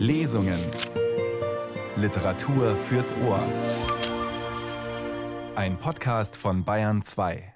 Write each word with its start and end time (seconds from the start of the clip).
Lesungen. 0.00 0.58
Literatur 1.94 2.74
fürs 2.74 3.14
Ohr. 3.22 3.44
Ein 5.54 5.76
Podcast 5.76 6.38
von 6.38 6.64
Bayern 6.64 7.02
2. 7.02 7.52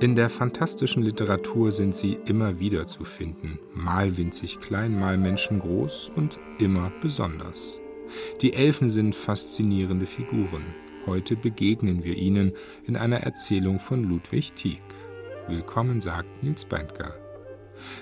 In 0.00 0.16
der 0.16 0.28
fantastischen 0.28 1.04
Literatur 1.04 1.70
sind 1.70 1.94
sie 1.94 2.18
immer 2.24 2.58
wieder 2.58 2.88
zu 2.88 3.04
finden, 3.04 3.60
mal 3.72 4.16
winzig 4.16 4.58
klein, 4.58 4.98
mal 4.98 5.16
menschengroß 5.16 6.10
und 6.16 6.40
immer 6.58 6.90
besonders. 7.00 7.78
Die 8.40 8.52
Elfen 8.52 8.88
sind 8.88 9.14
faszinierende 9.14 10.06
Figuren. 10.06 10.74
Heute 11.04 11.34
begegnen 11.34 12.04
wir 12.04 12.16
ihnen 12.16 12.52
in 12.84 12.96
einer 12.96 13.18
Erzählung 13.18 13.80
von 13.80 14.04
Ludwig 14.04 14.52
Tieck. 14.54 14.82
Willkommen, 15.48 16.00
sagt 16.00 16.44
Nils 16.44 16.64
Beindker. 16.64 17.16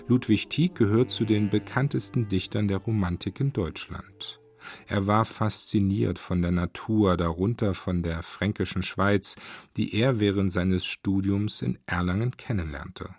Ludwig 0.07 0.49
Tieck 0.49 0.75
gehört 0.75 1.11
zu 1.11 1.25
den 1.25 1.49
bekanntesten 1.49 2.29
Dichtern 2.29 2.69
der 2.69 2.77
Romantik 2.77 3.41
in 3.41 3.55
Deutschland. 3.55 4.41
Er 4.87 5.07
war 5.07 5.25
fasziniert 5.25 6.19
von 6.19 6.43
der 6.43 6.51
Natur, 6.51 7.17
darunter 7.17 7.73
von 7.73 8.03
der 8.03 8.23
fränkischen 8.23 8.83
Schweiz, 8.83 9.37
die 9.79 9.95
er 9.95 10.21
während 10.21 10.53
seines 10.53 10.85
Studiums 10.85 11.63
in 11.63 11.79
Erlangen 11.87 12.37
kennenlernte. 12.37 13.15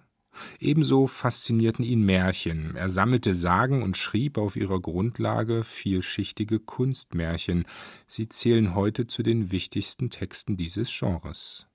Ebenso 0.60 1.08
faszinierten 1.08 1.84
ihn 1.84 2.06
Märchen. 2.06 2.76
Er 2.76 2.90
sammelte 2.90 3.36
Sagen 3.36 3.84
und 3.84 3.98
schrieb 3.98 4.38
auf 4.38 4.56
ihrer 4.56 4.80
Grundlage 4.80 5.64
vielschichtige 5.64 6.60
Kunstmärchen. 6.60 7.66
Sie 8.08 8.30
zählen 8.30 8.76
heute 8.76 9.08
zu 9.08 9.24
den 9.24 9.52
wichtigsten 9.52 10.10
Texten 10.10 10.58
dieses 10.58 10.90
Genres. 10.98 11.68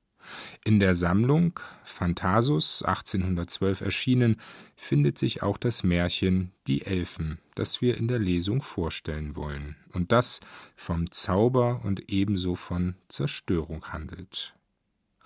In 0.64 0.80
der 0.80 0.94
Sammlung 0.94 1.58
Phantasus 1.84 2.82
1812 2.82 3.80
erschienen 3.80 4.40
findet 4.74 5.18
sich 5.18 5.42
auch 5.42 5.58
das 5.58 5.82
Märchen 5.82 6.52
Die 6.66 6.84
Elfen, 6.84 7.38
das 7.54 7.80
wir 7.80 7.96
in 7.96 8.08
der 8.08 8.18
Lesung 8.18 8.62
vorstellen 8.62 9.36
wollen 9.36 9.76
und 9.92 10.12
das 10.12 10.40
vom 10.74 11.10
Zauber 11.10 11.80
und 11.84 12.10
ebenso 12.10 12.54
von 12.54 12.96
Zerstörung 13.08 13.86
handelt. 13.92 14.54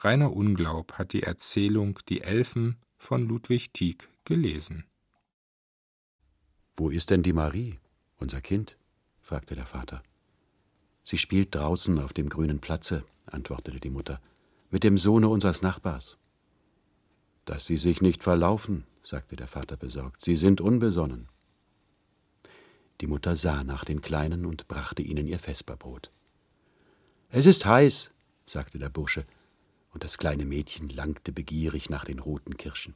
Rainer 0.03 0.35
Unglaub 0.35 0.95
hat 0.95 1.13
die 1.13 1.23
Erzählung 1.23 1.99
Die 2.09 2.23
Elfen 2.23 2.77
von 3.01 3.27
Ludwig 3.27 3.73
Tieck 3.73 4.09
gelesen. 4.25 4.85
Wo 6.77 6.91
ist 6.91 7.11
denn 7.11 7.23
die 7.23 7.33
Marie, 7.33 7.79
unser 8.19 8.41
Kind? 8.43 8.77
fragte 9.23 9.55
der 9.55 9.67
Vater. 9.67 10.03
Sie 11.03 11.17
spielt 11.17 11.55
draußen 11.55 11.99
auf 11.99 12.13
dem 12.13 12.29
grünen 12.29 12.61
Platze, 12.61 13.05
antwortete 13.27 13.81
die 13.81 13.91
Mutter 13.91 14.21
mit 14.71 14.85
dem 14.85 14.99
Sohne 14.99 15.29
unseres 15.29 15.63
Nachbars. 15.63 16.19
Dass 17.47 17.65
Sie 17.67 17.79
sich 17.79 18.03
nicht 18.03 18.23
verlaufen, 18.23 18.85
sagte 19.03 19.35
der 19.35 19.49
Vater 19.49 19.77
besorgt, 19.77 20.23
Sie 20.23 20.37
sind 20.37 20.61
unbesonnen. 20.61 21.29
Die 23.01 23.07
Mutter 23.07 23.35
sah 23.35 23.65
nach 23.65 23.85
den 23.85 24.03
Kleinen 24.03 24.45
und 24.45 24.69
brachte 24.69 25.03
ihnen 25.03 25.27
ihr 25.27 25.39
Vesperbrot. 25.39 26.13
Es 27.31 27.47
ist 27.47 27.65
heiß, 27.65 28.13
sagte 28.45 28.79
der 28.79 28.91
Bursche, 28.91 29.25
und 29.93 30.05
das 30.05 30.19
kleine 30.19 30.47
Mädchen 30.47 30.89
langte 30.89 31.33
begierig 31.33 31.91
nach 31.91 32.05
den 32.05 32.19
roten 32.19 32.57
Kirschen. 32.57 32.95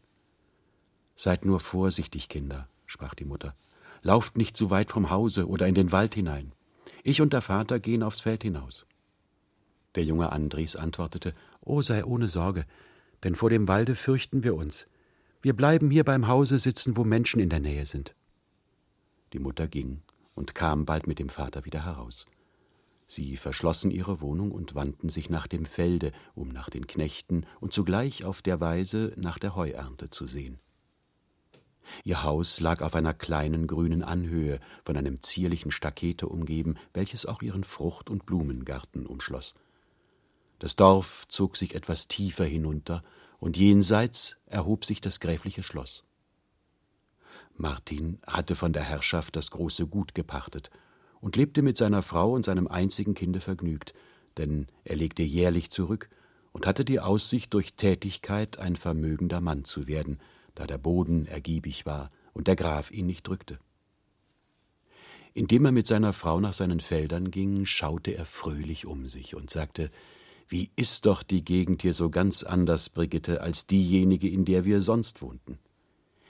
Seid 1.17 1.45
nur 1.45 1.61
vorsichtig, 1.61 2.29
Kinder, 2.29 2.69
sprach 2.87 3.15
die 3.15 3.25
Mutter. 3.25 3.55
Lauft 4.03 4.37
nicht 4.37 4.57
zu 4.57 4.71
weit 4.71 4.91
vom 4.91 5.11
Hause 5.11 5.49
oder 5.49 5.67
in 5.67 5.75
den 5.75 5.93
Wald 5.93 6.15
hinein. 6.15 6.53
Ich 7.03 7.21
und 7.21 7.33
der 7.33 7.41
Vater 7.41 7.81
gehen 7.81 8.03
aufs 8.03 8.21
Feld 8.21 8.43
hinaus. 8.43 8.87
Der 9.95 10.05
junge 10.05 10.33
Andries 10.33 10.77
antwortete 10.77 11.35
Oh, 11.61 11.83
sei 11.83 12.05
ohne 12.05 12.29
Sorge, 12.29 12.67
denn 13.23 13.35
vor 13.35 13.51
dem 13.51 13.69
Walde 13.69 13.95
fürchten 13.95 14.45
wir 14.45 14.55
uns. 14.55 14.87
Wir 15.41 15.55
bleiben 15.55 15.91
hier 15.91 16.05
beim 16.05 16.29
Hause 16.29 16.59
sitzen, 16.59 16.97
wo 16.97 17.05
Menschen 17.05 17.41
in 17.41 17.49
der 17.49 17.61
Nähe 17.61 17.87
sind. 17.87 18.15
Die 19.33 19.39
Mutter 19.39 19.69
ging 19.69 20.03
und 20.35 20.55
kam 20.55 20.85
bald 20.85 21.07
mit 21.07 21.19
dem 21.19 21.29
Vater 21.29 21.65
wieder 21.65 21.85
heraus. 21.85 22.27
Sie 23.15 23.37
verschlossen 23.37 23.93
ihre 23.93 24.21
Wohnung 24.21 24.51
und 24.51 24.75
wandten 24.75 25.09
sich 25.09 25.31
nach 25.31 25.47
dem 25.47 25.67
Felde, 25.67 26.11
um 26.35 26.49
nach 26.49 26.69
den 26.69 26.89
Knechten 26.89 27.47
und 27.61 27.73
zugleich 27.73 28.25
auf 28.25 28.43
der 28.43 28.61
Weise 28.61 29.13
nach 29.17 29.39
der 29.39 29.55
Heuernte 29.55 30.11
zu 30.11 30.27
sehen. 30.27 30.59
Ihr 32.03 32.25
Haus 32.25 32.59
lag 32.59 32.83
auf 32.83 32.97
einer 32.97 33.15
kleinen 33.15 33.69
grünen 33.69 34.03
Anhöhe, 34.03 34.59
von 34.85 34.97
einem 34.97 35.23
zierlichen 35.23 35.71
Stakete 35.71 36.27
umgeben, 36.27 36.75
welches 36.93 37.25
auch 37.25 37.41
ihren 37.41 37.63
Frucht- 37.63 38.11
und 38.11 38.27
Blumengarten 38.27 39.07
umschloss. 39.07 39.55
Das 40.59 40.75
Dorf 40.75 41.29
zog 41.29 41.57
sich 41.57 41.77
etwas 41.77 42.09
tiefer 42.09 42.45
hinunter, 42.45 43.05
und 43.39 43.57
jenseits 43.57 44.41
erhob 44.47 44.85
sich 44.85 45.01
das 45.01 45.21
gräfliche 45.21 45.63
Schloss. 45.63 46.03
Martin 47.57 48.19
hatte 48.27 48.57
von 48.57 48.73
der 48.73 48.83
Herrschaft 48.83 49.37
das 49.37 49.53
große 49.53 49.87
Gut 49.87 50.17
gepachtet 50.17 50.73
und 51.25 51.37
lebte 51.37 51.63
mit 51.63 51.79
seiner 51.79 52.03
Frau 52.03 52.33
und 52.33 52.45
seinem 52.45 52.69
einzigen 52.69 53.15
Kinde 53.15 53.41
vergnügt, 53.41 53.95
denn 54.37 54.67
er 54.85 54.97
legte 54.97 55.23
jährlich 55.23 55.71
zurück 55.71 56.11
und 56.53 56.67
hatte 56.67 56.85
die 56.85 57.01
Aussicht, 57.01 57.55
durch 57.55 57.73
Tätigkeit 57.73 58.59
ein 58.59 58.77
vermögender 58.77 59.41
Mann 59.41 59.65
zu 59.65 59.89
werden, 59.89 60.19
da 60.55 60.67
der 60.67 60.77
Boden 60.77 61.25
ergiebig 61.25 61.87
war 61.87 62.11
und 62.35 62.47
der 62.47 62.57
Graf 62.57 62.91
ihn 62.91 63.07
nicht 63.07 63.27
drückte. 63.27 63.59
Indem 65.33 65.65
er 65.65 65.73
mit 65.73 65.87
seiner 65.87 66.13
Frau 66.13 66.41
nach 66.41 66.53
seinen 66.53 66.81
Feldern 66.81 67.31
ging, 67.31 67.65
schaute 67.65 68.11
er 68.11 68.27
fröhlich 68.27 68.85
um 68.85 69.09
sich 69.09 69.35
und 69.35 69.49
sagte 69.49 69.91
wie 70.51 70.71
ist 70.77 71.07
doch 71.07 71.23
die 71.23 71.43
Gegend 71.43 71.81
hier 71.81 71.95
so 71.95 72.11
ganz 72.11 72.43
anders, 72.43 72.91
Brigitte, 72.91 73.41
als 73.41 73.67
diejenige, 73.67 74.29
in 74.29 74.45
der 74.45 74.67
wir 74.67 74.83
sonst 74.83 75.23
wohnten. 75.23 75.59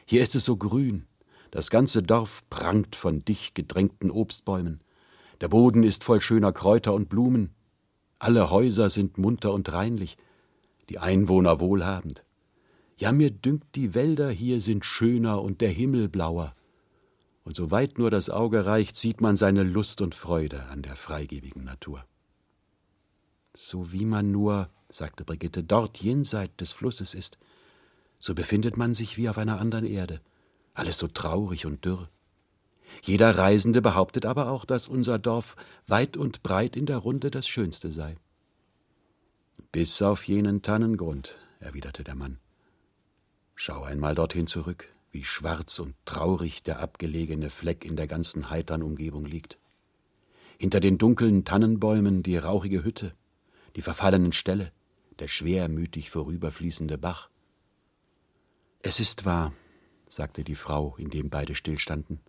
Hier 0.06 0.22
ist 0.22 0.36
es 0.36 0.44
so 0.44 0.56
grün, 0.56 1.08
das 1.50 1.68
ganze 1.68 2.02
Dorf 2.02 2.42
prangt 2.48 2.94
von 2.94 3.24
dicht 3.24 3.56
gedrängten 3.56 4.12
Obstbäumen, 4.12 4.83
der 5.44 5.50
Boden 5.50 5.82
ist 5.82 6.04
voll 6.04 6.22
schöner 6.22 6.54
Kräuter 6.54 6.94
und 6.94 7.10
Blumen, 7.10 7.54
alle 8.18 8.48
Häuser 8.48 8.88
sind 8.88 9.18
munter 9.18 9.52
und 9.52 9.70
reinlich, 9.70 10.16
die 10.88 10.98
Einwohner 10.98 11.60
wohlhabend. 11.60 12.24
Ja, 12.96 13.12
mir 13.12 13.30
dünkt, 13.30 13.76
die 13.76 13.94
Wälder 13.94 14.30
hier 14.30 14.62
sind 14.62 14.86
schöner 14.86 15.42
und 15.42 15.60
der 15.60 15.68
Himmel 15.68 16.08
blauer. 16.08 16.54
Und 17.44 17.56
soweit 17.56 17.98
nur 17.98 18.10
das 18.10 18.30
Auge 18.30 18.64
reicht, 18.64 18.96
sieht 18.96 19.20
man 19.20 19.36
seine 19.36 19.64
Lust 19.64 20.00
und 20.00 20.14
Freude 20.14 20.64
an 20.70 20.80
der 20.80 20.96
freigebigen 20.96 21.62
Natur. 21.62 22.06
So 23.52 23.92
wie 23.92 24.06
man 24.06 24.32
nur, 24.32 24.70
sagte 24.88 25.24
Brigitte, 25.24 25.62
dort 25.62 25.98
jenseits 25.98 26.56
des 26.56 26.72
Flusses 26.72 27.12
ist, 27.12 27.36
so 28.18 28.34
befindet 28.34 28.78
man 28.78 28.94
sich 28.94 29.18
wie 29.18 29.28
auf 29.28 29.36
einer 29.36 29.60
anderen 29.60 29.84
Erde, 29.84 30.22
alles 30.72 30.96
so 30.96 31.06
traurig 31.06 31.66
und 31.66 31.84
dürr. 31.84 32.08
Jeder 33.02 33.36
Reisende 33.36 33.82
behauptet 33.82 34.26
aber 34.26 34.50
auch, 34.50 34.64
dass 34.64 34.88
unser 34.88 35.18
Dorf 35.18 35.56
weit 35.86 36.16
und 36.16 36.42
breit 36.42 36.76
in 36.76 36.86
der 36.86 36.98
Runde 36.98 37.30
das 37.30 37.46
schönste 37.46 37.92
sei. 37.92 38.16
Bis 39.72 40.00
auf 40.02 40.26
jenen 40.26 40.62
Tannengrund, 40.62 41.36
erwiderte 41.58 42.04
der 42.04 42.14
Mann. 42.14 42.38
Schau 43.56 43.82
einmal 43.82 44.14
dorthin 44.14 44.46
zurück, 44.46 44.88
wie 45.12 45.24
schwarz 45.24 45.78
und 45.78 45.94
traurig 46.04 46.62
der 46.62 46.80
abgelegene 46.80 47.50
Fleck 47.50 47.84
in 47.84 47.96
der 47.96 48.06
ganzen 48.06 48.50
heitern 48.50 48.82
Umgebung 48.82 49.24
liegt. 49.24 49.58
Hinter 50.58 50.80
den 50.80 50.98
dunklen 50.98 51.44
Tannenbäumen 51.44 52.22
die 52.22 52.36
rauchige 52.36 52.84
Hütte, 52.84 53.14
die 53.76 53.82
verfallenen 53.82 54.32
Ställe, 54.32 54.72
der 55.18 55.28
schwermütig 55.28 56.10
vorüberfließende 56.10 56.98
Bach. 56.98 57.28
Es 58.82 59.00
ist 59.00 59.24
wahr, 59.24 59.52
sagte 60.08 60.44
die 60.44 60.54
Frau, 60.54 60.96
indem 60.98 61.30
beide 61.30 61.54
stillstanden. 61.54 62.20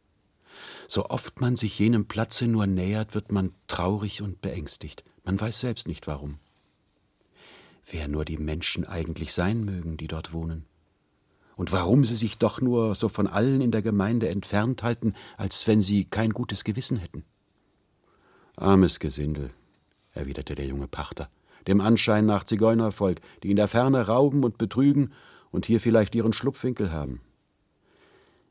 So 0.88 1.05
oft 1.09 1.41
man 1.41 1.55
sich 1.55 1.77
jenem 1.79 2.05
Platze 2.05 2.47
nur 2.47 2.67
nähert, 2.67 3.16
wird 3.16 3.31
man 3.31 3.53
traurig 3.67 4.21
und 4.21 4.41
beängstigt. 4.41 5.03
Man 5.23 5.39
weiß 5.39 5.59
selbst 5.59 5.88
nicht 5.88 6.07
warum. 6.07 6.39
Wer 7.89 8.07
nur 8.07 8.25
die 8.25 8.38
Menschen 8.38 8.85
eigentlich 8.85 9.34
sein 9.34 9.63
mögen, 9.63 9.97
die 9.97 10.07
dort 10.07 10.34
wohnen. 10.34 10.66
Und 11.55 11.72
warum 11.72 12.03
sie 12.03 12.16
sich 12.16 12.37
doch 12.37 12.59
nur 12.59 12.96
so 12.96 13.09
von 13.09 13.28
allen 13.28 13.61
in 13.61 13.72
der 13.72 13.81
Gemeinde 13.81 14.29
entfernt 14.29 14.84
halten, 14.84 15.13
als 15.37 15.66
wenn 15.67 15.81
sie 15.81 16.05
kein 16.05 16.31
gutes 16.31 16.63
Gewissen 16.63 16.97
hätten. 16.97 17.23
Armes 18.57 18.99
Gesindel, 18.99 19.52
erwiderte 20.13 20.55
der 20.55 20.66
junge 20.66 20.87
Pachter, 20.87 21.29
dem 21.67 21.81
Anschein 21.81 22.25
nach 22.25 22.43
Zigeunervolk, 22.43 23.19
die 23.43 23.52
in 23.52 23.55
der 23.55 23.67
Ferne 23.67 24.07
rauben 24.07 24.43
und 24.43 24.57
betrügen 24.57 25.13
und 25.52 25.66
hier 25.66 25.79
vielleicht 25.79 26.16
ihren 26.16 26.34
Schlupfwinkel 26.34 26.91
haben. 26.91 27.22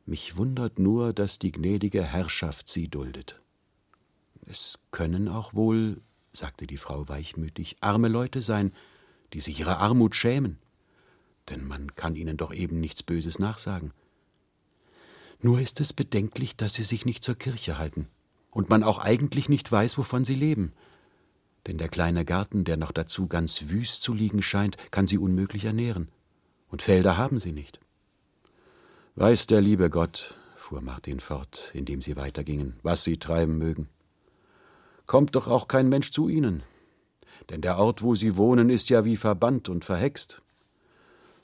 Mich 0.06 0.36
wundert 0.36 0.78
nur, 0.78 1.12
dass 1.12 1.38
die 1.38 1.52
gnädige 1.52 2.02
Herrschaft 2.02 2.68
sie 2.68 2.88
duldet. 2.88 3.40
Es 4.46 4.80
können 4.90 5.28
auch 5.28 5.54
wohl, 5.54 6.02
sagte 6.32 6.66
die 6.66 6.76
Frau 6.76 7.08
weichmütig, 7.08 7.76
arme 7.80 8.08
Leute 8.08 8.42
sein, 8.42 8.72
die 9.32 9.40
sich 9.40 9.58
ihrer 9.60 9.78
Armut 9.78 10.14
schämen, 10.14 10.58
denn 11.48 11.66
man 11.66 11.94
kann 11.94 12.16
ihnen 12.16 12.36
doch 12.36 12.52
eben 12.52 12.80
nichts 12.80 13.02
Böses 13.02 13.38
nachsagen. 13.38 13.92
Nur 15.40 15.60
ist 15.60 15.80
es 15.80 15.92
bedenklich, 15.92 16.56
dass 16.56 16.74
sie 16.74 16.82
sich 16.82 17.06
nicht 17.06 17.24
zur 17.24 17.36
Kirche 17.36 17.78
halten 17.78 18.08
und 18.50 18.68
man 18.68 18.82
auch 18.82 18.98
eigentlich 18.98 19.48
nicht 19.48 19.70
weiß, 19.70 19.96
wovon 19.96 20.24
sie 20.24 20.34
leben. 20.34 20.72
Denn 21.66 21.78
der 21.78 21.88
kleine 21.88 22.24
Garten, 22.24 22.64
der 22.64 22.76
noch 22.76 22.92
dazu 22.92 23.26
ganz 23.26 23.64
wüst 23.68 24.02
zu 24.02 24.12
liegen 24.12 24.42
scheint, 24.42 24.76
kann 24.90 25.06
sie 25.06 25.18
unmöglich 25.18 25.64
ernähren. 25.64 26.08
Und 26.68 26.82
Felder 26.82 27.16
haben 27.16 27.40
sie 27.40 27.52
nicht. 27.52 27.80
Weiß 29.16 29.46
der 29.46 29.60
liebe 29.60 29.90
Gott, 29.90 30.34
fuhr 30.56 30.80
Martin 30.80 31.20
fort, 31.20 31.70
indem 31.72 32.00
sie 32.00 32.16
weitergingen, 32.16 32.80
was 32.82 33.04
sie 33.04 33.16
treiben 33.16 33.58
mögen. 33.58 33.88
Kommt 35.06 35.36
doch 35.36 35.46
auch 35.46 35.68
kein 35.68 35.88
Mensch 35.88 36.10
zu 36.10 36.28
ihnen, 36.28 36.64
denn 37.48 37.60
der 37.60 37.78
Ort, 37.78 38.02
wo 38.02 38.16
sie 38.16 38.36
wohnen, 38.36 38.70
ist 38.70 38.90
ja 38.90 39.04
wie 39.04 39.16
verbannt 39.16 39.68
und 39.68 39.84
verhext, 39.84 40.42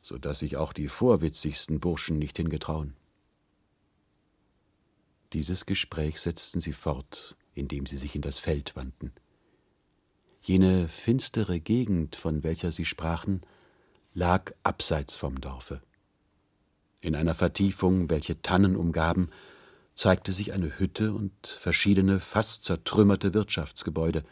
so 0.03 0.19
dass 0.19 0.41
sich 0.41 0.57
auch 0.57 0.73
die 0.73 0.89
vorwitzigsten 0.89 1.79
Burschen 1.79 2.19
nicht 2.19 2.39
hingetrauen. 2.39 2.97
Dieses 5.33 5.65
Gespräch 5.65 6.21
setzten 6.21 6.61
sie 6.61 6.73
fort, 6.73 7.37
indem 7.55 7.87
sie 7.87 7.99
sich 7.99 8.17
in 8.17 8.23
das 8.23 8.41
Feld 8.41 8.75
wandten. 8.75 9.13
Jene 10.41 10.89
finstere 10.89 11.61
Gegend, 11.61 12.17
von 12.17 12.43
welcher 12.43 12.73
sie 12.73 12.85
sprachen, 12.85 13.43
lag 14.13 14.51
abseits 14.65 15.15
vom 15.15 15.41
Dorfe. 15.41 15.81
In 17.03 17.15
einer 17.15 17.35
Vertiefung, 17.35 18.11
welche 18.11 18.43
Tannen 18.43 18.77
umgaben, 18.77 19.31
zeigte 19.95 20.33
sich 20.33 20.53
eine 20.53 20.79
Hütte 20.79 21.13
und 21.13 21.47
verschiedene 21.47 22.21
fast 22.21 22.65
zertrümmerte 22.65 23.33
Wirtschaftsgebäude. 23.33 24.23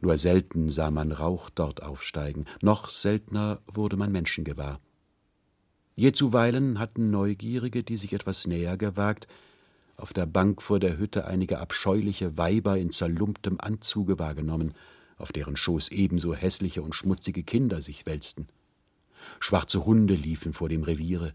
Nur 0.00 0.16
selten 0.16 0.70
sah 0.70 0.90
man 0.90 1.12
Rauch 1.12 1.50
dort 1.50 1.82
aufsteigen, 1.82 2.46
noch 2.62 2.88
seltener 2.88 3.60
wurde 3.66 3.96
man 3.96 4.10
Menschen 4.12 4.44
gewahr. 4.44 4.80
Jezuweilen 5.94 6.78
hatten 6.78 7.10
Neugierige, 7.10 7.82
die 7.82 7.96
sich 7.96 8.14
etwas 8.14 8.46
näher 8.46 8.78
gewagt, 8.78 9.26
auf 9.96 10.12
der 10.12 10.26
Bank 10.26 10.62
vor 10.62 10.78
der 10.78 10.96
Hütte 10.96 11.26
einige 11.26 11.58
abscheuliche 11.58 12.38
Weiber 12.38 12.78
in 12.78 12.92
zerlumptem 12.92 13.58
Anzuge 13.60 14.18
wahrgenommen, 14.18 14.74
auf 15.18 15.32
deren 15.32 15.56
Schoß 15.56 15.88
ebenso 15.88 16.34
hässliche 16.34 16.82
und 16.82 16.94
schmutzige 16.94 17.42
Kinder 17.42 17.82
sich 17.82 18.06
wälzten. 18.06 18.48
Schwarze 19.40 19.84
Hunde 19.84 20.14
liefen 20.14 20.52
vor 20.52 20.68
dem 20.68 20.84
Reviere, 20.84 21.34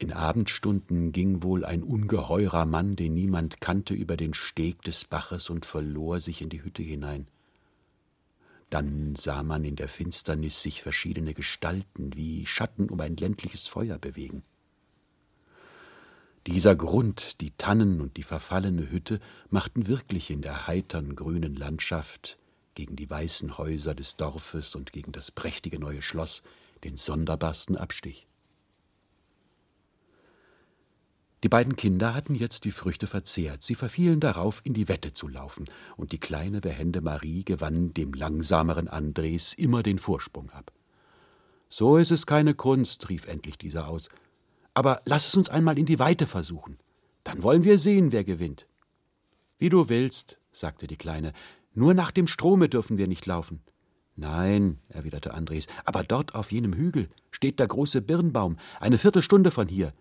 in 0.00 0.14
Abendstunden 0.14 1.12
ging 1.12 1.42
wohl 1.42 1.62
ein 1.62 1.82
ungeheurer 1.82 2.64
Mann, 2.64 2.96
den 2.96 3.12
niemand 3.12 3.60
kannte, 3.60 3.92
über 3.92 4.16
den 4.16 4.32
Steg 4.32 4.80
des 4.80 5.04
Baches 5.04 5.50
und 5.50 5.66
verlor 5.66 6.22
sich 6.22 6.40
in 6.40 6.48
die 6.48 6.64
Hütte 6.64 6.82
hinein. 6.82 7.28
Dann 8.70 9.14
sah 9.14 9.42
man 9.42 9.62
in 9.62 9.76
der 9.76 9.88
Finsternis 9.88 10.62
sich 10.62 10.80
verschiedene 10.80 11.34
Gestalten 11.34 12.16
wie 12.16 12.46
Schatten 12.46 12.88
um 12.88 12.98
ein 13.00 13.16
ländliches 13.16 13.68
Feuer 13.68 13.98
bewegen. 13.98 14.42
Dieser 16.46 16.74
Grund, 16.76 17.42
die 17.42 17.50
Tannen 17.58 18.00
und 18.00 18.16
die 18.16 18.22
verfallene 18.22 18.90
Hütte 18.90 19.20
machten 19.50 19.86
wirklich 19.86 20.30
in 20.30 20.40
der 20.40 20.66
heitern 20.66 21.14
grünen 21.14 21.56
Landschaft 21.56 22.38
gegen 22.74 22.96
die 22.96 23.10
weißen 23.10 23.58
Häuser 23.58 23.94
des 23.94 24.16
Dorfes 24.16 24.74
und 24.74 24.92
gegen 24.92 25.12
das 25.12 25.30
prächtige 25.30 25.78
neue 25.78 26.00
Schloss 26.00 26.42
den 26.84 26.96
sonderbarsten 26.96 27.76
Abstich. 27.76 28.29
Die 31.42 31.48
beiden 31.48 31.74
Kinder 31.74 32.14
hatten 32.14 32.34
jetzt 32.34 32.64
die 32.64 32.70
Früchte 32.70 33.06
verzehrt. 33.06 33.62
Sie 33.62 33.74
verfielen 33.74 34.20
darauf, 34.20 34.60
in 34.62 34.74
die 34.74 34.88
Wette 34.88 35.14
zu 35.14 35.26
laufen, 35.26 35.64
und 35.96 36.12
die 36.12 36.18
kleine, 36.18 36.60
behende 36.60 37.00
Marie 37.00 37.44
gewann 37.44 37.94
dem 37.94 38.12
langsameren 38.12 38.88
Andres 38.88 39.54
immer 39.54 39.82
den 39.82 39.98
Vorsprung 39.98 40.50
ab. 40.50 40.70
So 41.70 41.96
ist 41.96 42.10
es 42.10 42.26
keine 42.26 42.54
Kunst, 42.54 43.08
rief 43.08 43.26
endlich 43.26 43.56
dieser 43.56 43.88
aus. 43.88 44.10
Aber 44.74 45.00
lass 45.06 45.26
es 45.26 45.34
uns 45.34 45.48
einmal 45.48 45.78
in 45.78 45.86
die 45.86 45.98
Weite 45.98 46.26
versuchen. 46.26 46.78
Dann 47.24 47.42
wollen 47.42 47.64
wir 47.64 47.78
sehen, 47.78 48.12
wer 48.12 48.24
gewinnt. 48.24 48.66
Wie 49.58 49.68
du 49.70 49.88
willst, 49.88 50.38
sagte 50.52 50.86
die 50.86 50.96
Kleine. 50.96 51.32
Nur 51.72 51.94
nach 51.94 52.10
dem 52.10 52.26
Strome 52.26 52.68
dürfen 52.68 52.98
wir 52.98 53.08
nicht 53.08 53.24
laufen. 53.24 53.60
Nein, 54.16 54.78
erwiderte 54.88 55.32
Andres, 55.32 55.68
aber 55.84 56.02
dort 56.02 56.34
auf 56.34 56.52
jenem 56.52 56.74
Hügel 56.74 57.08
steht 57.30 57.58
der 57.58 57.68
große 57.68 58.02
Birnbaum, 58.02 58.58
eine 58.80 58.98
Viertelstunde 58.98 59.50
von 59.50 59.68
hier. 59.68 59.94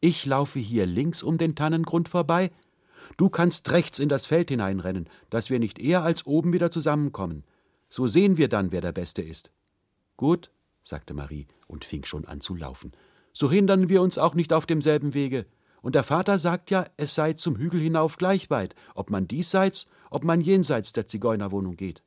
Ich 0.00 0.26
laufe 0.26 0.58
hier 0.58 0.86
links 0.86 1.22
um 1.22 1.38
den 1.38 1.54
Tannengrund 1.54 2.08
vorbei. 2.08 2.50
Du 3.16 3.30
kannst 3.30 3.70
rechts 3.70 3.98
in 3.98 4.08
das 4.08 4.26
Feld 4.26 4.50
hineinrennen, 4.50 5.08
dass 5.30 5.50
wir 5.50 5.58
nicht 5.58 5.78
eher 5.78 6.02
als 6.02 6.26
oben 6.26 6.52
wieder 6.52 6.70
zusammenkommen. 6.70 7.44
So 7.88 8.06
sehen 8.06 8.36
wir 8.36 8.48
dann, 8.48 8.72
wer 8.72 8.80
der 8.80 8.92
Beste 8.92 9.22
ist. 9.22 9.50
Gut, 10.16 10.50
sagte 10.82 11.14
Marie 11.14 11.46
und 11.66 11.84
fing 11.84 12.04
schon 12.04 12.26
an 12.26 12.40
zu 12.40 12.54
laufen. 12.54 12.92
So 13.32 13.50
hindern 13.50 13.88
wir 13.88 14.02
uns 14.02 14.18
auch 14.18 14.34
nicht 14.34 14.52
auf 14.52 14.66
demselben 14.66 15.14
Wege. 15.14 15.46
Und 15.82 15.94
der 15.94 16.04
Vater 16.04 16.38
sagt 16.38 16.70
ja, 16.70 16.86
es 16.96 17.14
sei 17.14 17.34
zum 17.34 17.56
Hügel 17.56 17.80
hinauf 17.80 18.16
gleich 18.16 18.50
weit, 18.50 18.74
ob 18.94 19.10
man 19.10 19.28
diesseits, 19.28 19.86
ob 20.10 20.24
man 20.24 20.40
jenseits 20.40 20.92
der 20.92 21.06
Zigeunerwohnung 21.06 21.76
geht. 21.76 22.02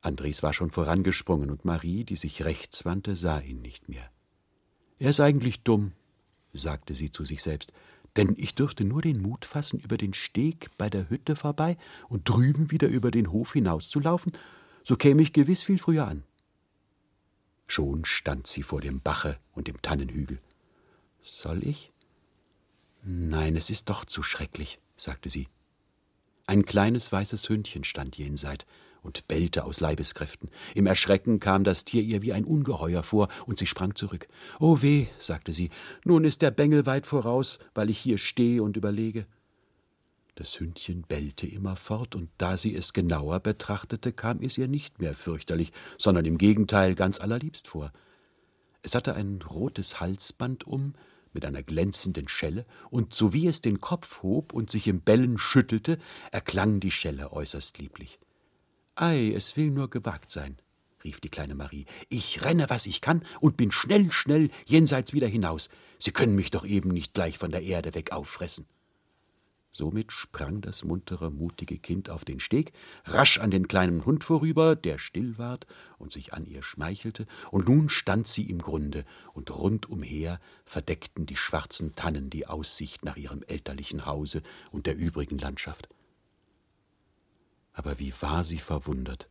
Andres 0.00 0.42
war 0.42 0.52
schon 0.52 0.70
vorangesprungen 0.70 1.50
und 1.50 1.64
Marie, 1.64 2.04
die 2.04 2.16
sich 2.16 2.44
rechts 2.44 2.84
wandte, 2.84 3.16
sah 3.16 3.38
ihn 3.40 3.62
nicht 3.62 3.88
mehr. 3.88 4.10
Er 4.98 5.10
ist 5.10 5.20
eigentlich 5.20 5.62
dumm, 5.62 5.92
sagte 6.54 6.94
sie 6.94 7.10
zu 7.10 7.24
sich 7.24 7.42
selbst, 7.42 7.72
denn 8.16 8.34
ich 8.38 8.54
dürfte 8.54 8.84
nur 8.84 9.02
den 9.02 9.20
Mut 9.20 9.44
fassen, 9.44 9.78
über 9.80 9.98
den 9.98 10.14
Steg 10.14 10.70
bei 10.78 10.88
der 10.88 11.10
Hütte 11.10 11.36
vorbei 11.36 11.76
und 12.08 12.28
drüben 12.28 12.70
wieder 12.70 12.88
über 12.88 13.10
den 13.10 13.30
Hof 13.32 13.52
hinauszulaufen, 13.52 14.32
so 14.84 14.96
käme 14.96 15.22
ich 15.22 15.32
gewiss 15.32 15.62
viel 15.62 15.78
früher 15.78 16.06
an. 16.06 16.22
Schon 17.66 18.04
stand 18.04 18.46
sie 18.46 18.62
vor 18.62 18.80
dem 18.80 19.00
Bache 19.00 19.38
und 19.52 19.66
dem 19.66 19.80
Tannenhügel. 19.82 20.40
Soll 21.20 21.66
ich? 21.66 21.92
Nein, 23.02 23.56
es 23.56 23.70
ist 23.70 23.88
doch 23.88 24.04
zu 24.04 24.22
schrecklich, 24.22 24.78
sagte 24.96 25.28
sie. 25.28 25.48
Ein 26.46 26.64
kleines 26.64 27.10
weißes 27.10 27.48
Hündchen 27.48 27.84
stand 27.84 28.16
jenseit 28.16 28.66
und 29.04 29.28
bellte 29.28 29.64
aus 29.64 29.80
Leibeskräften. 29.80 30.50
Im 30.74 30.86
Erschrecken 30.86 31.38
kam 31.38 31.62
das 31.62 31.84
Tier 31.84 32.02
ihr 32.02 32.22
wie 32.22 32.32
ein 32.32 32.44
Ungeheuer 32.44 33.02
vor, 33.02 33.28
und 33.46 33.58
sie 33.58 33.66
sprang 33.66 33.94
zurück. 33.94 34.26
Oh 34.58 34.82
weh, 34.82 35.06
sagte 35.18 35.52
sie, 35.52 35.70
nun 36.04 36.24
ist 36.24 36.42
der 36.42 36.50
Bengel 36.50 36.86
weit 36.86 37.06
voraus, 37.06 37.58
weil 37.74 37.90
ich 37.90 37.98
hier 37.98 38.18
stehe 38.18 38.62
und 38.62 38.76
überlege. 38.76 39.26
Das 40.36 40.58
Hündchen 40.58 41.02
bellte 41.02 41.46
immerfort, 41.46 42.16
und 42.16 42.30
da 42.38 42.56
sie 42.56 42.74
es 42.74 42.92
genauer 42.92 43.38
betrachtete, 43.40 44.12
kam 44.12 44.40
es 44.40 44.58
ihr 44.58 44.66
nicht 44.66 45.00
mehr 45.00 45.14
fürchterlich, 45.14 45.72
sondern 45.96 46.24
im 46.24 46.38
Gegenteil 46.38 46.96
ganz 46.96 47.20
allerliebst 47.20 47.68
vor. 47.68 47.92
Es 48.82 48.94
hatte 48.94 49.14
ein 49.14 49.40
rotes 49.42 50.00
Halsband 50.00 50.66
um, 50.66 50.94
mit 51.32 51.44
einer 51.44 51.62
glänzenden 51.62 52.28
Schelle, 52.28 52.64
und 52.90 53.14
sowie 53.14 53.46
es 53.46 53.60
den 53.60 53.80
Kopf 53.80 54.22
hob 54.22 54.52
und 54.52 54.70
sich 54.70 54.88
im 54.88 55.02
Bellen 55.02 55.38
schüttelte, 55.38 55.98
erklang 56.32 56.80
die 56.80 56.90
Schelle 56.90 57.32
äußerst 57.32 57.78
lieblich. 57.78 58.18
Ei, 58.96 59.32
es 59.34 59.56
will 59.56 59.72
nur 59.72 59.90
gewagt 59.90 60.30
sein, 60.30 60.56
rief 61.02 61.18
die 61.18 61.28
kleine 61.28 61.56
Marie. 61.56 61.84
Ich 62.10 62.44
renne, 62.44 62.70
was 62.70 62.86
ich 62.86 63.00
kann, 63.00 63.24
und 63.40 63.56
bin 63.56 63.72
schnell, 63.72 64.12
schnell 64.12 64.50
jenseits 64.66 65.12
wieder 65.12 65.26
hinaus. 65.26 65.68
Sie 65.98 66.12
können 66.12 66.36
mich 66.36 66.52
doch 66.52 66.64
eben 66.64 66.90
nicht 66.90 67.12
gleich 67.12 67.36
von 67.36 67.50
der 67.50 67.62
Erde 67.62 67.94
weg 67.94 68.12
auffressen. 68.12 68.66
Somit 69.72 70.12
sprang 70.12 70.60
das 70.60 70.84
muntere, 70.84 71.32
mutige 71.32 71.78
Kind 71.78 72.08
auf 72.08 72.24
den 72.24 72.38
Steg, 72.38 72.72
rasch 73.04 73.38
an 73.38 73.50
den 73.50 73.66
kleinen 73.66 74.04
Hund 74.04 74.22
vorüber, 74.22 74.76
der 74.76 75.00
still 75.00 75.36
ward 75.38 75.66
und 75.98 76.12
sich 76.12 76.32
an 76.32 76.46
ihr 76.46 76.62
schmeichelte, 76.62 77.26
und 77.50 77.68
nun 77.68 77.88
stand 77.88 78.28
sie 78.28 78.48
im 78.48 78.60
Grunde, 78.62 79.04
und 79.32 79.50
rundumher 79.50 80.38
verdeckten 80.64 81.26
die 81.26 81.36
schwarzen 81.36 81.96
Tannen 81.96 82.30
die 82.30 82.46
Aussicht 82.46 83.04
nach 83.04 83.16
ihrem 83.16 83.42
elterlichen 83.42 84.06
Hause 84.06 84.42
und 84.70 84.86
der 84.86 84.94
übrigen 84.94 85.38
Landschaft 85.38 85.88
aber 87.74 87.98
wie 87.98 88.12
war 88.20 88.44
sie 88.44 88.58
verwundert. 88.58 89.28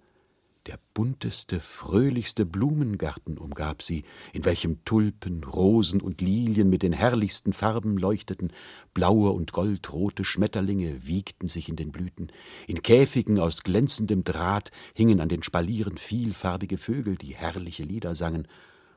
Der 0.68 0.80
bunteste, 0.94 1.60
fröhlichste 1.60 2.46
Blumengarten 2.46 3.38
umgab 3.38 3.82
sie, 3.82 4.06
in 4.32 4.46
welchem 4.46 4.86
Tulpen, 4.86 5.44
Rosen 5.44 6.00
und 6.00 6.22
Lilien 6.22 6.70
mit 6.70 6.84
den 6.84 6.94
herrlichsten 6.94 7.52
Farben 7.52 7.98
leuchteten, 7.98 8.54
blaue 8.94 9.32
und 9.32 9.52
goldrote 9.52 10.24
Schmetterlinge 10.24 11.06
wiegten 11.06 11.50
sich 11.50 11.68
in 11.68 11.76
den 11.76 11.92
Blüten, 11.92 12.32
in 12.66 12.82
Käfigen 12.82 13.40
aus 13.40 13.64
glänzendem 13.64 14.24
Draht 14.24 14.72
hingen 14.94 15.20
an 15.20 15.28
den 15.28 15.44
Spalieren 15.44 15.98
vielfarbige 15.98 16.78
Vögel, 16.78 17.18
die 17.18 17.36
herrliche 17.36 17.84
Lieder 17.84 18.16
sangen, 18.16 18.48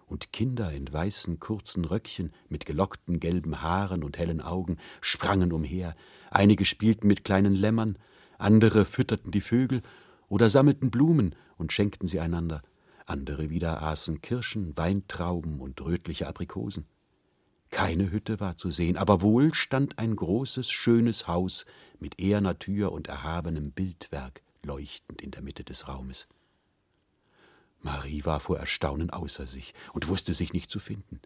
und 0.06 0.32
Kinder 0.32 0.72
in 0.72 0.92
weißen 0.92 1.40
kurzen 1.40 1.84
Röckchen 1.84 2.32
mit 2.48 2.64
gelockten 2.64 3.18
gelben 3.18 3.60
Haaren 3.60 4.04
und 4.04 4.18
hellen 4.18 4.40
Augen 4.40 4.76
sprangen 5.00 5.52
umher, 5.52 5.96
einige 6.30 6.64
spielten 6.64 7.08
mit 7.08 7.24
kleinen 7.24 7.56
Lämmern, 7.56 7.98
andere 8.38 8.84
fütterten 8.84 9.30
die 9.30 9.40
Vögel 9.40 9.82
oder 10.28 10.50
sammelten 10.50 10.90
Blumen 10.90 11.34
und 11.56 11.72
schenkten 11.72 12.08
sie 12.08 12.20
einander, 12.20 12.62
andere 13.06 13.50
wieder 13.50 13.82
aßen 13.82 14.20
Kirschen, 14.20 14.76
Weintrauben 14.76 15.60
und 15.60 15.80
rötliche 15.80 16.26
Aprikosen. 16.26 16.86
Keine 17.70 18.10
Hütte 18.10 18.40
war 18.40 18.56
zu 18.56 18.70
sehen, 18.70 18.96
aber 18.96 19.22
wohl 19.22 19.52
stand 19.54 19.98
ein 19.98 20.16
großes, 20.16 20.70
schönes 20.70 21.26
Haus 21.26 21.66
mit 21.98 22.20
eherner 22.20 22.58
Tür 22.58 22.92
und 22.92 23.08
erhabenem 23.08 23.72
Bildwerk 23.72 24.42
leuchtend 24.62 25.20
in 25.20 25.30
der 25.30 25.42
Mitte 25.42 25.64
des 25.64 25.88
Raumes. 25.88 26.28
Marie 27.80 28.24
war 28.24 28.40
vor 28.40 28.58
Erstaunen 28.58 29.10
außer 29.10 29.46
sich 29.46 29.74
und 29.92 30.08
wusste 30.08 30.34
sich 30.34 30.52
nicht 30.52 30.70
zu 30.70 30.80
finden. 30.80 31.20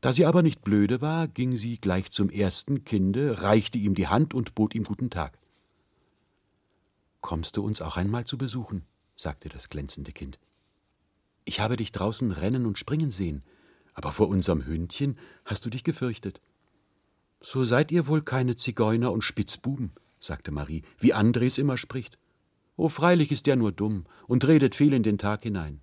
Da 0.00 0.12
sie 0.12 0.26
aber 0.26 0.42
nicht 0.42 0.62
blöde 0.62 1.00
war, 1.00 1.28
ging 1.28 1.56
sie 1.56 1.78
gleich 1.78 2.10
zum 2.10 2.28
ersten 2.28 2.84
Kinde, 2.84 3.42
reichte 3.42 3.78
ihm 3.78 3.94
die 3.94 4.08
Hand 4.08 4.34
und 4.34 4.54
bot 4.54 4.74
ihm 4.74 4.84
guten 4.84 5.10
Tag. 5.10 5.38
Kommst 7.22 7.56
du 7.56 7.64
uns 7.64 7.80
auch 7.80 7.96
einmal 7.96 8.26
zu 8.26 8.36
besuchen? 8.36 8.84
sagte 9.16 9.48
das 9.48 9.70
glänzende 9.70 10.12
Kind. 10.12 10.38
Ich 11.44 11.60
habe 11.60 11.76
dich 11.76 11.92
draußen 11.92 12.30
rennen 12.32 12.66
und 12.66 12.78
springen 12.78 13.10
sehen, 13.10 13.42
aber 13.94 14.12
vor 14.12 14.28
unserem 14.28 14.66
Hündchen 14.66 15.18
hast 15.44 15.64
du 15.64 15.70
dich 15.70 15.84
gefürchtet. 15.84 16.40
So 17.40 17.64
seid 17.64 17.90
ihr 17.90 18.06
wohl 18.06 18.22
keine 18.22 18.56
Zigeuner 18.56 19.12
und 19.12 19.22
Spitzbuben, 19.22 19.92
sagte 20.20 20.52
Marie, 20.52 20.82
wie 20.98 21.12
Andres 21.12 21.58
immer 21.58 21.78
spricht. 21.78 22.18
Oh, 22.76 22.88
freilich 22.88 23.32
ist 23.32 23.46
der 23.46 23.56
nur 23.56 23.72
dumm 23.72 24.04
und 24.26 24.46
redet 24.46 24.74
viel 24.74 24.92
in 24.92 25.02
den 25.02 25.18
Tag 25.18 25.42
hinein. 25.42 25.80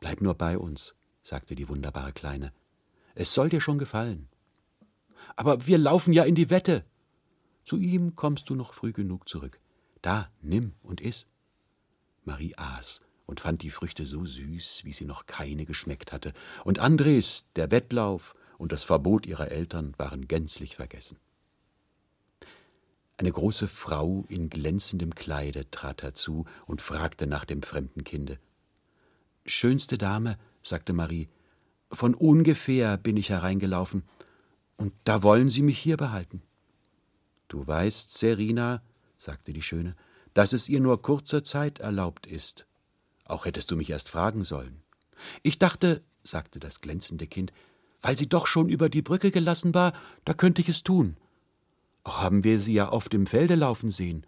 Bleib 0.00 0.20
nur 0.20 0.34
bei 0.34 0.58
uns, 0.58 0.94
sagte 1.22 1.54
die 1.54 1.68
wunderbare 1.68 2.12
Kleine. 2.12 2.52
Es 3.14 3.32
soll 3.32 3.48
dir 3.48 3.60
schon 3.60 3.78
gefallen. 3.78 4.28
Aber 5.36 5.66
wir 5.66 5.78
laufen 5.78 6.12
ja 6.12 6.24
in 6.24 6.34
die 6.34 6.50
Wette. 6.50 6.84
Zu 7.64 7.78
ihm 7.78 8.16
kommst 8.16 8.50
du 8.50 8.56
noch 8.56 8.74
früh 8.74 8.92
genug 8.92 9.28
zurück. 9.28 9.60
Da, 10.02 10.28
nimm 10.40 10.74
und 10.82 11.00
iss. 11.00 11.26
Marie 12.24 12.54
aß 12.56 13.00
und 13.26 13.40
fand 13.40 13.62
die 13.62 13.70
Früchte 13.70 14.04
so 14.04 14.26
süß, 14.26 14.82
wie 14.84 14.92
sie 14.92 15.04
noch 15.04 15.26
keine 15.26 15.64
geschmeckt 15.64 16.12
hatte, 16.12 16.32
und 16.64 16.80
Andres, 16.80 17.48
der 17.56 17.70
Wettlauf 17.70 18.34
und 18.58 18.72
das 18.72 18.84
Verbot 18.84 19.26
ihrer 19.26 19.50
Eltern 19.50 19.94
waren 19.96 20.28
gänzlich 20.28 20.76
vergessen. 20.76 21.18
Eine 23.16 23.32
große 23.32 23.68
Frau 23.68 24.24
in 24.28 24.50
glänzendem 24.50 25.14
Kleide 25.14 25.70
trat 25.70 26.02
herzu 26.02 26.44
und 26.66 26.82
fragte 26.82 27.26
nach 27.26 27.44
dem 27.44 27.62
fremden 27.62 28.04
Kinde. 28.04 28.38
Schönste 29.44 29.98
Dame, 29.98 30.38
sagte 30.62 30.92
Marie, 30.92 31.28
von 31.90 32.14
ungefähr 32.14 32.96
bin 32.96 33.16
ich 33.16 33.30
hereingelaufen, 33.30 34.02
und 34.76 34.92
da 35.04 35.22
wollen 35.22 35.50
Sie 35.50 35.62
mich 35.62 35.78
hier 35.78 35.96
behalten. 35.96 36.42
Du 37.46 37.64
weißt, 37.66 38.18
Serina, 38.18 38.82
sagte 39.22 39.52
die 39.52 39.62
Schöne, 39.62 39.94
dass 40.34 40.52
es 40.52 40.68
ihr 40.68 40.80
nur 40.80 41.00
kurzer 41.00 41.44
Zeit 41.44 41.78
erlaubt 41.78 42.26
ist. 42.26 42.66
Auch 43.24 43.44
hättest 43.44 43.70
du 43.70 43.76
mich 43.76 43.90
erst 43.90 44.08
fragen 44.08 44.44
sollen. 44.44 44.82
Ich 45.42 45.60
dachte, 45.60 46.02
sagte 46.24 46.58
das 46.58 46.80
glänzende 46.80 47.28
Kind, 47.28 47.52
weil 48.00 48.16
sie 48.16 48.28
doch 48.28 48.48
schon 48.48 48.68
über 48.68 48.88
die 48.88 49.02
Brücke 49.02 49.30
gelassen 49.30 49.74
war, 49.74 49.92
da 50.24 50.34
könnte 50.34 50.60
ich 50.60 50.68
es 50.68 50.82
tun. 50.82 51.16
Auch 52.02 52.20
haben 52.20 52.42
wir 52.42 52.58
sie 52.58 52.72
ja 52.72 52.90
oft 52.90 53.14
im 53.14 53.26
Felde 53.26 53.54
laufen 53.54 53.92
sehen, 53.92 54.26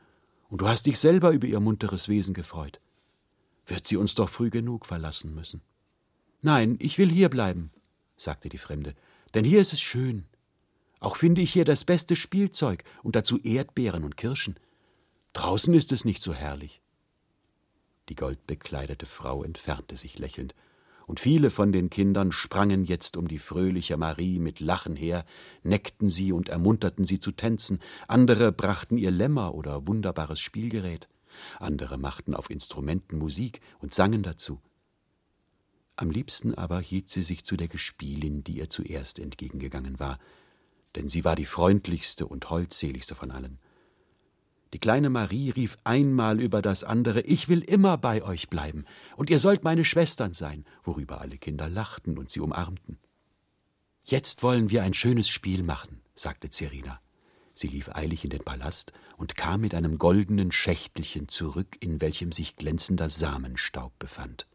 und 0.48 0.60
du 0.60 0.68
hast 0.68 0.86
dich 0.86 1.00
selber 1.00 1.32
über 1.32 1.48
ihr 1.48 1.58
munteres 1.58 2.08
Wesen 2.08 2.32
gefreut. 2.32 2.80
Wird 3.66 3.88
sie 3.88 3.96
uns 3.96 4.14
doch 4.14 4.28
früh 4.28 4.50
genug 4.50 4.86
verlassen 4.86 5.34
müssen. 5.34 5.62
Nein, 6.40 6.76
ich 6.78 6.98
will 6.98 7.10
hier 7.10 7.30
bleiben, 7.30 7.72
sagte 8.16 8.48
die 8.48 8.58
Fremde, 8.58 8.94
denn 9.32 9.44
hier 9.44 9.60
ist 9.60 9.72
es 9.72 9.80
schön. 9.80 10.26
Auch 11.00 11.16
finde 11.16 11.40
ich 11.40 11.52
hier 11.52 11.64
das 11.64 11.84
beste 11.84 12.14
Spielzeug 12.14 12.84
und 13.02 13.16
dazu 13.16 13.40
Erdbeeren 13.40 14.04
und 14.04 14.16
Kirschen. 14.16 14.54
Draußen 15.34 15.74
ist 15.74 15.92
es 15.92 16.04
nicht 16.04 16.22
so 16.22 16.32
herrlich. 16.32 16.80
Die 18.08 18.14
goldbekleidete 18.14 19.04
Frau 19.04 19.44
entfernte 19.44 19.96
sich 19.96 20.18
lächelnd, 20.18 20.54
und 21.06 21.20
viele 21.20 21.50
von 21.50 21.70
den 21.70 21.90
Kindern 21.90 22.32
sprangen 22.32 22.86
jetzt 22.86 23.18
um 23.18 23.28
die 23.28 23.38
fröhliche 23.38 23.98
Marie 23.98 24.38
mit 24.38 24.60
Lachen 24.60 24.96
her, 24.96 25.26
neckten 25.62 26.08
sie 26.08 26.32
und 26.32 26.48
ermunterten 26.48 27.04
sie 27.04 27.20
zu 27.20 27.30
tänzen, 27.32 27.80
andere 28.08 28.52
brachten 28.52 28.96
ihr 28.96 29.10
Lämmer 29.10 29.54
oder 29.54 29.86
wunderbares 29.86 30.40
Spielgerät, 30.40 31.08
andere 31.58 31.98
machten 31.98 32.32
auf 32.34 32.48
Instrumenten 32.48 33.18
Musik 33.18 33.60
und 33.80 33.92
sangen 33.92 34.22
dazu. 34.22 34.62
Am 35.96 36.10
liebsten 36.10 36.54
aber 36.54 36.80
hielt 36.80 37.10
sie 37.10 37.22
sich 37.22 37.44
zu 37.44 37.56
der 37.56 37.68
Gespielin, 37.68 38.42
die 38.44 38.58
ihr 38.58 38.70
zuerst 38.70 39.18
entgegengegangen 39.18 40.00
war, 40.00 40.18
denn 40.96 41.08
sie 41.08 41.24
war 41.24 41.36
die 41.36 41.44
freundlichste 41.44 42.26
und 42.26 42.48
holdseligste 42.48 43.14
von 43.14 43.30
allen. 43.30 43.58
Die 44.73 44.78
kleine 44.78 45.11
Marie 45.11 45.50
rief 45.50 45.76
einmal 45.85 46.40
über 46.40 46.62
das 46.62 46.83
andere 46.83 47.21
Ich 47.21 47.49
will 47.49 47.61
immer 47.61 47.97
bei 47.97 48.23
euch 48.23 48.49
bleiben, 48.49 48.85
und 49.16 49.30
ihr 49.30 49.38
sollt 49.38 49.62
meine 49.62 49.85
Schwestern 49.85 50.35
sein, 50.35 50.64
worüber 50.83 51.21
alle 51.21 51.38
Kinder 51.38 51.68
lachten 51.68 52.18
und 52.18 52.30
sie 52.30 52.40
umarmten. 52.40 52.99
Jetzt 54.04 54.42
wollen 54.42 54.71
wir 54.71 54.83
ein 54.83 54.94
schönes 54.94 55.28
Spiel 55.28 55.62
machen, 55.62 56.00
sagte 56.14 56.50
Zerina. 56.50 57.00
Sie 57.54 57.68
lief 57.68 57.88
eilig 57.90 58.25
in 58.25 58.30
den 58.30 58.42
Palast 58.42 58.92
und 59.16 59.37
kam 59.37 59.61
mit 59.61 59.75
einem 59.75 59.97
goldenen 59.97 60.50
Schächtelchen 60.50 61.28
zurück, 61.28 61.76
in 61.80 62.00
welchem 62.00 62.33
sich 62.33 62.56
glänzender 62.56 63.09
Samenstaub 63.09 63.97
befand. 63.99 64.49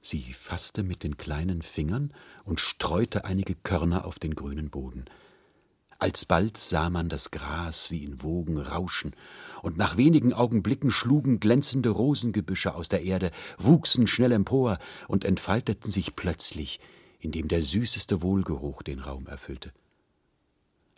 Sie 0.00 0.22
fasste 0.32 0.84
mit 0.84 1.02
den 1.02 1.16
kleinen 1.16 1.62
Fingern 1.62 2.12
und 2.44 2.60
streute 2.60 3.24
einige 3.24 3.56
Körner 3.56 4.04
auf 4.04 4.20
den 4.20 4.36
grünen 4.36 4.70
Boden. 4.70 5.06
Alsbald 5.98 6.56
sah 6.58 6.90
man 6.90 7.08
das 7.08 7.30
Gras 7.30 7.90
wie 7.90 8.04
in 8.04 8.22
Wogen 8.22 8.58
rauschen, 8.58 9.14
und 9.62 9.78
nach 9.78 9.96
wenigen 9.96 10.32
Augenblicken 10.32 10.90
schlugen 10.90 11.40
glänzende 11.40 11.88
Rosengebüsche 11.88 12.74
aus 12.74 12.88
der 12.88 13.02
Erde, 13.02 13.30
wuchsen 13.58 14.06
schnell 14.06 14.32
empor 14.32 14.78
und 15.08 15.24
entfalteten 15.24 15.90
sich 15.90 16.14
plötzlich, 16.14 16.80
indem 17.18 17.48
der 17.48 17.62
süßeste 17.62 18.22
Wohlgeruch 18.22 18.82
den 18.82 19.00
Raum 19.00 19.26
erfüllte. 19.26 19.72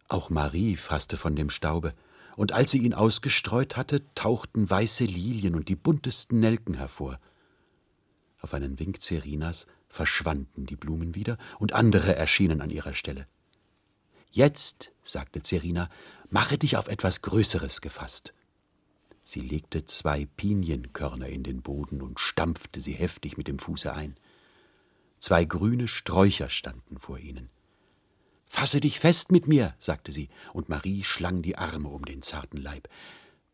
Auch 0.09 0.31
Marie 0.31 0.77
fasste 0.77 1.17
von 1.17 1.37
dem 1.37 1.51
Staube, 1.51 1.95
und 2.37 2.53
als 2.53 2.71
sie 2.71 2.79
ihn 2.79 2.95
ausgestreut 2.95 3.77
hatte, 3.77 4.03
tauchten 4.15 4.69
weiße 4.69 5.05
Lilien 5.05 5.55
und 5.55 5.69
die 5.69 5.77
buntesten 5.77 6.41
Nelken 6.41 6.75
hervor. 6.75 7.19
Auf 8.41 8.55
einen 8.55 8.79
Wink 8.79 9.03
Cerinas 9.03 9.67
verschwanden 9.89 10.67
die 10.67 10.77
Blumen 10.77 11.15
wieder, 11.15 11.39
und 11.59 11.73
andere 11.73 12.17
erschienen 12.17 12.61
an 12.61 12.71
ihrer 12.71 12.95
Stelle. 12.95 13.27
Jetzt, 14.31 14.93
sagte 15.03 15.43
Zerina, 15.43 15.89
mache 16.31 16.59
dich 16.59 16.77
auf 16.77 16.89
etwas 16.89 17.23
Größeres 17.23 17.81
gefasst. 17.81 18.35
Sie 19.25 19.41
legte 19.41 19.85
zwei 19.85 20.27
Pinienkörner 20.37 21.29
in 21.29 21.43
den 21.43 21.63
Boden 21.63 22.01
und 22.01 22.21
stampfte 22.21 22.81
sie 22.81 22.95
heftig 22.95 23.37
mit 23.37 23.49
dem 23.49 23.59
Fuße 23.59 23.93
ein. 23.93 24.17
Zwei 25.19 25.45
grüne 25.45 25.89
Sträucher 25.89 26.49
standen 26.49 26.99
vor 26.99 27.19
ihnen. 27.19 27.51
Fasse 28.47 28.81
dich 28.81 28.99
fest 28.99 29.31
mit 29.31 29.47
mir, 29.47 29.75
sagte 29.79 30.13
sie, 30.13 30.29
und 30.55 30.69
Marie 30.69 31.05
schlang 31.05 31.43
die 31.43 31.59
Arme 31.59 31.89
um 31.89 32.05
den 32.05 32.23
zarten 32.23 32.57
Leib. 32.57 32.89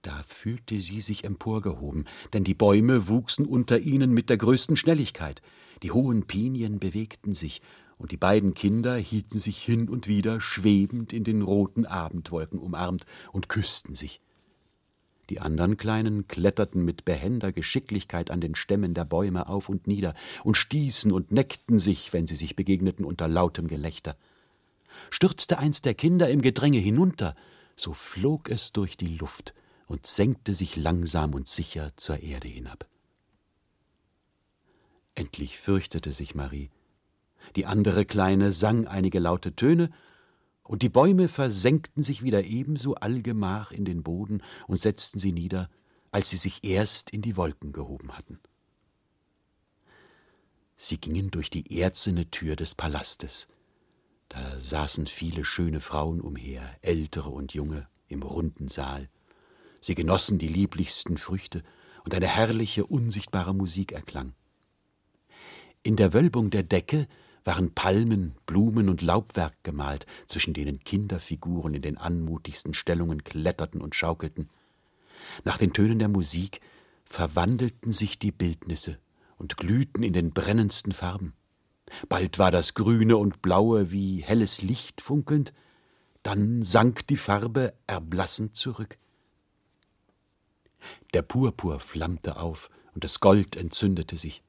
Da 0.02 0.23
fühlte 0.26 0.81
sie 0.81 1.00
sich 1.00 1.25
emporgehoben, 1.25 2.04
denn 2.33 2.45
die 2.45 2.54
Bäume 2.54 3.09
wuchsen 3.09 3.47
unter 3.47 3.78
ihnen 3.81 4.12
mit 4.12 4.31
der 4.31 4.37
größten 4.37 4.76
Schnelligkeit. 4.76 5.43
Die 5.83 5.90
hohen 5.90 6.26
Pinien 6.26 6.78
bewegten 6.78 7.35
sich, 7.35 7.62
und 7.98 8.12
die 8.12 8.16
beiden 8.16 8.54
Kinder 8.54 8.96
hielten 8.96 9.38
sich 9.38 9.62
hin 9.62 9.88
und 9.88 10.08
wieder 10.08 10.40
schwebend 10.40 11.12
in 11.12 11.24
den 11.24 11.42
roten 11.42 11.86
Abendwolken 11.86 12.58
umarmt 12.58 13.06
und 13.32 13.48
küssten 13.48 13.94
sich. 13.94 14.20
Die 15.30 15.40
anderen 15.40 15.76
Kleinen 15.76 16.28
kletterten 16.28 16.84
mit 16.84 17.04
behender 17.04 17.52
Geschicklichkeit 17.52 18.30
an 18.30 18.40
den 18.40 18.54
Stämmen 18.54 18.92
der 18.92 19.06
Bäume 19.06 19.48
auf 19.48 19.68
und 19.68 19.86
nieder 19.86 20.14
und 20.42 20.56
stießen 20.56 21.12
und 21.12 21.32
neckten 21.32 21.78
sich, 21.78 22.12
wenn 22.12 22.26
sie 22.26 22.36
sich 22.36 22.56
begegneten, 22.56 23.04
unter 23.04 23.26
lautem 23.26 23.66
Gelächter. 23.66 24.16
Stürzte 25.10 25.58
eins 25.58 25.80
der 25.80 25.94
Kinder 25.94 26.28
im 26.28 26.42
Gedränge 26.42 26.78
hinunter, 26.78 27.34
so 27.76 27.94
flog 27.94 28.50
es 28.50 28.72
durch 28.72 28.96
die 28.96 29.16
Luft 29.16 29.54
und 29.86 30.06
senkte 30.06 30.54
sich 30.54 30.76
langsam 30.76 31.34
und 31.34 31.48
sicher 31.48 31.92
zur 31.96 32.22
Erde 32.22 32.48
hinab. 32.48 32.86
Endlich 35.14 35.58
fürchtete 35.58 36.12
sich 36.12 36.34
Marie, 36.34 36.70
die 37.56 37.66
andere 37.66 38.04
Kleine 38.04 38.52
sang 38.52 38.86
einige 38.86 39.18
laute 39.18 39.54
Töne, 39.54 39.90
und 40.62 40.80
die 40.80 40.88
Bäume 40.88 41.28
versenkten 41.28 42.02
sich 42.02 42.22
wieder 42.22 42.44
ebenso 42.44 42.94
allgemach 42.94 43.70
in 43.70 43.84
den 43.84 44.02
Boden 44.02 44.42
und 44.66 44.80
setzten 44.80 45.18
sie 45.18 45.32
nieder, 45.32 45.68
als 46.10 46.30
sie 46.30 46.38
sich 46.38 46.64
erst 46.64 47.10
in 47.10 47.20
die 47.20 47.36
Wolken 47.36 47.72
gehoben 47.72 48.16
hatten. 48.16 48.38
Sie 50.76 50.98
gingen 50.98 51.30
durch 51.30 51.50
die 51.50 51.80
erzene 51.80 52.30
Tür 52.30 52.56
des 52.56 52.74
Palastes. 52.74 53.48
Da 54.28 54.58
saßen 54.58 55.06
viele 55.06 55.44
schöne 55.44 55.80
Frauen 55.80 56.20
umher, 56.20 56.62
ältere 56.80 57.28
und 57.28 57.52
junge, 57.52 57.86
im 58.08 58.22
runden 58.22 58.68
Saal. 58.68 59.08
Sie 59.80 59.94
genossen 59.94 60.38
die 60.38 60.48
lieblichsten 60.48 61.18
Früchte, 61.18 61.62
und 62.04 62.14
eine 62.14 62.28
herrliche, 62.28 62.86
unsichtbare 62.86 63.54
Musik 63.54 63.92
erklang. 63.92 64.34
In 65.82 65.96
der 65.96 66.12
Wölbung 66.12 66.50
der 66.50 66.62
Decke 66.62 67.08
waren 67.44 67.72
Palmen, 67.74 68.34
Blumen 68.46 68.88
und 68.88 69.02
Laubwerk 69.02 69.54
gemalt, 69.62 70.06
zwischen 70.26 70.54
denen 70.54 70.80
Kinderfiguren 70.80 71.74
in 71.74 71.82
den 71.82 71.98
anmutigsten 71.98 72.74
Stellungen 72.74 73.22
kletterten 73.22 73.80
und 73.80 73.94
schaukelten. 73.94 74.48
Nach 75.44 75.58
den 75.58 75.72
Tönen 75.72 75.98
der 75.98 76.08
Musik 76.08 76.60
verwandelten 77.04 77.92
sich 77.92 78.18
die 78.18 78.32
Bildnisse 78.32 78.98
und 79.36 79.56
glühten 79.56 80.02
in 80.02 80.12
den 80.12 80.30
brennendsten 80.30 80.92
Farben. 80.92 81.34
Bald 82.08 82.38
war 82.38 82.50
das 82.50 82.74
Grüne 82.74 83.16
und 83.16 83.42
Blaue 83.42 83.92
wie 83.92 84.22
helles 84.22 84.62
Licht 84.62 85.00
funkelnd, 85.00 85.52
dann 86.22 86.62
sank 86.62 87.06
die 87.06 87.18
Farbe 87.18 87.74
erblassend 87.86 88.56
zurück. 88.56 88.96
Der 91.12 91.22
Purpur 91.22 91.80
flammte 91.80 92.38
auf 92.38 92.70
und 92.94 93.04
das 93.04 93.20
Gold 93.20 93.56
entzündete 93.56 94.16
sich. 94.16 94.43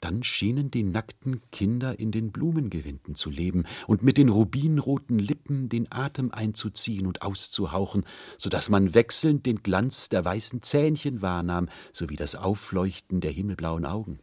Dann 0.00 0.22
schienen 0.22 0.70
die 0.70 0.82
nackten 0.82 1.42
Kinder 1.50 1.98
in 1.98 2.10
den 2.10 2.32
Blumengewinden 2.32 3.14
zu 3.14 3.28
leben 3.28 3.64
und 3.86 4.02
mit 4.02 4.16
den 4.16 4.30
rubinroten 4.30 5.18
Lippen 5.18 5.68
den 5.68 5.92
Atem 5.92 6.32
einzuziehen 6.32 7.06
und 7.06 7.20
auszuhauchen, 7.20 8.04
so 8.38 8.48
dass 8.48 8.70
man 8.70 8.94
wechselnd 8.94 9.44
den 9.44 9.62
Glanz 9.62 10.08
der 10.08 10.24
weißen 10.24 10.62
Zähnchen 10.62 11.20
wahrnahm, 11.20 11.68
sowie 11.92 12.16
das 12.16 12.34
Aufleuchten 12.34 13.20
der 13.20 13.30
himmelblauen 13.30 13.84
Augen. 13.84 14.20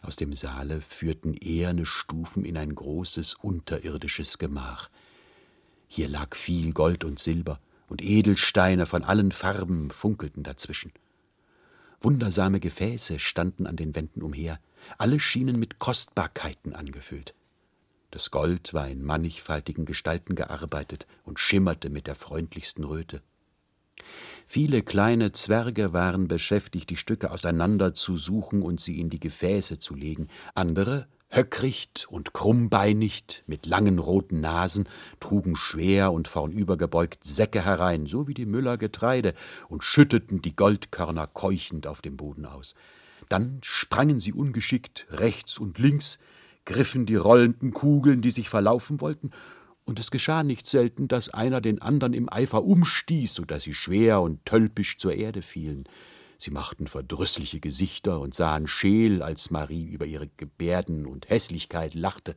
Aus 0.00 0.16
dem 0.16 0.32
Saale 0.32 0.80
führten 0.80 1.34
eherne 1.34 1.84
Stufen 1.84 2.44
in 2.44 2.56
ein 2.56 2.74
großes 2.74 3.34
unterirdisches 3.34 4.38
Gemach. 4.38 4.88
Hier 5.86 6.08
lag 6.08 6.34
viel 6.34 6.72
Gold 6.72 7.04
und 7.04 7.18
Silber, 7.18 7.60
und 7.88 8.02
Edelsteine 8.02 8.86
von 8.86 9.02
allen 9.02 9.32
Farben 9.32 9.90
funkelten 9.90 10.42
dazwischen. 10.42 10.92
Wundersame 12.00 12.60
Gefäße 12.60 13.18
standen 13.18 13.66
an 13.66 13.76
den 13.76 13.94
Wänden 13.94 14.22
umher, 14.22 14.60
alle 14.98 15.18
schienen 15.18 15.58
mit 15.58 15.78
Kostbarkeiten 15.78 16.74
angefüllt. 16.74 17.34
Das 18.10 18.30
Gold 18.30 18.72
war 18.72 18.88
in 18.88 19.02
mannigfaltigen 19.02 19.84
Gestalten 19.84 20.34
gearbeitet 20.34 21.06
und 21.24 21.38
schimmerte 21.38 21.90
mit 21.90 22.06
der 22.06 22.14
freundlichsten 22.14 22.84
Röte. 22.84 23.22
Viele 24.46 24.82
kleine 24.82 25.32
Zwerge 25.32 25.92
waren 25.92 26.28
beschäftigt, 26.28 26.88
die 26.88 26.96
Stücke 26.96 27.30
auseinander 27.30 27.92
zu 27.94 28.16
suchen 28.16 28.62
und 28.62 28.80
sie 28.80 28.98
in 28.98 29.10
die 29.10 29.20
Gefäße 29.20 29.78
zu 29.78 29.94
legen, 29.94 30.28
andere 30.54 31.06
höckricht 31.30 32.06
und 32.10 32.32
krummbeinigt, 32.32 33.44
mit 33.46 33.66
langen 33.66 33.98
roten 33.98 34.40
Nasen, 34.40 34.88
trugen 35.20 35.56
schwer 35.56 36.12
und 36.12 36.26
vornübergebeugt 36.26 37.22
Säcke 37.22 37.64
herein, 37.64 38.06
so 38.06 38.28
wie 38.28 38.34
die 38.34 38.46
Müller 38.46 38.78
Getreide, 38.78 39.34
und 39.68 39.84
schütteten 39.84 40.40
die 40.40 40.56
Goldkörner 40.56 41.26
keuchend 41.26 41.86
auf 41.86 42.00
dem 42.00 42.16
Boden 42.16 42.46
aus. 42.46 42.74
Dann 43.28 43.60
sprangen 43.62 44.20
sie 44.20 44.32
ungeschickt 44.32 45.06
rechts 45.10 45.58
und 45.58 45.78
links, 45.78 46.18
griffen 46.64 47.06
die 47.06 47.16
rollenden 47.16 47.72
Kugeln, 47.72 48.22
die 48.22 48.30
sich 48.30 48.48
verlaufen 48.48 49.00
wollten, 49.00 49.30
und 49.84 49.98
es 49.98 50.10
geschah 50.10 50.42
nicht 50.42 50.66
selten, 50.66 51.08
dass 51.08 51.30
einer 51.30 51.62
den 51.62 51.80
andern 51.80 52.12
im 52.12 52.30
Eifer 52.30 52.62
umstieß, 52.62 53.32
so 53.32 53.46
dass 53.46 53.62
sie 53.62 53.72
schwer 53.72 54.20
und 54.20 54.44
tölpisch 54.44 54.98
zur 54.98 55.14
Erde 55.14 55.40
fielen. 55.40 55.84
Sie 56.38 56.52
machten 56.52 56.86
verdrüßliche 56.86 57.58
Gesichter 57.58 58.20
und 58.20 58.32
sahen 58.32 58.68
scheel, 58.68 59.22
als 59.22 59.50
Marie 59.50 59.84
über 59.84 60.06
ihre 60.06 60.28
Gebärden 60.28 61.04
und 61.04 61.28
Hässlichkeit 61.28 61.94
lachte. 61.94 62.36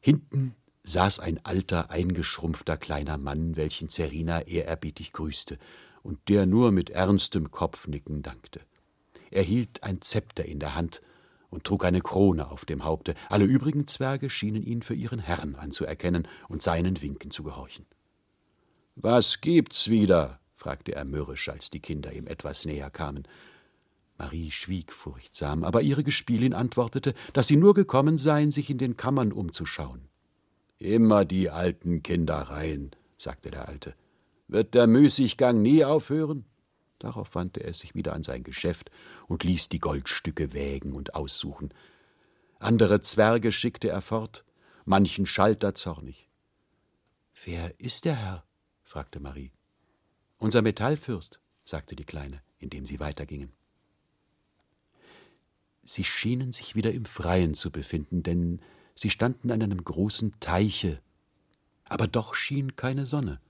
Hinten 0.00 0.56
saß 0.82 1.20
ein 1.20 1.44
alter, 1.44 1.90
eingeschrumpfter 1.90 2.76
kleiner 2.76 3.18
Mann, 3.18 3.56
welchen 3.56 3.88
Zerina 3.88 4.42
ehrerbietig 4.42 5.12
grüßte 5.12 5.58
und 6.02 6.28
der 6.28 6.46
nur 6.46 6.72
mit 6.72 6.90
ernstem 6.90 7.52
Kopfnicken 7.52 8.22
dankte. 8.22 8.60
Er 9.30 9.42
hielt 9.42 9.84
ein 9.84 10.02
Zepter 10.02 10.44
in 10.44 10.58
der 10.58 10.74
Hand 10.74 11.02
und 11.50 11.64
trug 11.64 11.84
eine 11.84 12.00
Krone 12.00 12.50
auf 12.50 12.64
dem 12.64 12.84
Haupte. 12.84 13.14
Alle 13.28 13.44
übrigen 13.44 13.86
Zwerge 13.86 14.28
schienen 14.28 14.62
ihn 14.62 14.82
für 14.82 14.94
ihren 14.94 15.20
Herrn 15.20 15.54
anzuerkennen 15.54 16.26
und 16.48 16.62
seinen 16.62 17.00
Winken 17.00 17.30
zu 17.30 17.44
gehorchen. 17.44 17.86
Was 18.96 19.40
gibt's 19.40 19.88
wieder? 19.88 20.40
Fragte 20.66 20.96
er 20.96 21.04
mürrisch, 21.04 21.48
als 21.48 21.70
die 21.70 21.78
Kinder 21.78 22.12
ihm 22.12 22.26
etwas 22.26 22.64
näher 22.64 22.90
kamen. 22.90 23.28
Marie 24.18 24.50
schwieg 24.50 24.92
furchtsam, 24.92 25.62
aber 25.62 25.80
ihre 25.82 26.02
Gespielin 26.02 26.54
antwortete, 26.54 27.14
dass 27.34 27.46
sie 27.46 27.54
nur 27.54 27.72
gekommen 27.72 28.18
seien, 28.18 28.50
sich 28.50 28.68
in 28.68 28.78
den 28.78 28.96
Kammern 28.96 29.30
umzuschauen. 29.30 30.08
Immer 30.80 31.24
die 31.24 31.50
alten 31.50 32.02
Kindereien, 32.02 32.90
sagte 33.16 33.52
der 33.52 33.68
Alte. 33.68 33.94
Wird 34.48 34.74
der 34.74 34.88
Müßiggang 34.88 35.62
nie 35.62 35.84
aufhören? 35.84 36.44
Darauf 36.98 37.36
wandte 37.36 37.62
er 37.62 37.72
sich 37.72 37.94
wieder 37.94 38.12
an 38.12 38.24
sein 38.24 38.42
Geschäft 38.42 38.90
und 39.28 39.44
ließ 39.44 39.68
die 39.68 39.78
Goldstücke 39.78 40.52
wägen 40.52 40.94
und 40.94 41.14
aussuchen. 41.14 41.72
Andere 42.58 43.02
Zwerge 43.02 43.52
schickte 43.52 43.88
er 43.88 44.02
fort, 44.02 44.44
manchen 44.84 45.26
Schalter 45.26 45.76
zornig. 45.76 46.28
Wer 47.44 47.78
ist 47.78 48.04
der 48.04 48.16
Herr? 48.16 48.44
fragte 48.82 49.20
Marie. 49.20 49.52
Unser 50.38 50.62
Metallfürst, 50.62 51.40
sagte 51.64 51.96
die 51.96 52.04
Kleine, 52.04 52.42
indem 52.58 52.84
sie 52.84 53.00
weitergingen. 53.00 53.52
Sie 55.82 56.04
schienen 56.04 56.52
sich 56.52 56.74
wieder 56.74 56.92
im 56.92 57.04
Freien 57.04 57.54
zu 57.54 57.70
befinden, 57.70 58.22
denn 58.22 58.60
sie 58.94 59.10
standen 59.10 59.50
an 59.50 59.62
einem 59.62 59.82
großen 59.82 60.34
Teiche. 60.40 61.00
Aber 61.88 62.08
doch 62.08 62.34
schien 62.34 62.76
keine 62.76 63.06
Sonne, 63.06 63.40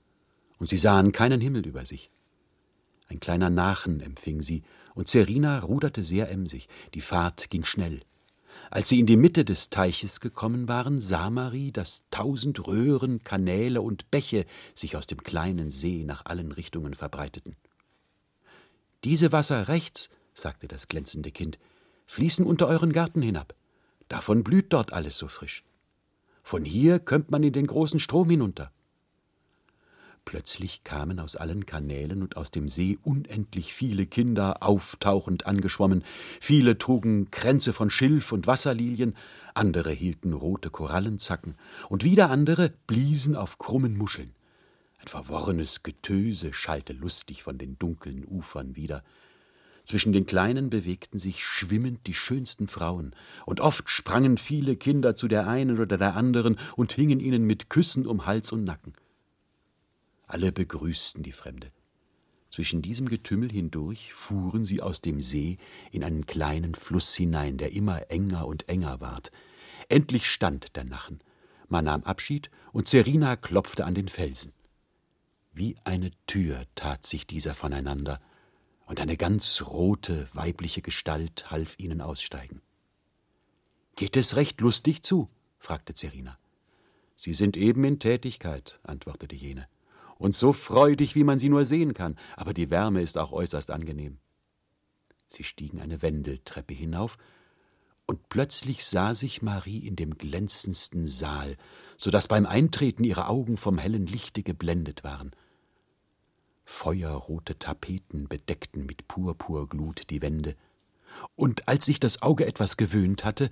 und 0.59 0.69
sie 0.69 0.77
sahen 0.77 1.11
keinen 1.11 1.41
Himmel 1.41 1.65
über 1.65 1.85
sich. 1.85 2.11
Ein 3.07 3.19
kleiner 3.19 3.49
Nachen 3.49 4.01
empfing 4.01 4.41
sie, 4.41 4.63
und 4.93 5.07
Serina 5.07 5.59
ruderte 5.59 6.03
sehr 6.03 6.29
emsig. 6.29 6.67
Die 6.93 7.01
Fahrt 7.01 7.49
ging 7.49 7.65
schnell. 7.65 8.01
Als 8.69 8.89
sie 8.89 8.99
in 8.99 9.05
die 9.05 9.15
Mitte 9.15 9.45
des 9.45 9.69
Teiches 9.69 10.19
gekommen 10.19 10.67
waren, 10.67 10.99
sah 10.99 11.29
Marie, 11.29 11.71
dass 11.71 12.03
tausend 12.11 12.67
Röhren, 12.67 13.23
Kanäle 13.23 13.81
und 13.81 14.11
Bäche 14.11 14.45
sich 14.75 14.97
aus 14.97 15.07
dem 15.07 15.23
kleinen 15.23 15.71
See 15.71 16.03
nach 16.03 16.25
allen 16.25 16.51
Richtungen 16.51 16.93
verbreiteten. 16.93 17.55
Diese 19.03 19.31
Wasser 19.31 19.67
rechts, 19.67 20.09
sagte 20.33 20.67
das 20.67 20.87
glänzende 20.87 21.31
Kind, 21.31 21.59
fließen 22.07 22.45
unter 22.45 22.67
euren 22.67 22.91
Garten 22.91 23.21
hinab. 23.21 23.55
Davon 24.09 24.43
blüht 24.43 24.73
dort 24.73 24.93
alles 24.93 25.17
so 25.17 25.27
frisch. 25.27 25.63
Von 26.43 26.63
hier 26.63 26.99
kömmt 26.99 27.31
man 27.31 27.43
in 27.43 27.53
den 27.53 27.67
großen 27.67 27.99
Strom 27.99 28.29
hinunter. 28.29 28.71
Plötzlich 30.27 30.83
kamen 30.83 31.21
aus 31.21 31.37
allen 31.37 31.65
Kanälen 31.65 32.21
und 32.21 32.35
aus 32.35 32.51
dem 32.51 32.67
See 32.67 32.97
unendlich 33.01 33.73
viele 33.73 34.05
Kinder 34.05 34.61
auftauchend 34.61 35.45
angeschwommen. 35.47 36.03
Viele 36.41 36.77
trugen 36.77 37.31
Kränze 37.31 37.71
von 37.71 37.89
Schilf 37.89 38.33
und 38.33 38.45
Wasserlilien, 38.45 39.15
andere 39.53 39.89
hielten 39.89 40.33
rote 40.33 40.69
Korallenzacken, 40.69 41.55
und 41.87 42.03
wieder 42.03 42.29
andere 42.29 42.73
bliesen 42.87 43.37
auf 43.37 43.57
krummen 43.57 43.95
Muscheln. 43.95 44.33
Ein 44.97 45.07
verworrenes 45.07 45.81
Getöse 45.83 46.53
schallte 46.53 46.91
lustig 46.91 47.43
von 47.43 47.57
den 47.57 47.79
dunklen 47.79 48.25
Ufern 48.25 48.75
wieder. 48.75 49.05
Zwischen 49.85 50.11
den 50.11 50.25
Kleinen 50.25 50.69
bewegten 50.69 51.19
sich 51.19 51.45
schwimmend 51.45 52.05
die 52.05 52.13
schönsten 52.13 52.67
Frauen, 52.67 53.15
und 53.45 53.61
oft 53.61 53.89
sprangen 53.89 54.37
viele 54.37 54.75
Kinder 54.75 55.15
zu 55.15 55.29
der 55.29 55.47
einen 55.47 55.79
oder 55.79 55.97
der 55.97 56.17
anderen 56.17 56.57
und 56.75 56.91
hingen 56.91 57.21
ihnen 57.21 57.45
mit 57.45 57.69
Küssen 57.69 58.05
um 58.05 58.25
Hals 58.25 58.51
und 58.51 58.65
Nacken. 58.65 58.91
Alle 60.27 60.51
begrüßten 60.51 61.23
die 61.23 61.31
Fremde. 61.31 61.71
Zwischen 62.49 62.81
diesem 62.81 63.07
Getümmel 63.07 63.49
hindurch 63.49 64.13
fuhren 64.13 64.65
sie 64.65 64.81
aus 64.81 64.99
dem 64.99 65.21
See 65.21 65.57
in 65.91 66.03
einen 66.03 66.25
kleinen 66.25 66.75
Fluss 66.75 67.15
hinein, 67.15 67.57
der 67.57 67.71
immer 67.71 68.11
enger 68.11 68.45
und 68.45 68.67
enger 68.67 68.99
ward. 68.99 69.31
Endlich 69.87 70.29
stand 70.29 70.75
der 70.75 70.83
Nachen. 70.83 71.21
Man 71.69 71.85
nahm 71.85 72.03
Abschied, 72.03 72.49
und 72.73 72.89
Serina 72.89 73.37
klopfte 73.37 73.85
an 73.85 73.95
den 73.95 74.09
Felsen. 74.09 74.53
Wie 75.53 75.77
eine 75.85 76.11
Tür 76.27 76.65
tat 76.75 77.05
sich 77.05 77.25
dieser 77.25 77.55
voneinander, 77.55 78.21
und 78.85 78.99
eine 78.99 79.17
ganz 79.17 79.61
rote, 79.63 80.29
weibliche 80.33 80.81
Gestalt 80.81 81.51
half 81.51 81.75
ihnen 81.77 82.01
aussteigen. 82.01 82.61
Geht 83.95 84.15
es 84.15 84.35
recht 84.35 84.61
lustig 84.61 85.03
zu? 85.03 85.29
fragte 85.57 85.93
Serina. 85.95 86.37
Sie 87.17 87.33
sind 87.33 87.57
eben 87.57 87.83
in 87.83 87.99
Tätigkeit, 87.99 88.79
antwortete 88.83 89.35
jene 89.35 89.67
und 90.19 90.35
so 90.35 90.53
freudig, 90.53 91.15
wie 91.15 91.23
man 91.23 91.39
sie 91.39 91.49
nur 91.49 91.65
sehen 91.65 91.93
kann, 91.93 92.17
aber 92.35 92.53
die 92.53 92.69
Wärme 92.69 93.01
ist 93.01 93.17
auch 93.17 93.31
äußerst 93.31 93.71
angenehm. 93.71 94.17
Sie 95.27 95.43
stiegen 95.43 95.81
eine 95.81 96.01
Wendeltreppe 96.01 96.73
hinauf, 96.73 97.17
und 98.05 98.29
plötzlich 98.29 98.85
sah 98.85 99.13
sich 99.13 99.41
Marie 99.41 99.79
in 99.79 99.97
dem 99.97 100.17
glänzendsten 100.17 101.07
Saal, 101.07 101.57
so 101.97 102.09
dass 102.09 102.29
beim 102.29 102.45
Eintreten 102.45 103.03
ihre 103.03 103.27
Augen 103.27 103.57
vom 103.57 103.77
hellen 103.77 104.07
Lichte 104.07 104.43
geblendet 104.43 105.03
waren. 105.03 105.31
Feuerrote 106.63 107.59
Tapeten 107.59 108.29
bedeckten 108.29 108.85
mit 108.85 109.07
Purpurglut 109.09 110.09
die 110.09 110.21
Wände, 110.21 110.55
und 111.35 111.67
als 111.67 111.85
sich 111.85 111.99
das 111.99 112.21
Auge 112.21 112.45
etwas 112.45 112.77
gewöhnt 112.77 113.25
hatte, 113.25 113.49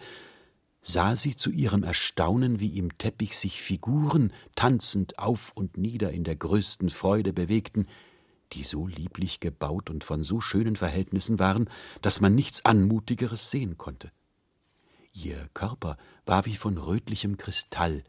sah 0.88 1.16
sie 1.16 1.36
zu 1.36 1.50
ihrem 1.50 1.82
Erstaunen, 1.82 2.60
wie 2.60 2.78
im 2.78 2.96
Teppich 3.00 3.36
sich 3.36 3.60
Figuren 3.60 4.32
tanzend 4.56 5.18
auf 5.18 5.52
und 5.56 5.78
nieder 5.78 6.12
in 6.12 6.24
der 6.24 6.36
größten 6.36 6.92
Freude 6.92 7.34
bewegten, 7.34 7.88
die 8.54 8.64
so 8.64 8.86
lieblich 8.86 9.40
gebaut 9.40 9.90
und 9.90 10.04
von 10.04 10.22
so 10.22 10.42
schönen 10.42 10.76
Verhältnissen 10.76 11.40
waren, 11.40 11.72
dass 12.04 12.22
man 12.22 12.36
nichts 12.36 12.66
Anmutigeres 12.66 13.50
sehen 13.50 13.80
konnte. 13.80 14.12
Ihr 15.12 15.50
Körper 15.56 15.98
war 16.28 16.46
wie 16.46 16.56
von 16.56 16.78
rötlichem 16.78 17.38
Kristall, 17.38 18.04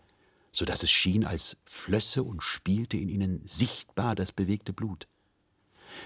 so 0.53 0.67
dass 0.67 0.83
es 0.83 0.91
schien, 0.91 1.25
als 1.25 1.57
flösse 1.65 2.23
und 2.23 2.43
spielte 2.43 2.99
in 2.99 3.09
ihnen 3.09 3.41
sichtbar 3.47 4.15
das 4.15 4.33
bewegte 4.33 4.75
Blut. 4.75 5.09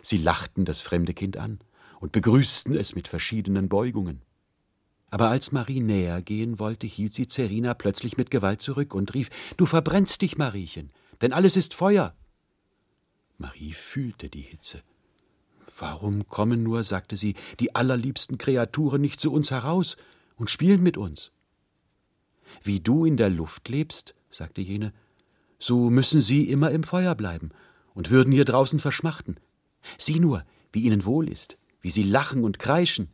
Sie 0.02 0.18
lachten 0.18 0.64
das 0.64 0.80
fremde 0.80 1.14
Kind 1.14 1.37
an 1.37 1.59
und 1.98 2.12
begrüßten 2.12 2.76
es 2.76 2.94
mit 2.94 3.09
verschiedenen 3.09 3.68
Beugungen. 3.68 4.22
Aber 5.11 5.29
als 5.29 5.53
Marie 5.53 5.81
näher 5.81 6.23
gehen 6.23 6.59
wollte, 6.59 6.87
hielt 6.87 7.12
sie 7.12 7.27
Zerina 7.27 7.75
plötzlich 7.75 8.16
mit 8.16 8.31
Gewalt 8.31 8.62
zurück 8.62 8.94
und 8.94 9.12
rief 9.14 9.29
Du 9.57 9.66
verbrennst 9.66 10.23
dich, 10.23 10.38
Mariechen, 10.38 10.92
denn 11.20 11.33
alles 11.33 11.57
ist 11.57 11.75
Feuer. 11.75 12.14
Marie 13.38 13.73
fühlte 13.73 14.29
die 14.29 14.42
Hitze. 14.42 14.83
Warum 15.79 16.27
kommen 16.27 16.62
nur, 16.62 16.85
sagte 16.85 17.16
sie, 17.16 17.35
die 17.59 17.75
allerliebsten 17.75 18.38
Kreaturen 18.38 19.01
nicht 19.01 19.20
zu 19.20 19.33
uns 19.33 19.51
heraus 19.51 19.96
und 20.37 20.51
spielen 20.51 20.83
mit 20.83 20.96
uns? 20.96 21.33
Wie 22.62 22.81
du 22.81 23.05
in 23.05 23.16
der 23.16 23.31
Luft 23.31 23.68
lebst, 23.68 24.14
sagte 24.29 24.61
jene, 24.61 24.92
so 25.59 25.90
müssen 25.90 26.20
sie 26.20 26.51
immer 26.51 26.70
im 26.70 26.85
Feuer 26.85 27.14
bleiben 27.14 27.51
und 27.94 28.11
würden 28.11 28.33
hier 28.33 28.44
draußen 28.44 28.81
verschmachten. 28.81 29.38
Sieh 29.99 30.20
nur, 30.20 30.44
wie 30.73 30.83
ihnen 30.83 31.05
wohl 31.05 31.29
ist, 31.29 31.59
wie 31.81 31.90
sie 31.90 32.03
lachen 32.03 32.44
und 32.44 32.59
kreischen. 32.59 33.09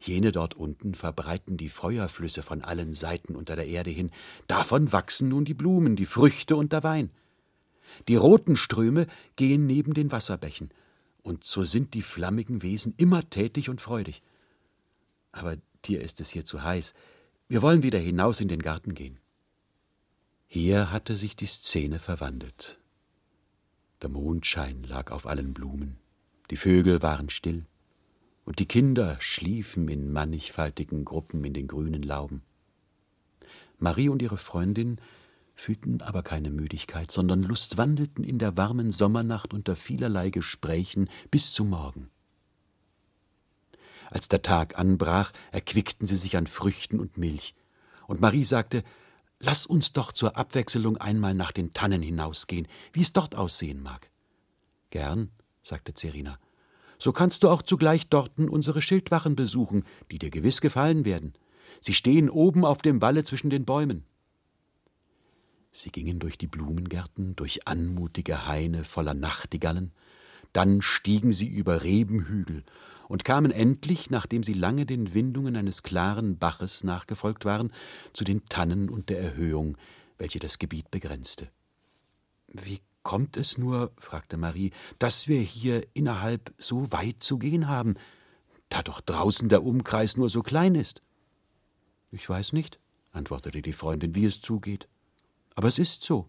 Jene 0.00 0.30
dort 0.30 0.54
unten 0.54 0.94
verbreiten 0.94 1.56
die 1.56 1.68
Feuerflüsse 1.68 2.42
von 2.42 2.62
allen 2.62 2.94
Seiten 2.94 3.34
unter 3.34 3.56
der 3.56 3.66
Erde 3.66 3.90
hin, 3.90 4.10
davon 4.46 4.92
wachsen 4.92 5.28
nun 5.28 5.44
die 5.44 5.54
Blumen, 5.54 5.96
die 5.96 6.06
Früchte 6.06 6.56
und 6.56 6.72
der 6.72 6.84
Wein. 6.84 7.10
Die 8.06 8.16
roten 8.16 8.56
Ströme 8.56 9.06
gehen 9.36 9.66
neben 9.66 9.94
den 9.94 10.12
Wasserbächen, 10.12 10.70
und 11.22 11.44
so 11.44 11.64
sind 11.64 11.94
die 11.94 12.02
flammigen 12.02 12.62
Wesen 12.62 12.94
immer 12.96 13.28
tätig 13.28 13.68
und 13.68 13.80
freudig. 13.80 14.22
Aber 15.32 15.56
dir 15.84 16.00
ist 16.00 16.20
es 16.20 16.30
hier 16.30 16.44
zu 16.44 16.62
heiß, 16.62 16.94
wir 17.48 17.62
wollen 17.62 17.82
wieder 17.82 17.98
hinaus 17.98 18.40
in 18.40 18.48
den 18.48 18.62
Garten 18.62 18.94
gehen. 18.94 19.18
Hier 20.46 20.90
hatte 20.90 21.16
sich 21.16 21.34
die 21.34 21.46
Szene 21.46 21.98
verwandelt. 21.98 22.78
Der 24.00 24.08
Mondschein 24.08 24.84
lag 24.84 25.10
auf 25.10 25.26
allen 25.26 25.54
Blumen, 25.54 25.98
die 26.50 26.56
Vögel 26.56 27.02
waren 27.02 27.30
still, 27.30 27.66
und 28.48 28.60
die 28.60 28.66
Kinder 28.66 29.18
schliefen 29.20 29.88
in 29.88 30.10
mannigfaltigen 30.10 31.04
Gruppen 31.04 31.44
in 31.44 31.52
den 31.52 31.68
grünen 31.68 32.02
Lauben. 32.02 32.40
Marie 33.78 34.08
und 34.08 34.22
ihre 34.22 34.38
Freundin 34.38 34.98
fühlten 35.54 36.00
aber 36.00 36.22
keine 36.22 36.48
Müdigkeit, 36.48 37.10
sondern 37.10 37.42
lustwandelten 37.42 38.24
in 38.24 38.38
der 38.38 38.56
warmen 38.56 38.90
Sommernacht 38.90 39.52
unter 39.52 39.76
vielerlei 39.76 40.30
Gesprächen 40.30 41.10
bis 41.30 41.52
zum 41.52 41.68
Morgen. 41.68 42.08
Als 44.10 44.28
der 44.28 44.40
Tag 44.40 44.78
anbrach, 44.78 45.32
erquickten 45.52 46.06
sie 46.06 46.16
sich 46.16 46.34
an 46.38 46.46
Früchten 46.46 47.00
und 47.00 47.18
Milch, 47.18 47.54
und 48.06 48.22
Marie 48.22 48.46
sagte 48.46 48.82
Lass 49.40 49.66
uns 49.66 49.92
doch 49.92 50.10
zur 50.10 50.38
Abwechselung 50.38 50.96
einmal 50.96 51.34
nach 51.34 51.52
den 51.52 51.74
Tannen 51.74 52.00
hinausgehen, 52.00 52.66
wie 52.94 53.02
es 53.02 53.12
dort 53.12 53.34
aussehen 53.34 53.82
mag. 53.82 54.10
Gern, 54.88 55.32
sagte 55.62 55.92
Zerina. 55.92 56.38
So 56.98 57.12
kannst 57.12 57.42
du 57.42 57.48
auch 57.48 57.62
zugleich 57.62 58.08
dorten 58.08 58.48
unsere 58.48 58.82
Schildwachen 58.82 59.36
besuchen, 59.36 59.84
die 60.10 60.18
dir 60.18 60.30
gewiss 60.30 60.60
gefallen 60.60 61.04
werden. 61.04 61.34
Sie 61.80 61.94
stehen 61.94 62.28
oben 62.28 62.64
auf 62.64 62.82
dem 62.82 63.00
Walle 63.00 63.24
zwischen 63.24 63.50
den 63.50 63.64
Bäumen. 63.64 64.04
Sie 65.70 65.90
gingen 65.90 66.18
durch 66.18 66.38
die 66.38 66.46
Blumengärten, 66.46 67.36
durch 67.36 67.68
anmutige 67.68 68.46
Haine 68.46 68.84
voller 68.84 69.14
Nachtigallen, 69.14 69.92
dann 70.52 70.82
stiegen 70.82 71.32
sie 71.32 71.46
über 71.46 71.84
Rebenhügel 71.84 72.64
und 73.08 73.24
kamen 73.24 73.52
endlich, 73.52 74.10
nachdem 74.10 74.42
sie 74.42 74.54
lange 74.54 74.86
den 74.86 75.14
Windungen 75.14 75.56
eines 75.56 75.82
klaren 75.82 76.38
Baches 76.38 76.84
nachgefolgt 76.84 77.44
waren, 77.44 77.72
zu 78.12 78.24
den 78.24 78.44
Tannen 78.46 78.88
und 78.90 79.08
der 79.08 79.20
Erhöhung, 79.20 79.76
welche 80.16 80.38
das 80.38 80.58
Gebiet 80.58 80.90
begrenzte. 80.90 81.48
Wie 82.48 82.80
kommt 83.08 83.38
es 83.38 83.56
nur, 83.56 83.90
fragte 83.96 84.36
Marie, 84.36 84.70
dass 84.98 85.28
wir 85.28 85.40
hier 85.40 85.82
innerhalb 85.94 86.52
so 86.58 86.92
weit 86.92 87.22
zu 87.22 87.38
gehen 87.38 87.66
haben, 87.66 87.94
da 88.68 88.82
doch 88.82 89.00
draußen 89.00 89.48
der 89.48 89.62
Umkreis 89.62 90.18
nur 90.18 90.28
so 90.28 90.42
klein 90.42 90.74
ist? 90.74 91.00
Ich 92.10 92.28
weiß 92.28 92.52
nicht, 92.52 92.78
antwortete 93.12 93.62
die 93.62 93.72
Freundin, 93.72 94.14
wie 94.14 94.26
es 94.26 94.42
zugeht. 94.42 94.88
Aber 95.54 95.68
es 95.68 95.78
ist 95.78 96.02
so. 96.02 96.28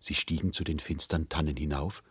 Sie 0.00 0.14
stiegen 0.14 0.54
zu 0.54 0.64
den 0.64 0.78
finstern 0.78 1.28
Tannen 1.28 1.58
hinauf, 1.58 2.02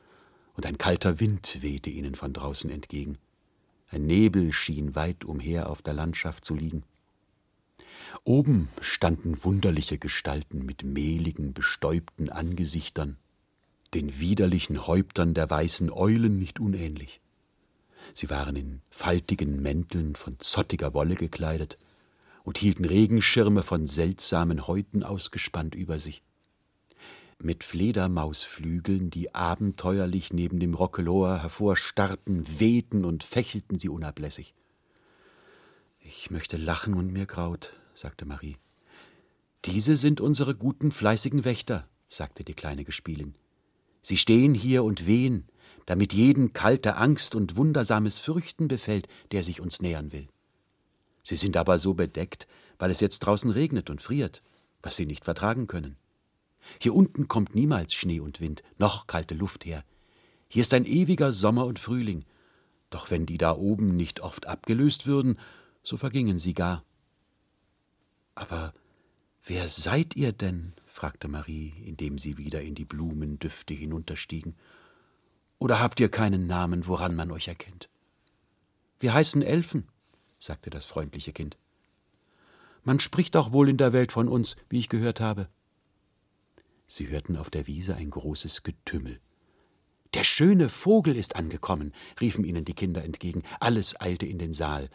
und 0.53 0.67
ein 0.67 0.77
kalter 0.77 1.19
Wind 1.19 1.63
wehte 1.63 1.89
ihnen 1.89 2.13
von 2.13 2.33
draußen 2.33 2.69
entgegen. 2.69 3.17
Ein 3.89 4.05
Nebel 4.05 4.51
schien 4.51 4.93
weit 4.93 5.25
umher 5.25 5.67
auf 5.71 5.81
der 5.81 5.95
Landschaft 5.95 6.45
zu 6.45 6.53
liegen. 6.53 6.83
Oben 8.23 8.69
standen 8.81 9.43
wunderliche 9.43 9.97
Gestalten 9.97 10.63
mit 10.63 10.83
mehligen, 10.83 11.53
bestäubten 11.55 12.29
Angesichtern, 12.29 13.17
den 13.93 14.19
widerlichen 14.19 14.87
Häuptern 14.87 15.33
der 15.33 15.49
weißen 15.49 15.91
Eulen 15.91 16.37
nicht 16.39 16.59
unähnlich. 16.59 17.21
Sie 18.13 18.29
waren 18.29 18.55
in 18.55 18.81
faltigen 18.89 19.61
Mänteln 19.61 20.15
von 20.15 20.37
zottiger 20.39 20.93
Wolle 20.93 21.15
gekleidet 21.15 21.77
und 22.43 22.57
hielten 22.57 22.85
Regenschirme 22.85 23.63
von 23.63 23.87
seltsamen 23.87 24.67
Häuten 24.67 25.03
ausgespannt 25.03 25.75
über 25.75 25.99
sich 25.99 26.23
mit 27.43 27.63
Fledermausflügeln, 27.63 29.09
die 29.09 29.33
abenteuerlich 29.33 30.33
neben 30.33 30.59
dem 30.59 30.73
Rockelor 30.73 31.41
hervorstarrten, 31.41 32.59
wehten 32.59 33.05
und 33.05 33.23
fächelten 33.23 33.77
sie 33.77 33.89
unablässig. 33.89 34.53
Ich 35.99 36.31
möchte 36.31 36.57
lachen 36.57 36.93
und 36.93 37.11
mir 37.11 37.25
graut, 37.25 37.73
sagte 37.93 38.25
Marie. 38.25 38.57
Diese 39.65 39.97
sind 39.97 40.21
unsere 40.21 40.55
guten, 40.55 40.91
fleißigen 40.91 41.45
Wächter, 41.45 41.87
sagte 42.09 42.43
die 42.43 42.55
kleine 42.55 42.83
Gespielin. 42.83 43.35
Sie 44.01 44.17
stehen 44.17 44.53
hier 44.53 44.83
und 44.83 45.05
wehen, 45.05 45.47
damit 45.85 46.13
jeden 46.13 46.53
kalte 46.53 46.97
Angst 46.97 47.35
und 47.35 47.57
wundersames 47.57 48.19
Fürchten 48.19 48.67
befällt, 48.67 49.07
der 49.31 49.43
sich 49.43 49.61
uns 49.61 49.81
nähern 49.81 50.11
will. 50.11 50.27
Sie 51.23 51.35
sind 51.35 51.57
aber 51.57 51.79
so 51.79 51.93
bedeckt, 51.93 52.47
weil 52.79 52.91
es 52.91 52.99
jetzt 52.99 53.19
draußen 53.19 53.51
regnet 53.51 53.89
und 53.89 54.01
friert, 54.01 54.41
was 54.81 54.95
sie 54.95 55.05
nicht 55.05 55.25
vertragen 55.25 55.67
können. 55.67 55.97
Hier 56.79 56.95
unten 56.95 57.27
kommt 57.27 57.55
niemals 57.55 57.93
Schnee 57.93 58.19
und 58.19 58.39
Wind, 58.39 58.63
noch 58.77 59.07
kalte 59.07 59.35
Luft 59.35 59.65
her. 59.65 59.83
Hier 60.47 60.61
ist 60.61 60.73
ein 60.73 60.85
ewiger 60.85 61.33
Sommer 61.33 61.65
und 61.65 61.79
Frühling. 61.79 62.25
Doch 62.89 63.09
wenn 63.09 63.25
die 63.25 63.37
da 63.37 63.55
oben 63.55 63.95
nicht 63.95 64.19
oft 64.19 64.47
abgelöst 64.47 65.07
würden, 65.07 65.39
so 65.83 65.97
vergingen 65.97 66.39
sie 66.39 66.53
gar. 66.53 66.83
Aber 68.35 68.73
wer 69.45 69.69
seid 69.69 70.15
ihr 70.15 70.33
denn? 70.33 70.73
Fragte 71.01 71.27
Marie, 71.27 71.73
indem 71.83 72.19
sie 72.19 72.37
wieder 72.37 72.61
in 72.61 72.75
die 72.75 72.85
Blumendüfte 72.85 73.73
hinunterstiegen. 73.73 74.55
Oder 75.57 75.79
habt 75.79 75.99
ihr 75.99 76.09
keinen 76.09 76.45
Namen, 76.45 76.85
woran 76.85 77.15
man 77.15 77.31
euch 77.31 77.47
erkennt? 77.47 77.89
Wir 78.99 79.11
heißen 79.11 79.41
Elfen, 79.41 79.87
sagte 80.37 80.69
das 80.69 80.85
freundliche 80.85 81.33
Kind. 81.33 81.57
Man 82.83 82.99
spricht 82.99 83.35
auch 83.35 83.51
wohl 83.51 83.67
in 83.67 83.77
der 83.77 83.93
Welt 83.93 84.11
von 84.11 84.27
uns, 84.27 84.55
wie 84.69 84.77
ich 84.77 84.89
gehört 84.89 85.19
habe. 85.19 85.49
Sie 86.85 87.07
hörten 87.09 87.35
auf 87.35 87.49
der 87.49 87.65
Wiese 87.65 87.95
ein 87.95 88.11
großes 88.11 88.61
Getümmel. 88.61 89.19
Der 90.13 90.23
schöne 90.23 90.69
Vogel 90.69 91.15
ist 91.15 91.35
angekommen, 91.35 91.93
riefen 92.19 92.45
ihnen 92.45 92.63
die 92.63 92.75
Kinder 92.75 93.03
entgegen. 93.03 93.41
Alles 93.59 93.99
eilte 93.99 94.27
in 94.27 94.37
den 94.37 94.53
Saal. 94.53 94.87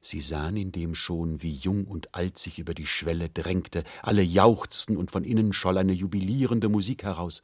Sie 0.00 0.20
sahen 0.20 0.56
in 0.56 0.72
dem 0.72 0.94
schon, 0.94 1.42
wie 1.42 1.52
jung 1.52 1.84
und 1.84 2.14
alt 2.14 2.38
sich 2.38 2.58
über 2.58 2.74
die 2.74 2.86
Schwelle 2.86 3.28
drängte. 3.28 3.84
Alle 4.02 4.22
jauchzten 4.22 4.96
und 4.96 5.10
von 5.10 5.24
innen 5.24 5.52
scholl 5.52 5.76
eine 5.76 5.92
jubilierende 5.92 6.68
Musik 6.68 7.02
heraus. 7.02 7.42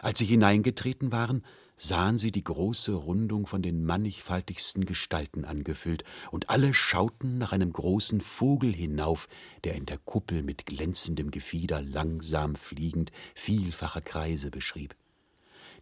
Als 0.00 0.18
sie 0.18 0.26
hineingetreten 0.26 1.12
waren, 1.12 1.42
sahen 1.76 2.18
sie 2.18 2.30
die 2.30 2.44
große 2.44 2.92
Rundung 2.92 3.46
von 3.46 3.62
den 3.62 3.84
mannigfaltigsten 3.84 4.84
Gestalten 4.84 5.44
angefüllt, 5.44 6.04
und 6.30 6.50
alle 6.50 6.74
schauten 6.74 7.38
nach 7.38 7.52
einem 7.52 7.72
großen 7.72 8.20
Vogel 8.20 8.74
hinauf, 8.74 9.28
der 9.64 9.74
in 9.74 9.86
der 9.86 9.98
Kuppel 9.98 10.42
mit 10.42 10.66
glänzendem 10.66 11.30
Gefieder 11.30 11.80
langsam 11.80 12.56
fliegend 12.56 13.12
vielfache 13.34 14.02
Kreise 14.02 14.50
beschrieb. 14.50 14.94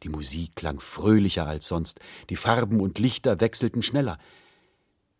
Die 0.03 0.11
Musik 0.11 0.55
klang 0.55 0.81
fröhlicher 0.81 1.47
als 1.47 1.67
sonst, 1.67 2.01
die 2.29 2.37
Farben 2.37 2.81
und 2.81 2.99
Lichter 2.99 3.41
wechselten 3.41 3.83
schneller, 3.83 4.19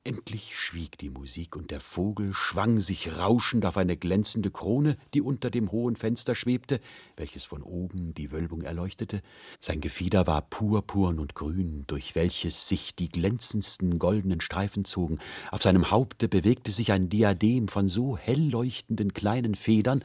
Endlich 0.07 0.57
schwieg 0.57 0.99
die 0.99 1.11
Musik, 1.11 1.57
und 1.57 1.73
der 1.73 1.81
Vogel 1.81 2.33
schwang 2.33 2.79
sich 2.79 3.19
rauschend 3.19 3.67
auf 3.67 3.77
eine 3.77 3.97
glänzende 3.97 4.53
Krone, 4.53 4.99
die 5.15 5.21
unter 5.21 5.51
dem 5.51 5.73
hohen 5.73 5.97
Fenster 5.97 6.37
schwebte, 6.37 6.79
welches 7.17 7.45
von 7.45 7.61
oben 7.61 8.15
die 8.15 8.31
Wölbung 8.31 8.63
erleuchtete. 8.63 9.21
Sein 9.59 9.81
Gefieder 9.81 10.29
war 10.29 10.43
purpurn 10.43 11.19
und 11.19 11.35
grün, 11.35 11.83
durch 11.89 12.15
welches 12.15 12.69
sich 12.69 12.95
die 12.95 13.09
glänzendsten 13.09 13.99
goldenen 13.99 14.41
Streifen 14.41 14.85
zogen. 14.85 15.19
Auf 15.51 15.65
seinem 15.65 15.91
Haupte 15.91 16.29
bewegte 16.29 16.71
sich 16.71 16.93
ein 16.93 17.09
Diadem 17.09 17.67
von 17.67 17.89
so 17.89 18.17
hell 18.17 18.49
leuchtenden 18.49 19.13
kleinen 19.13 19.57
Federn, 19.57 20.05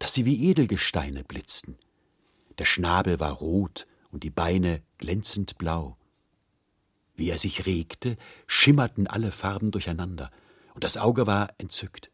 dass 0.00 0.12
sie 0.12 0.24
wie 0.24 0.42
Edelgesteine 0.42 1.22
blitzten. 1.22 1.78
Der 2.58 2.64
Schnabel 2.64 3.20
war 3.20 3.34
rot 3.34 3.86
und 4.10 4.24
die 4.24 4.30
Beine 4.30 4.82
glänzend 4.98 5.56
blau. 5.56 5.96
Wie 7.16 7.30
er 7.30 7.38
sich 7.38 7.66
regte, 7.66 8.16
schimmerten 8.46 9.06
alle 9.06 9.32
Farben 9.32 9.70
durcheinander, 9.70 10.30
und 10.74 10.84
das 10.84 10.98
Auge 10.98 11.26
war 11.26 11.48
entzückt. 11.58 12.10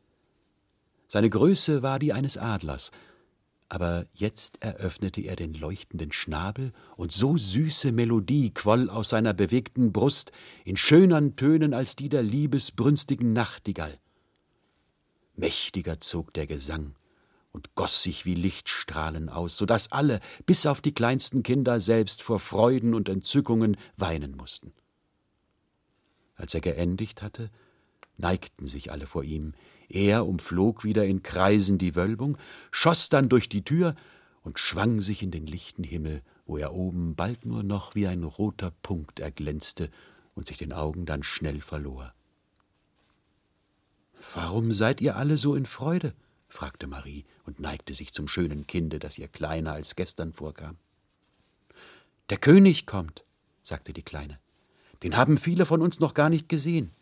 Seine 1.09 1.29
Größe 1.29 1.83
war 1.83 1.99
die 1.99 2.13
eines 2.13 2.39
Adlers, 2.39 2.93
aber 3.69 4.07
jetzt 4.13 4.63
eröffnete 4.63 5.23
er 5.23 5.35
den 5.35 5.55
leuchtenden 5.55 6.13
Schnabel, 6.13 6.73
und 6.97 7.11
so 7.11 7.37
süße 7.37 7.91
Melodie 7.91 8.55
quoll 8.55 8.89
aus 8.89 9.09
seiner 9.09 9.35
bewegten 9.35 9.93
Brust 9.93 10.31
in 10.65 10.77
schönern 10.77 11.37
Tönen 11.37 11.75
als 11.75 11.97
die 11.97 12.09
der 12.09 12.23
liebesbrünstigen 12.23 13.33
Nachtigall. 13.33 13.99
Mächtiger 15.35 16.01
zog 16.01 16.33
der 16.35 16.47
Gesang, 16.47 16.95
und 17.51 17.75
goss 17.75 18.03
sich 18.03 18.25
wie 18.25 18.35
Lichtstrahlen 18.35 19.29
aus, 19.29 19.57
so 19.57 19.67
dass 19.67 19.91
alle, 19.91 20.21
bis 20.47 20.67
auf 20.67 20.81
die 20.81 20.95
kleinsten 20.95 21.43
Kinder 21.43 21.81
selbst, 21.81 22.23
vor 22.23 22.39
Freuden 22.39 22.95
und 22.95 23.09
Entzückungen 23.09 23.77
weinen 23.97 24.37
mussten. 24.37 24.73
Als 26.43 26.55
er 26.55 26.61
geendigt 26.61 27.23
hatte, 27.23 27.53
neigten 28.17 28.67
sich 28.67 28.91
alle 28.91 29.07
vor 29.07 29.23
ihm, 29.23 29.55
er 29.89 30.27
umflog 30.27 30.83
wieder 30.83 31.05
in 31.05 31.23
Kreisen 31.23 31.79
die 31.79 31.95
Wölbung, 31.95 32.37
schoss 32.73 33.09
dann 33.09 33.29
durch 33.29 33.49
die 33.49 33.65
Tür 33.65 33.95
und 34.43 34.59
schwang 34.59 35.01
sich 35.01 35.23
in 35.23 35.31
den 35.31 35.47
lichten 35.47 35.85
Himmel, 35.85 36.21
wo 36.45 36.57
er 36.57 36.75
oben 36.75 37.15
bald 37.15 37.47
nur 37.47 37.63
noch 37.63 37.95
wie 37.95 38.09
ein 38.09 38.25
roter 38.25 38.73
Punkt 38.83 39.21
erglänzte 39.21 39.89
und 40.35 40.49
sich 40.49 40.59
den 40.59 40.73
Augen 40.73 41.07
dann 41.07 41.23
schnell 41.23 41.61
verlor. 41.61 42.13
Warum 44.35 44.73
seid 44.73 45.01
ihr 45.01 45.15
alle 45.15 45.39
so 45.39 45.55
in 45.55 45.67
Freude? 45.67 46.13
fragte 46.49 46.89
Marie 46.89 47.25
und 47.45 47.61
neigte 47.61 47.95
sich 47.95 48.13
zum 48.13 48.27
schönen 48.27 48.67
Kinde, 48.67 48.99
das 48.99 49.17
ihr 49.17 49.29
kleiner 49.29 49.75
als 49.75 49.95
gestern 49.95 50.33
vorkam. 50.33 50.77
Der 52.31 52.39
König 52.39 52.85
kommt, 52.85 53.25
sagte 53.63 53.93
die 53.93 54.03
Kleine. 54.03 54.42
Den 55.03 55.17
haben 55.17 55.37
viele 55.37 55.67
von 55.67 55.83
uns 55.83 56.01
noch 56.01 56.15
gar 56.15 56.29
nicht 56.29 56.49
gesehen. 56.49 56.93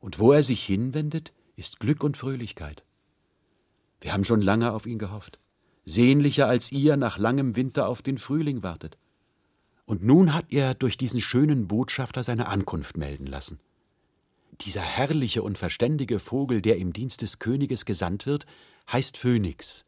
Und 0.00 0.18
wo 0.18 0.32
er 0.32 0.42
sich 0.42 0.64
hinwendet, 0.64 1.32
ist 1.56 1.80
Glück 1.80 2.02
und 2.02 2.16
Fröhlichkeit. 2.16 2.84
Wir 4.00 4.12
haben 4.12 4.24
schon 4.24 4.42
lange 4.42 4.72
auf 4.72 4.86
ihn 4.86 4.98
gehofft, 4.98 5.38
sehnlicher 5.84 6.46
als 6.46 6.72
ihr 6.72 6.96
nach 6.96 7.18
langem 7.18 7.56
Winter 7.56 7.88
auf 7.88 8.02
den 8.02 8.18
Frühling 8.18 8.62
wartet. 8.62 8.98
Und 9.86 10.02
nun 10.02 10.34
hat 10.34 10.46
er 10.50 10.74
durch 10.74 10.96
diesen 10.96 11.20
schönen 11.20 11.68
Botschafter 11.68 12.22
seine 12.22 12.48
Ankunft 12.48 12.96
melden 12.96 13.26
lassen. 13.26 13.60
Dieser 14.60 14.82
herrliche 14.82 15.42
und 15.42 15.58
verständige 15.58 16.18
Vogel, 16.18 16.62
der 16.62 16.76
im 16.76 16.92
Dienst 16.92 17.22
des 17.22 17.38
Königes 17.38 17.84
gesandt 17.84 18.24
wird, 18.26 18.46
heißt 18.90 19.16
Phönix. 19.16 19.84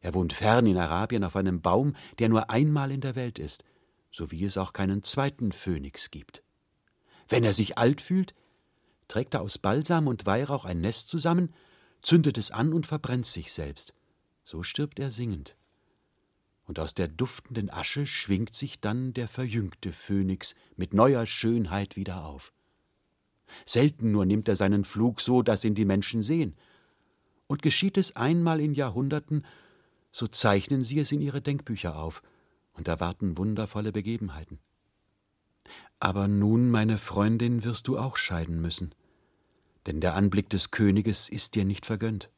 Er 0.00 0.14
wohnt 0.14 0.32
fern 0.32 0.66
in 0.66 0.78
Arabien 0.78 1.24
auf 1.24 1.36
einem 1.36 1.60
Baum, 1.60 1.94
der 2.18 2.28
nur 2.28 2.50
einmal 2.50 2.90
in 2.90 3.00
der 3.00 3.16
Welt 3.16 3.38
ist, 3.38 3.64
so 4.10 4.30
wie 4.30 4.44
es 4.44 4.56
auch 4.56 4.72
keinen 4.72 5.02
zweiten 5.02 5.52
Phönix 5.52 6.10
gibt. 6.10 6.42
Wenn 7.28 7.44
er 7.44 7.54
sich 7.54 7.78
alt 7.78 8.00
fühlt, 8.00 8.34
trägt 9.06 9.34
er 9.34 9.42
aus 9.42 9.58
Balsam 9.58 10.06
und 10.06 10.26
Weihrauch 10.26 10.64
ein 10.64 10.80
Nest 10.80 11.08
zusammen, 11.08 11.52
zündet 12.02 12.38
es 12.38 12.50
an 12.50 12.72
und 12.72 12.86
verbrennt 12.86 13.26
sich 13.26 13.52
selbst. 13.52 13.94
So 14.44 14.62
stirbt 14.62 14.98
er 14.98 15.10
singend. 15.10 15.56
Und 16.64 16.78
aus 16.78 16.94
der 16.94 17.08
duftenden 17.08 17.70
Asche 17.70 18.06
schwingt 18.06 18.54
sich 18.54 18.80
dann 18.80 19.14
der 19.14 19.28
verjüngte 19.28 19.92
Phönix 19.92 20.54
mit 20.76 20.92
neuer 20.92 21.26
Schönheit 21.26 21.96
wieder 21.96 22.24
auf. 22.24 22.52
Selten 23.64 24.12
nur 24.12 24.26
nimmt 24.26 24.48
er 24.48 24.56
seinen 24.56 24.84
Flug 24.84 25.20
so, 25.22 25.42
dass 25.42 25.64
ihn 25.64 25.74
die 25.74 25.86
Menschen 25.86 26.22
sehen. 26.22 26.56
Und 27.46 27.62
geschieht 27.62 27.96
es 27.96 28.16
einmal 28.16 28.60
in 28.60 28.74
Jahrhunderten, 28.74 29.46
so 30.12 30.26
zeichnen 30.26 30.82
sie 30.82 30.98
es 30.98 31.12
in 31.12 31.22
ihre 31.22 31.40
Denkbücher 31.40 31.98
auf 31.98 32.22
und 32.74 32.88
erwarten 32.88 33.38
wundervolle 33.38 33.92
Begebenheiten. 33.92 34.58
Aber 36.00 36.28
nun, 36.28 36.70
meine 36.70 36.98
Freundin, 36.98 37.64
wirst 37.64 37.88
du 37.88 37.98
auch 37.98 38.16
scheiden 38.16 38.60
müssen, 38.60 38.94
denn 39.86 40.00
der 40.00 40.14
Anblick 40.14 40.48
des 40.48 40.70
Königes 40.70 41.28
ist 41.28 41.54
dir 41.54 41.64
nicht 41.64 41.86
vergönnt. 41.86 42.30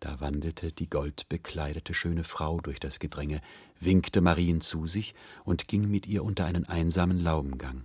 Da 0.00 0.20
wandelte 0.20 0.72
die 0.72 0.88
goldbekleidete 0.88 1.92
schöne 1.92 2.24
Frau 2.24 2.60
durch 2.60 2.78
das 2.78 3.00
Gedränge, 3.00 3.40
winkte 3.80 4.20
Marien 4.20 4.60
zu 4.60 4.86
sich 4.86 5.14
und 5.44 5.66
ging 5.66 5.90
mit 5.90 6.06
ihr 6.06 6.24
unter 6.24 6.44
einen 6.44 6.64
einsamen 6.64 7.18
Laubengang. 7.18 7.84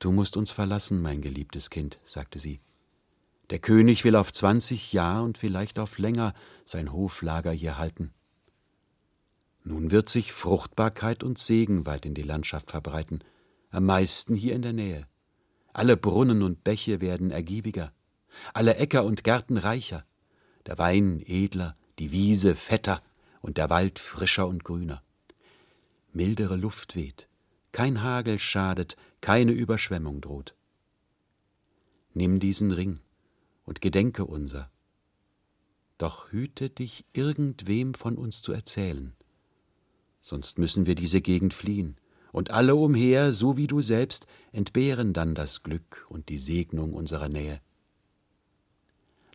Du 0.00 0.12
musst 0.12 0.36
uns 0.36 0.50
verlassen, 0.50 1.00
mein 1.02 1.22
geliebtes 1.22 1.70
Kind, 1.70 1.98
sagte 2.04 2.38
sie. 2.38 2.60
Der 3.50 3.58
König 3.58 4.04
will 4.04 4.14
auf 4.14 4.32
zwanzig 4.32 4.92
Jahr 4.92 5.22
und 5.22 5.38
vielleicht 5.38 5.78
auf 5.78 5.98
länger 5.98 6.34
sein 6.64 6.92
Hoflager 6.92 7.50
hier 7.52 7.78
halten. 7.78 8.12
Nun 9.68 9.90
wird 9.90 10.08
sich 10.08 10.32
Fruchtbarkeit 10.32 11.22
und 11.22 11.36
Segen 11.36 11.84
weit 11.84 12.06
in 12.06 12.14
die 12.14 12.22
Landschaft 12.22 12.70
verbreiten, 12.70 13.22
am 13.68 13.84
meisten 13.84 14.34
hier 14.34 14.54
in 14.54 14.62
der 14.62 14.72
Nähe. 14.72 15.06
Alle 15.74 15.98
Brunnen 15.98 16.42
und 16.42 16.64
Bäche 16.64 17.02
werden 17.02 17.30
ergiebiger, 17.30 17.92
alle 18.54 18.76
Äcker 18.76 19.04
und 19.04 19.24
Gärten 19.24 19.58
reicher, 19.58 20.06
der 20.64 20.78
Wein 20.78 21.22
edler, 21.22 21.76
die 21.98 22.12
Wiese 22.12 22.54
fetter 22.54 23.02
und 23.42 23.58
der 23.58 23.68
Wald 23.68 23.98
frischer 23.98 24.48
und 24.48 24.64
grüner. 24.64 25.02
Mildere 26.14 26.56
Luft 26.56 26.96
weht, 26.96 27.28
kein 27.70 28.02
Hagel 28.02 28.38
schadet, 28.38 28.96
keine 29.20 29.52
Überschwemmung 29.52 30.22
droht. 30.22 30.54
Nimm 32.14 32.40
diesen 32.40 32.72
Ring 32.72 33.00
und 33.66 33.82
gedenke 33.82 34.24
unser. 34.24 34.70
Doch 35.98 36.32
hüte 36.32 36.70
dich, 36.70 37.04
irgendwem 37.12 37.92
von 37.92 38.16
uns 38.16 38.40
zu 38.40 38.52
erzählen. 38.52 39.14
Sonst 40.20 40.58
müssen 40.58 40.86
wir 40.86 40.94
diese 40.94 41.20
Gegend 41.20 41.54
fliehen, 41.54 41.96
und 42.32 42.50
alle 42.50 42.76
umher, 42.76 43.32
so 43.32 43.56
wie 43.56 43.66
du 43.66 43.80
selbst, 43.80 44.26
entbehren 44.52 45.12
dann 45.12 45.34
das 45.34 45.62
Glück 45.62 46.06
und 46.08 46.28
die 46.28 46.38
Segnung 46.38 46.92
unserer 46.92 47.28
Nähe. 47.28 47.60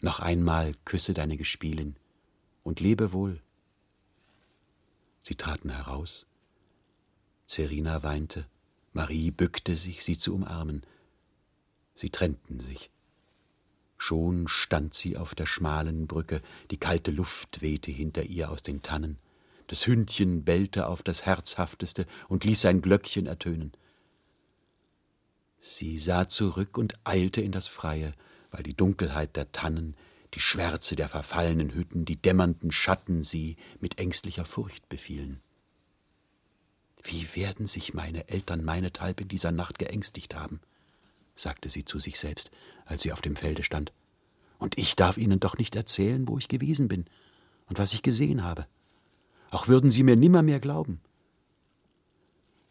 Noch 0.01 0.19
einmal 0.19 0.73
küsse 0.85 1.13
deine 1.13 1.37
Gespielin 1.37 1.95
und 2.63 2.79
lebe 2.79 3.13
wohl. 3.13 3.41
Sie 5.21 5.35
traten 5.35 5.69
heraus. 5.69 6.25
Serina 7.45 8.03
weinte, 8.03 8.45
Marie 8.91 9.31
bückte 9.31 9.77
sich, 9.77 10.03
sie 10.03 10.17
zu 10.17 10.35
umarmen. 10.35 10.83
Sie 11.95 12.09
trennten 12.09 12.59
sich. 12.59 12.91
Schon 13.97 14.47
stand 14.47 14.93
sie 14.93 15.17
auf 15.17 15.35
der 15.35 15.45
schmalen 15.45 16.07
Brücke, 16.07 16.41
die 16.71 16.77
kalte 16.77 17.11
Luft 17.11 17.61
wehte 17.61 17.91
hinter 17.91 18.23
ihr 18.23 18.51
aus 18.51 18.61
den 18.61 18.81
Tannen, 18.81 19.17
das 19.67 19.87
Hündchen 19.87 20.43
bellte 20.43 20.87
auf 20.87 21.03
das 21.03 21.25
Herzhafteste 21.25 22.05
und 22.27 22.43
ließ 22.43 22.61
sein 22.61 22.81
Glöckchen 22.81 23.27
ertönen. 23.27 23.71
Sie 25.59 25.97
sah 25.97 26.27
zurück 26.27 26.77
und 26.77 26.95
eilte 27.05 27.41
in 27.41 27.51
das 27.51 27.67
Freie, 27.67 28.13
weil 28.51 28.63
die 28.63 28.75
Dunkelheit 28.75 29.35
der 29.35 29.51
Tannen, 29.51 29.95
die 30.33 30.39
Schwärze 30.39 30.95
der 30.95 31.09
verfallenen 31.09 31.73
Hütten, 31.73 32.05
die 32.05 32.15
dämmernden 32.15 32.71
Schatten 32.71 33.23
sie 33.23 33.55
mit 33.79 33.99
ängstlicher 33.99 34.45
Furcht 34.45 34.89
befielen. 34.89 35.41
Wie 37.03 37.27
werden 37.35 37.67
sich 37.67 37.93
meine 37.93 38.27
Eltern 38.29 38.63
meinethalb 38.63 39.21
in 39.21 39.27
dieser 39.27 39.51
Nacht 39.51 39.79
geängstigt 39.79 40.35
haben, 40.35 40.59
sagte 41.35 41.69
sie 41.69 41.85
zu 41.85 41.99
sich 41.99 42.17
selbst, 42.17 42.51
als 42.85 43.01
sie 43.01 43.11
auf 43.11 43.21
dem 43.21 43.35
Felde 43.35 43.63
stand. 43.63 43.91
Und 44.57 44.77
ich 44.77 44.95
darf 44.95 45.17
ihnen 45.17 45.39
doch 45.39 45.57
nicht 45.57 45.75
erzählen, 45.75 46.27
wo 46.27 46.37
ich 46.37 46.47
gewesen 46.47 46.87
bin 46.87 47.05
und 47.67 47.79
was 47.79 47.93
ich 47.93 48.01
gesehen 48.01 48.43
habe. 48.43 48.67
Auch 49.53 49.67
würden 49.67 49.91
sie 49.91 50.01
mir 50.01 50.15
nimmermehr 50.15 50.59
glauben. 50.59 50.99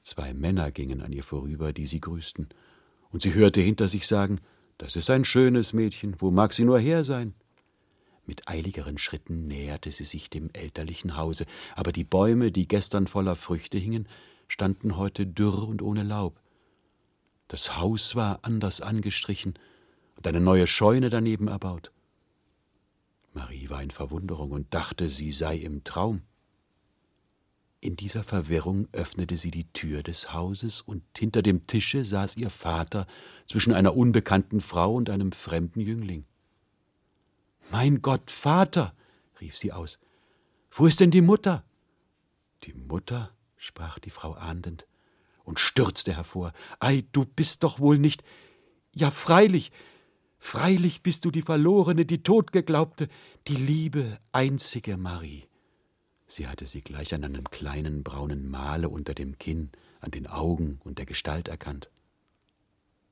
Zwei 0.03 0.35
Männer 0.35 0.73
gingen 0.73 1.01
an 1.01 1.12
ihr 1.12 1.23
vorüber, 1.23 1.73
die 1.73 1.87
sie 1.87 2.01
grüßten, 2.01 2.49
und 3.11 3.23
sie 3.23 3.35
hörte 3.35 3.61
hinter 3.61 3.88
sich 3.88 4.09
sagen, 4.09 4.40
das 4.79 4.97
ist 4.97 5.09
ein 5.09 5.25
schönes 5.25 5.75
Mädchen, 5.75 6.16
wo 6.18 6.33
mag 6.33 6.53
sie 6.53 6.64
nur 6.64 6.81
her 6.81 7.05
sein? 7.05 7.35
Mit 8.27 8.49
eiligeren 8.49 8.99
Schritten 8.99 9.47
näherte 9.47 9.92
sie 9.92 10.03
sich 10.03 10.29
dem 10.29 10.51
elterlichen 10.55 11.16
Hause, 11.16 11.47
aber 11.77 11.92
die 11.92 12.03
Bäume, 12.03 12.51
die 12.51 12.66
gestern 12.66 13.07
voller 13.07 13.37
Früchte 13.37 13.79
hingen, 13.79 14.09
standen 14.49 14.97
heute 14.97 15.25
dürr 15.25 15.68
und 15.68 15.83
ohne 15.83 16.03
Laub. 16.03 16.40
Das 17.47 17.77
Haus 17.77 18.16
war 18.16 18.40
anders 18.42 18.81
angestrichen 18.81 19.55
und 20.16 20.27
eine 20.27 20.40
neue 20.40 20.66
Scheune 20.66 21.11
daneben 21.11 21.47
erbaut. 21.47 21.92
Marie 23.35 23.71
war 23.71 23.85
in 23.85 23.92
Verwunderung 23.92 24.51
und 24.51 24.75
dachte, 24.75 25.11
sie 25.11 25.31
sei 25.31 25.59
im 25.59 25.85
Traum. 25.85 26.23
In 27.83 27.97
dieser 27.97 28.23
Verwirrung 28.23 28.87
öffnete 28.92 29.37
sie 29.37 29.51
die 29.51 29.66
Tür 29.73 30.05
des 30.05 30.33
Hauses, 30.33 30.83
und 30.83 31.03
hinter 31.18 31.42
dem 31.42 31.66
Tische 31.66 32.05
saß 32.05 32.37
ihr 32.37 32.49
Vater 32.49 33.09
zwischen 33.49 33.73
einer 33.73 33.97
unbekannten 33.97 34.61
Frau 34.61 34.95
und 34.95 35.11
einem 35.11 35.33
fremden 35.33 35.81
Jüngling. 35.81 36.25
Mein 37.73 38.01
Gott, 38.01 38.31
Vater, 38.31 38.95
rief 39.40 39.57
sie 39.57 39.73
aus, 39.73 39.99
wo 40.71 40.87
ist 40.87 41.01
denn 41.01 41.11
die 41.11 41.23
Mutter? 41.23 41.64
Die 42.62 42.73
Mutter, 42.73 43.33
sprach 43.57 43.99
die 43.99 44.11
Frau 44.11 44.35
ahndend 44.35 44.87
und 45.42 45.59
stürzte 45.59 46.14
hervor. 46.14 46.53
Ei, 46.79 47.03
du 47.11 47.25
bist 47.25 47.64
doch 47.64 47.81
wohl 47.81 47.99
nicht. 47.99 48.23
Ja, 48.95 49.11
freilich, 49.11 49.73
freilich 50.38 51.03
bist 51.03 51.25
du 51.25 51.33
die 51.33 51.42
Verlorene, 51.42 52.07
die 52.07 52.23
Totgeglaubte, 52.23 53.09
die 53.49 53.57
liebe, 53.57 54.21
einzige 54.31 54.97
Marie. 54.97 55.49
Sie 56.35 56.49
hatte 56.49 56.66
sie 56.66 56.81
gleich 56.81 57.12
an 57.12 57.25
einem 57.25 57.51
kleinen 57.51 58.03
braunen 58.03 58.49
Male 58.49 58.88
unter 58.88 59.12
dem 59.12 59.37
Kinn, 59.37 59.68
an 60.01 60.12
den 60.12 60.27
Augen 60.27 60.81
und 60.83 60.97
der 60.97 61.05
Gestalt 61.05 61.47
erkannt. 61.47 61.90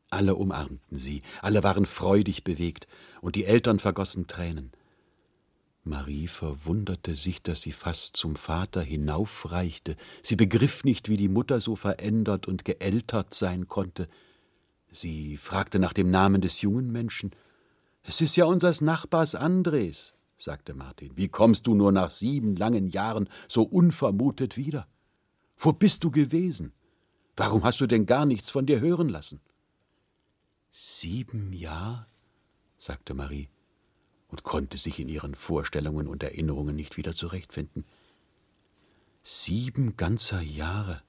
Alle 0.08 0.36
umarmten 0.36 0.96
sie, 0.96 1.20
alle 1.42 1.62
waren 1.62 1.84
freudig 1.84 2.44
bewegt, 2.44 2.88
und 3.20 3.36
die 3.36 3.44
Eltern 3.44 3.78
vergossen 3.78 4.26
Tränen. 4.26 4.72
Marie 5.84 6.28
verwunderte 6.28 7.14
sich, 7.14 7.42
dass 7.42 7.60
sie 7.60 7.72
fast 7.72 8.16
zum 8.16 8.36
Vater 8.36 8.80
hinaufreichte. 8.80 9.98
Sie 10.22 10.36
begriff 10.36 10.82
nicht, 10.84 11.10
wie 11.10 11.18
die 11.18 11.28
Mutter 11.28 11.60
so 11.60 11.76
verändert 11.76 12.48
und 12.48 12.64
geältert 12.64 13.34
sein 13.34 13.68
konnte. 13.68 14.08
Sie 14.90 15.36
fragte 15.36 15.78
nach 15.78 15.92
dem 15.92 16.10
Namen 16.10 16.40
des 16.40 16.62
jungen 16.62 16.90
Menschen. 16.90 17.32
Es 18.02 18.22
ist 18.22 18.36
ja 18.36 18.46
unsers 18.46 18.80
Nachbars 18.80 19.34
Andres, 19.34 20.14
sagte 20.40 20.74
Martin. 20.74 21.16
Wie 21.16 21.28
kommst 21.28 21.66
du 21.66 21.74
nur 21.74 21.92
nach 21.92 22.10
sieben 22.10 22.56
langen 22.56 22.88
Jahren 22.88 23.28
so 23.48 23.62
unvermutet 23.62 24.56
wieder? 24.56 24.88
Wo 25.58 25.72
bist 25.72 26.02
du 26.02 26.10
gewesen? 26.10 26.72
Warum 27.36 27.62
hast 27.62 27.80
du 27.80 27.86
denn 27.86 28.06
gar 28.06 28.24
nichts 28.24 28.50
von 28.50 28.66
dir 28.66 28.80
hören 28.80 29.08
lassen? 29.08 29.40
Sieben 30.70 31.52
Jahre? 31.52 32.06
sagte 32.78 33.12
Marie 33.12 33.50
und 34.28 34.42
konnte 34.42 34.78
sich 34.78 34.98
in 34.98 35.08
ihren 35.08 35.34
Vorstellungen 35.34 36.06
und 36.06 36.22
Erinnerungen 36.22 36.76
nicht 36.76 36.96
wieder 36.96 37.14
zurechtfinden. 37.14 37.84
Sieben 39.22 39.96
ganzer 39.96 40.40
Jahre. 40.40 41.02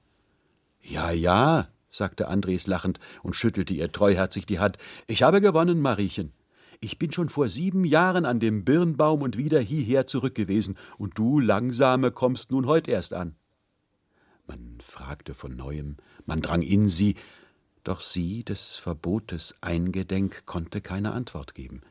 Ja, 0.82 1.10
ja, 1.10 1.68
sagte 1.88 2.28
Andres 2.28 2.66
lachend 2.66 3.00
und 3.22 3.36
schüttelte 3.36 3.72
ihr 3.72 3.90
treuherzig 3.90 4.44
die 4.44 4.58
Hand. 4.58 4.76
Ich 5.06 5.22
habe 5.22 5.40
gewonnen, 5.40 5.80
Mariechen. 5.80 6.32
Ich 6.84 6.98
bin 6.98 7.12
schon 7.12 7.28
vor 7.28 7.48
sieben 7.48 7.84
Jahren 7.84 8.24
an 8.24 8.40
dem 8.40 8.64
Birnbaum 8.64 9.22
und 9.22 9.38
wieder 9.38 9.60
hierher 9.60 10.08
zurück 10.08 10.34
gewesen, 10.34 10.76
und 10.98 11.16
du, 11.16 11.38
Langsame, 11.38 12.10
kommst 12.10 12.50
nun 12.50 12.66
heut 12.66 12.88
erst 12.88 13.14
an. 13.14 13.36
Man 14.48 14.78
fragte 14.82 15.32
von 15.32 15.56
neuem, 15.56 15.98
man 16.26 16.42
drang 16.42 16.60
in 16.60 16.88
sie, 16.88 17.14
doch 17.84 18.00
sie, 18.00 18.42
des 18.42 18.74
Verbotes 18.74 19.54
eingedenk, 19.60 20.44
konnte 20.44 20.80
keine 20.80 21.12
Antwort 21.12 21.54
geben. 21.54 21.82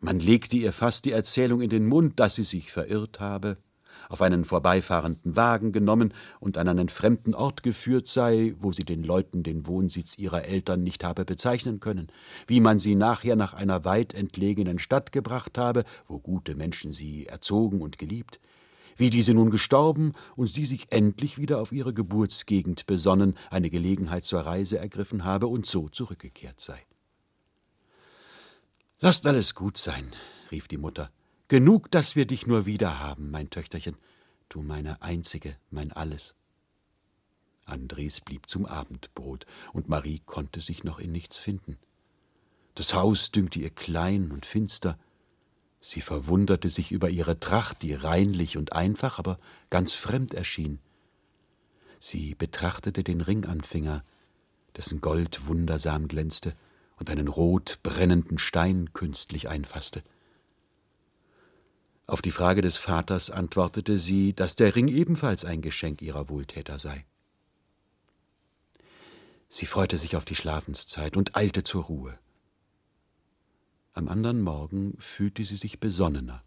Man 0.00 0.18
legte 0.18 0.56
ihr 0.56 0.72
fast 0.72 1.04
die 1.04 1.12
Erzählung 1.12 1.60
in 1.60 1.68
den 1.68 1.84
Mund, 1.84 2.18
dass 2.18 2.36
sie 2.36 2.44
sich 2.44 2.72
verirrt 2.72 3.20
habe, 3.20 3.58
auf 4.08 4.22
einen 4.22 4.44
vorbeifahrenden 4.44 5.36
Wagen 5.36 5.72
genommen 5.72 6.14
und 6.40 6.58
an 6.58 6.68
einen 6.68 6.88
fremden 6.88 7.34
Ort 7.34 7.62
geführt 7.62 8.08
sei, 8.08 8.54
wo 8.58 8.72
sie 8.72 8.84
den 8.84 9.02
Leuten 9.02 9.42
den 9.42 9.66
Wohnsitz 9.66 10.18
ihrer 10.18 10.44
Eltern 10.44 10.82
nicht 10.82 11.04
habe 11.04 11.24
bezeichnen 11.24 11.80
können, 11.80 12.08
wie 12.46 12.60
man 12.60 12.78
sie 12.78 12.94
nachher 12.94 13.36
nach 13.36 13.54
einer 13.54 13.84
weit 13.84 14.14
entlegenen 14.14 14.78
Stadt 14.78 15.12
gebracht 15.12 15.58
habe, 15.58 15.84
wo 16.06 16.18
gute 16.18 16.54
Menschen 16.54 16.92
sie 16.92 17.26
erzogen 17.26 17.80
und 17.80 17.98
geliebt, 17.98 18.40
wie 18.96 19.10
diese 19.10 19.34
nun 19.34 19.50
gestorben 19.50 20.12
und 20.36 20.50
sie 20.50 20.66
sich 20.66 20.92
endlich 20.92 21.38
wieder 21.38 21.60
auf 21.60 21.72
ihre 21.72 21.94
Geburtsgegend 21.94 22.86
besonnen, 22.86 23.34
eine 23.50 23.70
Gelegenheit 23.70 24.24
zur 24.24 24.40
Reise 24.40 24.78
ergriffen 24.78 25.24
habe 25.24 25.46
und 25.46 25.66
so 25.66 25.88
zurückgekehrt 25.88 26.60
sei. 26.60 26.80
Lasst 29.00 29.26
alles 29.26 29.54
gut 29.54 29.78
sein, 29.78 30.12
rief 30.50 30.68
die 30.68 30.76
Mutter. 30.76 31.10
Genug, 31.50 31.90
dass 31.90 32.14
wir 32.14 32.26
dich 32.26 32.46
nur 32.46 32.64
wieder 32.64 33.00
haben, 33.00 33.32
mein 33.32 33.50
Töchterchen, 33.50 33.96
du 34.48 34.62
meine 34.62 35.02
einzige, 35.02 35.56
mein 35.72 35.90
alles. 35.90 36.36
Andres 37.64 38.20
blieb 38.20 38.48
zum 38.48 38.66
Abendbrot, 38.66 39.46
und 39.72 39.88
Marie 39.88 40.20
konnte 40.24 40.60
sich 40.60 40.84
noch 40.84 41.00
in 41.00 41.10
nichts 41.10 41.38
finden. 41.38 41.76
Das 42.76 42.94
Haus 42.94 43.32
dünkte 43.32 43.58
ihr 43.58 43.70
klein 43.70 44.30
und 44.30 44.46
finster. 44.46 44.96
Sie 45.80 46.00
verwunderte 46.00 46.70
sich 46.70 46.92
über 46.92 47.10
ihre 47.10 47.40
Tracht, 47.40 47.82
die 47.82 47.94
reinlich 47.94 48.56
und 48.56 48.72
einfach, 48.72 49.18
aber 49.18 49.40
ganz 49.70 49.94
fremd 49.94 50.34
erschien. 50.34 50.78
Sie 51.98 52.36
betrachtete 52.36 53.02
den 53.02 53.20
Ring 53.20 53.44
am 53.44 53.64
Finger, 53.64 54.04
dessen 54.76 55.00
Gold 55.00 55.48
wundersam 55.48 56.06
glänzte, 56.06 56.54
und 56.96 57.10
einen 57.10 57.26
rot 57.26 57.80
brennenden 57.82 58.38
Stein 58.38 58.92
künstlich 58.92 59.48
einfasste. 59.48 60.04
Auf 62.10 62.22
die 62.22 62.32
Frage 62.32 62.60
des 62.60 62.76
Vaters 62.76 63.30
antwortete 63.30 64.00
sie, 64.00 64.32
dass 64.34 64.56
der 64.56 64.74
Ring 64.74 64.88
ebenfalls 64.88 65.44
ein 65.44 65.62
Geschenk 65.62 66.02
ihrer 66.02 66.28
Wohltäter 66.28 66.80
sei. 66.80 67.06
Sie 69.48 69.64
freute 69.64 69.96
sich 69.96 70.16
auf 70.16 70.24
die 70.24 70.34
Schlafenszeit 70.34 71.16
und 71.16 71.36
eilte 71.36 71.62
zur 71.62 71.84
Ruhe. 71.84 72.18
Am 73.92 74.08
anderen 74.08 74.42
Morgen 74.42 74.96
fühlte 74.98 75.44
sie 75.44 75.54
sich 75.54 75.78
besonnener. 75.78 76.42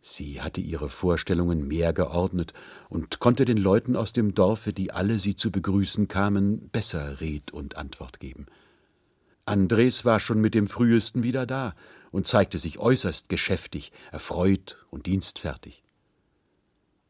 Sie 0.00 0.42
hatte 0.42 0.60
ihre 0.60 0.88
Vorstellungen 0.88 1.68
mehr 1.68 1.92
geordnet 1.92 2.52
und 2.88 3.20
konnte 3.20 3.44
den 3.44 3.58
Leuten 3.58 3.94
aus 3.94 4.12
dem 4.12 4.34
Dorfe, 4.34 4.72
die 4.72 4.90
alle 4.90 5.20
sie 5.20 5.36
zu 5.36 5.52
begrüßen 5.52 6.08
kamen, 6.08 6.68
besser 6.70 7.20
Red 7.20 7.52
und 7.52 7.76
Antwort 7.76 8.18
geben. 8.18 8.46
Andres 9.46 10.04
war 10.04 10.20
schon 10.20 10.40
mit 10.40 10.54
dem 10.54 10.66
Frühesten 10.66 11.22
wieder 11.22 11.46
da 11.46 11.74
und 12.10 12.26
zeigte 12.26 12.58
sich 12.58 12.78
äußerst 12.78 13.28
geschäftig, 13.28 13.92
erfreut 14.10 14.78
und 14.90 15.06
dienstfertig. 15.06 15.82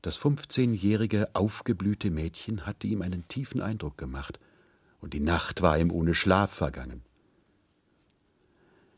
Das 0.03 0.17
fünfzehnjährige, 0.17 1.35
aufgeblühte 1.35 2.11
Mädchen 2.11 2.67
hatte 2.67 2.87
ihm 2.87 3.03
einen 3.03 3.27
tiefen 3.29 3.63
Eindruck 3.63 3.97
gemacht, 3.97 4.41
und 5.01 5.15
die 5.15 5.21
Nacht 5.21 5.63
war 5.63 5.79
ihm 5.79 5.91
ohne 5.91 6.15
Schlaf 6.15 6.51
vergangen. 6.51 7.03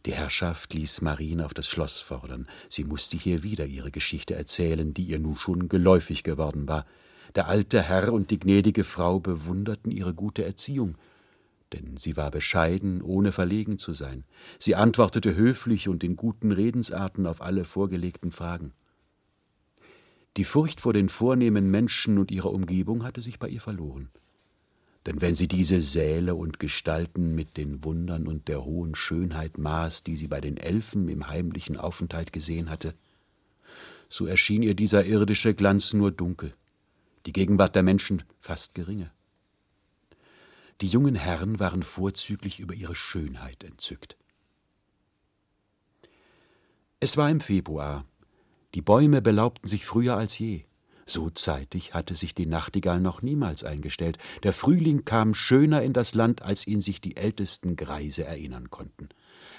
Die 0.06 0.14
Herrschaft 0.14 0.72
ließ 0.72 1.02
Marien 1.02 1.40
auf 1.40 1.52
das 1.52 1.68
Schloss 1.68 2.00
fordern. 2.00 2.46
Sie 2.68 2.84
musste 2.84 3.16
hier 3.16 3.42
wieder 3.42 3.66
ihre 3.66 3.90
Geschichte 3.90 4.36
erzählen, 4.36 4.94
die 4.94 5.02
ihr 5.02 5.18
nun 5.18 5.36
schon 5.36 5.68
geläufig 5.68 6.22
geworden 6.22 6.68
war. 6.68 6.86
Der 7.34 7.48
alte 7.48 7.82
Herr 7.82 8.12
und 8.12 8.30
die 8.30 8.38
gnädige 8.38 8.84
Frau 8.84 9.18
bewunderten 9.18 9.90
ihre 9.90 10.14
gute 10.14 10.44
Erziehung, 10.44 10.96
denn 11.72 11.96
sie 11.96 12.16
war 12.16 12.30
bescheiden, 12.30 13.02
ohne 13.02 13.32
verlegen 13.32 13.78
zu 13.78 13.92
sein. 13.92 14.24
Sie 14.58 14.74
antwortete 14.74 15.34
höflich 15.34 15.88
und 15.88 16.04
in 16.04 16.16
guten 16.16 16.52
Redensarten 16.52 17.26
auf 17.26 17.42
alle 17.42 17.64
vorgelegten 17.64 18.30
Fragen. 18.30 18.72
Die 20.36 20.44
Furcht 20.44 20.80
vor 20.80 20.92
den 20.92 21.08
vornehmen 21.08 21.70
Menschen 21.70 22.18
und 22.18 22.30
ihrer 22.30 22.52
Umgebung 22.52 23.04
hatte 23.04 23.22
sich 23.22 23.38
bei 23.38 23.48
ihr 23.48 23.60
verloren. 23.60 24.10
Denn 25.06 25.20
wenn 25.20 25.34
sie 25.34 25.48
diese 25.48 25.80
Säle 25.80 26.34
und 26.34 26.58
Gestalten 26.58 27.34
mit 27.34 27.56
den 27.56 27.84
Wundern 27.84 28.26
und 28.26 28.48
der 28.48 28.64
hohen 28.64 28.94
Schönheit 28.94 29.56
maß, 29.56 30.02
die 30.02 30.16
sie 30.16 30.26
bei 30.26 30.40
den 30.40 30.56
Elfen 30.56 31.08
im 31.08 31.28
heimlichen 31.28 31.76
Aufenthalt 31.76 32.32
gesehen 32.32 32.68
hatte, 32.68 32.94
so 34.08 34.26
erschien 34.26 34.62
ihr 34.62 34.74
dieser 34.74 35.04
irdische 35.04 35.54
Glanz 35.54 35.92
nur 35.92 36.10
dunkel, 36.10 36.54
die 37.24 37.32
Gegenwart 37.32 37.74
der 37.74 37.82
Menschen 37.82 38.22
fast 38.40 38.74
geringe. 38.74 39.10
Die 40.80 40.88
jungen 40.88 41.14
Herren 41.14 41.58
waren 41.58 41.82
vorzüglich 41.82 42.60
über 42.60 42.74
ihre 42.74 42.94
Schönheit 42.94 43.64
entzückt. 43.64 44.16
Es 47.00 47.16
war 47.16 47.30
im 47.30 47.40
Februar. 47.40 48.04
Die 48.74 48.82
Bäume 48.82 49.22
belaubten 49.22 49.68
sich 49.68 49.86
früher 49.86 50.16
als 50.16 50.38
je. 50.38 50.64
So 51.06 51.30
zeitig 51.30 51.94
hatte 51.94 52.16
sich 52.16 52.34
die 52.34 52.46
Nachtigall 52.46 53.00
noch 53.00 53.22
niemals 53.22 53.64
eingestellt. 53.64 54.18
Der 54.42 54.52
Frühling 54.52 55.04
kam 55.04 55.34
schöner 55.34 55.82
in 55.82 55.92
das 55.92 56.14
Land, 56.14 56.42
als 56.42 56.66
ihn 56.66 56.80
sich 56.80 57.00
die 57.00 57.16
ältesten 57.16 57.76
Greise 57.76 58.24
erinnern 58.24 58.70
konnten. 58.70 59.08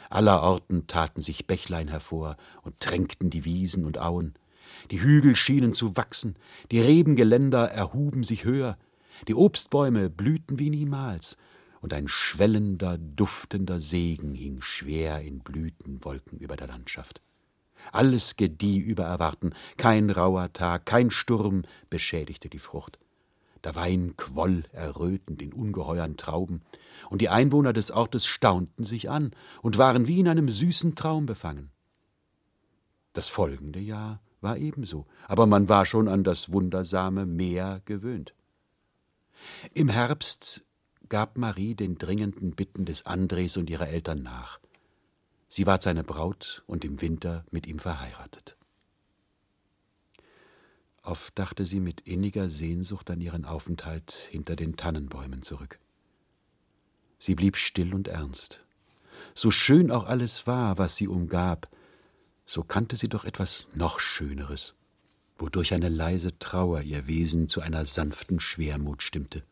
Allerorten 0.10 0.88
taten 0.88 1.22
sich 1.22 1.48
Bächlein 1.48 1.88
hervor 1.88 2.38
und 2.64 2.80
tränkten 2.80 3.30
die 3.30 3.46
Wiesen 3.46 3.86
und 3.86 3.98
Auen. 3.98 4.36
Die 4.92 5.02
Hügel 5.02 5.36
schienen 5.36 5.74
zu 5.74 5.96
wachsen, 5.96 6.36
die 6.72 6.82
Rebengeländer 6.82 7.72
erhuben 7.72 8.24
sich 8.24 8.44
höher, 8.44 8.78
die 9.28 9.36
Obstbäume 9.36 10.10
blühten 10.10 10.60
wie 10.60 10.70
niemals, 10.70 11.38
und 11.82 11.94
ein 11.94 12.08
schwellender, 12.08 12.98
duftender 12.98 13.80
Segen 13.80 14.34
hing 14.34 14.62
schwer 14.62 15.22
in 15.22 15.40
Blütenwolken 15.40 16.40
über 16.40 16.56
der 16.56 16.68
Landschaft. 16.68 17.22
Alles 17.92 18.36
gedieh 18.36 18.80
über 18.80 19.06
Erwarten, 19.06 19.54
kein 19.78 20.10
rauher 20.10 20.52
Tag, 20.54 20.86
kein 20.86 21.12
Sturm 21.12 21.64
beschädigte 21.90 22.50
die 22.50 22.60
Frucht. 22.60 23.00
Der 23.64 23.76
Wein 23.76 24.16
quoll 24.18 24.64
errötend 24.72 25.42
in 25.42 25.54
ungeheuern 25.54 26.18
Trauben, 26.18 26.62
und 27.10 27.22
die 27.22 27.30
Einwohner 27.30 27.74
des 27.74 27.92
Ortes 27.92 28.26
staunten 28.26 28.84
sich 28.84 29.10
an 29.10 29.32
und 29.62 29.78
waren 29.78 30.08
wie 30.08 30.20
in 30.20 30.28
einem 30.28 30.50
süßen 30.50 30.96
Traum 30.96 31.26
befangen. 31.26 31.72
Das 33.14 33.30
folgende 33.30 33.80
Jahr 33.80 34.22
war 34.42 34.58
ebenso, 34.58 35.06
aber 35.28 35.48
man 35.48 35.70
war 35.70 35.86
schon 35.86 36.08
an 36.08 36.24
das 36.24 36.52
wundersame 36.52 37.26
Meer 37.26 37.82
gewöhnt. 37.86 38.34
Im 39.74 39.90
Herbst 39.90 40.64
gab 41.10 41.38
Marie 41.38 41.76
den 41.76 41.98
dringenden 41.98 42.52
Bitten 42.52 42.86
des 42.86 43.06
Andres 43.06 43.58
und 43.58 43.70
ihrer 43.70 43.88
Eltern 43.88 44.24
nach. 44.24 44.60
Sie 45.50 45.66
ward 45.66 45.82
seine 45.82 46.04
Braut 46.04 46.64
und 46.68 46.84
im 46.84 47.02
Winter 47.02 47.46
mit 47.52 47.68
ihm 47.68 47.80
verheiratet. 47.80 48.58
Oft 51.04 51.40
dachte 51.40 51.66
sie 51.66 51.80
mit 51.80 52.02
inniger 52.02 52.50
Sehnsucht 52.50 53.10
an 53.10 53.22
ihren 53.22 53.46
Aufenthalt 53.46 54.12
hinter 54.12 54.58
den 54.58 54.76
Tannenbäumen 54.76 55.42
zurück. 55.42 55.80
Sie 57.18 57.34
blieb 57.34 57.56
still 57.56 57.94
und 57.94 58.10
ernst. 58.10 58.62
So 59.34 59.50
schön 59.50 59.90
auch 59.90 60.06
alles 60.06 60.48
war, 60.48 60.78
was 60.78 60.98
sie 60.98 61.08
umgab, 61.08 61.70
so 62.46 62.64
kannte 62.64 62.98
sie 62.98 63.08
doch 63.08 63.24
etwas 63.24 63.68
noch 63.74 64.00
Schöneres 64.00 64.77
wodurch 65.38 65.74
eine 65.74 65.90
leise 65.90 66.38
Trauer 66.40 66.82
ihr 66.82 67.08
Wesen 67.08 67.50
zu 67.50 67.62
einer 67.62 67.86
sanften 67.86 68.40
Schwermut 68.40 69.04
stimmte. 69.04 69.44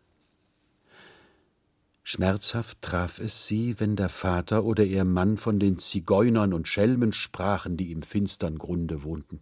Schmerzhaft 2.03 2.83
traf 2.83 3.17
es 3.17 3.47
sie, 3.47 3.79
wenn 3.79 3.95
der 3.95 4.09
Vater 4.09 4.63
oder 4.63 4.83
ihr 4.83 5.05
Mann 5.05 5.37
von 5.37 5.59
den 5.59 5.79
Zigeunern 5.79 6.53
und 6.53 6.67
Schelmen 6.67 7.13
sprachen, 7.13 7.77
die 7.77 7.91
im 7.91 8.03
finstern 8.03 8.59
Grunde 8.59 9.03
wohnten. 9.03 9.41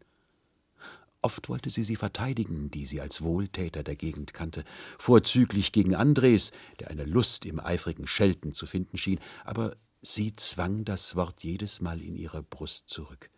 Oft 1.21 1.49
wollte 1.49 1.69
sie 1.69 1.83
sie 1.83 1.95
verteidigen, 1.95 2.71
die 2.71 2.85
sie 2.85 3.01
als 3.01 3.21
Wohltäter 3.21 3.83
der 3.83 3.95
Gegend 3.95 4.33
kannte, 4.33 4.63
vorzüglich 4.97 5.71
gegen 5.71 5.95
Andres, 5.95 6.51
der 6.79 6.89
eine 6.89 7.05
Lust 7.05 7.45
im 7.45 7.59
eifrigen 7.59 8.07
Schelten 8.07 8.53
zu 8.53 8.65
finden 8.65 8.97
schien, 8.97 9.19
aber 9.43 9.75
sie 10.01 10.35
zwang 10.35 10.85
das 10.85 11.15
Wort 11.15 11.43
jedes 11.43 11.81
Mal 11.81 12.01
in 12.01 12.15
ihre 12.15 12.43
Brust 12.43 12.89
zurück. 12.89 13.29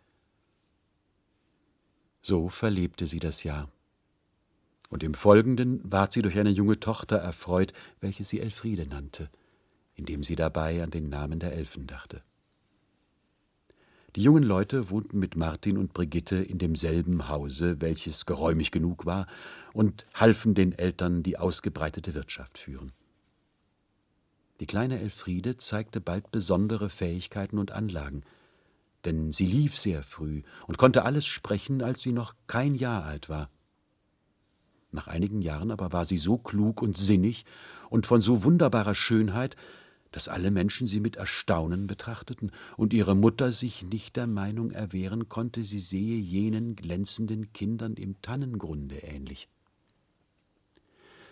So 2.28 2.48
verlebte 2.48 3.06
sie 3.06 3.20
das 3.20 3.44
Jahr. 3.44 3.70
Und 4.90 5.04
im 5.04 5.14
Folgenden 5.14 5.80
ward 5.84 6.12
sie 6.12 6.22
durch 6.22 6.36
eine 6.36 6.50
junge 6.50 6.80
Tochter 6.80 7.18
erfreut, 7.18 7.72
welche 8.00 8.24
sie 8.24 8.40
Elfriede 8.40 8.84
nannte, 8.84 9.30
indem 9.94 10.24
sie 10.24 10.34
dabei 10.34 10.82
an 10.82 10.90
den 10.90 11.08
Namen 11.08 11.38
der 11.38 11.52
Elfen 11.52 11.86
dachte. 11.86 12.24
Die 14.16 14.22
jungen 14.22 14.42
Leute 14.42 14.90
wohnten 14.90 15.20
mit 15.20 15.36
Martin 15.36 15.78
und 15.78 15.94
Brigitte 15.94 16.34
in 16.34 16.58
demselben 16.58 17.28
Hause, 17.28 17.80
welches 17.80 18.26
geräumig 18.26 18.72
genug 18.72 19.06
war, 19.06 19.28
und 19.72 20.04
halfen 20.12 20.56
den 20.56 20.72
Eltern 20.72 21.22
die 21.22 21.38
ausgebreitete 21.38 22.14
Wirtschaft 22.14 22.58
führen. 22.58 22.90
Die 24.58 24.66
kleine 24.66 24.98
Elfriede 24.98 25.58
zeigte 25.58 26.00
bald 26.00 26.32
besondere 26.32 26.90
Fähigkeiten 26.90 27.56
und 27.56 27.70
Anlagen, 27.70 28.24
denn 29.06 29.32
sie 29.32 29.46
lief 29.46 29.78
sehr 29.78 30.02
früh 30.02 30.42
und 30.66 30.76
konnte 30.76 31.04
alles 31.04 31.26
sprechen, 31.26 31.80
als 31.80 32.02
sie 32.02 32.12
noch 32.12 32.34
kein 32.46 32.74
Jahr 32.74 33.04
alt 33.04 33.28
war. 33.28 33.50
Nach 34.90 35.06
einigen 35.06 35.40
Jahren 35.40 35.70
aber 35.70 35.92
war 35.92 36.04
sie 36.04 36.18
so 36.18 36.36
klug 36.36 36.82
und 36.82 36.96
sinnig 36.96 37.44
und 37.88 38.06
von 38.06 38.20
so 38.20 38.44
wunderbarer 38.44 38.94
Schönheit, 38.94 39.56
dass 40.10 40.28
alle 40.28 40.50
Menschen 40.50 40.86
sie 40.86 41.00
mit 41.00 41.16
Erstaunen 41.16 41.86
betrachteten 41.86 42.50
und 42.76 42.92
ihre 42.92 43.14
Mutter 43.14 43.52
sich 43.52 43.82
nicht 43.82 44.16
der 44.16 44.26
Meinung 44.26 44.70
erwehren 44.70 45.28
konnte, 45.28 45.64
sie 45.64 45.80
sehe 45.80 46.18
jenen 46.18 46.76
glänzenden 46.76 47.52
Kindern 47.52 47.94
im 47.94 48.20
Tannengrunde 48.22 48.96
ähnlich. 48.96 49.48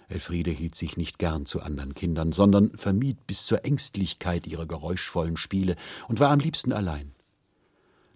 Elfriede 0.08 0.50
hielt 0.50 0.74
sich 0.74 0.96
nicht 0.96 1.18
gern 1.18 1.46
zu 1.46 1.62
anderen 1.62 1.94
Kindern, 1.94 2.32
sondern 2.32 2.76
vermied 2.76 3.26
bis 3.26 3.46
zur 3.46 3.64
Ängstlichkeit 3.64 4.46
ihre 4.46 4.66
geräuschvollen 4.66 5.38
Spiele 5.38 5.76
und 6.08 6.20
war 6.20 6.30
am 6.30 6.40
liebsten 6.40 6.72
allein. 6.72 7.13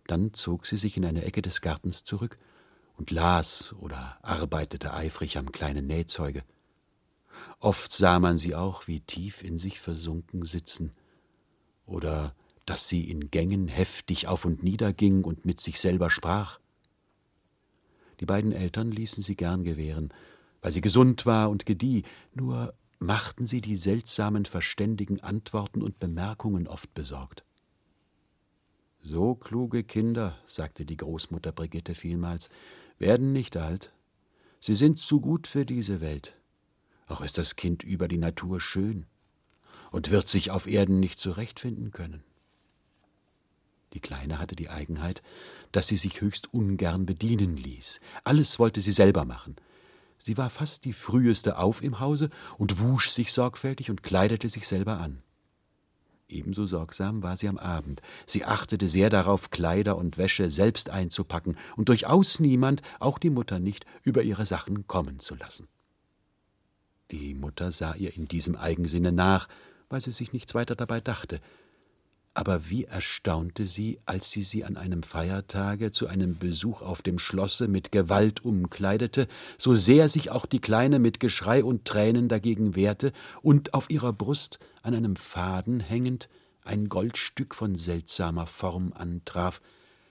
Dann 0.09 0.33
zog 0.33 0.67
sie 0.67 0.79
sich 0.79 0.97
in 0.97 1.05
eine 1.05 1.25
Ecke 1.25 1.43
des 1.43 1.61
Gartens 1.61 2.03
zurück 2.03 2.39
und 2.97 3.11
las 3.13 3.75
oder 3.75 4.19
arbeitete 4.23 4.95
eifrig 4.95 5.39
am 5.39 5.53
kleinen 5.53 5.87
Nähzeuge. 5.87 6.43
Oft 7.61 7.93
sah 7.93 8.19
man 8.19 8.39
sie 8.39 8.55
auch, 8.55 8.89
wie 8.89 9.01
tief 9.01 9.45
in 9.45 9.59
sich 9.59 9.79
versunken 9.79 10.45
sitzen, 10.45 10.93
oder 11.87 12.35
dass 12.65 12.89
sie 12.89 13.09
in 13.09 13.31
Gängen 13.31 13.69
heftig 13.69 14.27
auf 14.29 14.45
und 14.45 14.63
nieder 14.63 14.93
ging 14.93 15.25
und 15.25 15.45
mit 15.45 15.61
sich 15.61 15.79
selber 15.79 16.11
sprach. 16.11 16.59
Die 18.21 18.27
beiden 18.27 18.53
Eltern 18.53 18.91
ließen 18.91 19.23
sie 19.23 19.37
gern 19.37 19.63
gewähren, 19.63 20.13
weil 20.63 20.73
sie 20.73 20.81
gesund 20.81 21.27
war 21.27 21.51
und 21.51 21.67
gedieh, 21.67 22.03
nur 22.35 22.75
machten 22.99 23.47
sie 23.47 23.61
die 23.61 23.77
seltsamen 23.77 24.47
verständigen 24.47 25.21
Antworten 25.21 25.83
und 25.83 25.99
Bemerkungen 25.99 26.67
oft 26.67 26.93
besorgt. 26.95 27.45
So 29.11 29.35
kluge 29.35 29.85
Kinder, 29.85 30.37
sagte 30.45 30.85
die 30.85 30.99
Großmutter 30.99 31.51
Brigitte 31.51 31.95
vielmals, 31.95 32.51
werden 32.99 33.33
nicht 33.33 33.57
alt. 33.57 33.91
Sie 34.61 34.75
sind 34.75 34.99
zu 34.99 35.19
gut 35.19 35.47
für 35.47 35.65
diese 35.65 36.03
Welt. 36.03 36.35
Auch 37.07 37.23
ist 37.23 37.39
das 37.39 37.57
Kind 37.57 37.83
über 37.83 38.07
die 38.07 38.19
Natur 38.19 38.61
schön 38.61 39.07
und 39.93 40.11
wird 40.11 40.29
sich 40.29 40.51
auf 40.51 40.67
Erden 40.67 41.01
nicht 41.01 41.19
zurechtfinden 41.19 41.91
können. 41.91 42.23
Die 43.95 44.01
Kleine 44.01 44.39
hatte 44.39 44.57
die 44.57 44.69
Eigenheit, 44.69 45.23
dass 45.73 45.87
sie 45.87 45.97
sich 45.97 46.21
höchst 46.21 46.53
ungern 46.53 47.07
bedienen 47.07 47.57
ließ. 47.57 48.01
Alles 48.25 48.59
wollte 48.59 48.83
sie 48.83 48.93
selber 48.93 49.25
machen. 49.25 49.57
Sie 50.19 50.37
war 50.37 50.51
fast 50.51 50.85
die 50.85 50.93
früheste 50.93 51.57
auf 51.57 51.83
im 51.83 51.99
Hause 51.99 52.29
und 52.59 52.79
wusch 52.79 53.09
sich 53.09 53.33
sorgfältig 53.33 53.89
und 53.89 54.03
kleidete 54.03 54.51
sich 54.51 54.69
selber 54.69 54.99
an. 54.99 55.23
Ebenso 56.29 56.67
sorgsam 56.67 57.23
war 57.23 57.37
sie 57.39 57.49
am 57.49 57.57
Abend. 57.57 58.03
Sie 58.27 58.45
achtete 58.45 58.89
sehr 58.89 59.09
darauf, 59.09 59.51
Kleider 59.51 59.97
und 59.97 60.19
Wäsche 60.19 60.51
selbst 60.51 60.91
einzupacken 60.91 61.57
und 61.77 61.89
durchaus 61.89 62.39
niemand, 62.39 62.83
auch 63.01 63.19
die 63.19 63.31
Mutter 63.31 63.59
nicht, 63.59 63.87
über 64.03 64.23
ihre 64.23 64.45
Sachen 64.45 64.87
kommen 64.87 65.21
zu 65.21 65.35
lassen. 65.35 65.69
Die 67.11 67.33
Mutter 67.33 67.73
sah 67.73 67.95
ihr 67.95 68.15
in 68.15 68.29
diesem 68.29 68.57
Eigensinne 68.57 69.13
nach, 69.13 69.49
weil 69.89 70.03
sie 70.03 70.13
sich 70.13 70.35
nichts 70.35 70.55
weiter 70.55 70.77
dabei 70.77 71.01
dachte, 71.01 71.41
aber 72.39 72.71
wie 72.71 72.85
erstaunte 72.85 73.67
sie, 73.67 73.99
als 74.07 74.31
sie 74.31 74.45
sie 74.45 74.65
an 74.65 74.77
einem 74.77 75.03
Feiertage 75.03 75.91
zu 75.91 76.07
einem 76.07 76.39
Besuch 76.39 76.83
auf 76.83 77.03
dem 77.03 77.19
Schlosse 77.19 77.67
mit 77.67 77.91
Gewalt 77.91 78.45
umkleidete, 78.45 79.27
so 79.59 79.75
sehr 79.75 80.09
sich 80.09 80.31
auch 80.31 80.47
die 80.47 80.61
Kleine 80.61 81.01
mit 81.01 81.19
Geschrei 81.19 81.65
und 81.65 81.85
Tränen 81.85 82.29
dagegen 82.29 82.77
wehrte 82.77 83.13
und 83.43 83.75
auf 83.75 83.91
ihrer 83.91 84.13
Brust 84.13 84.61
an 84.85 84.95
einem 84.95 85.17
Faden 85.17 85.81
hängend 85.81 86.29
ein 86.63 86.89
Goldstück 86.89 87.57
von 87.57 87.75
seltsamer 87.75 88.47
Form 88.47 88.93
antraf, 88.93 89.61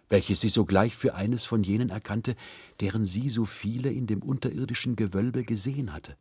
welches 0.09 0.41
sie 0.41 0.49
sogleich 0.49 0.97
für 0.97 1.15
eines 1.15 1.45
von 1.45 1.63
jenen 1.63 1.91
erkannte, 1.91 2.35
deren 2.81 3.05
sie 3.05 3.29
so 3.29 3.45
viele 3.45 3.89
in 3.89 4.05
dem 4.05 4.21
unterirdischen 4.21 4.97
Gewölbe 4.97 5.45
gesehen 5.45 5.93
hatte. 5.93 6.17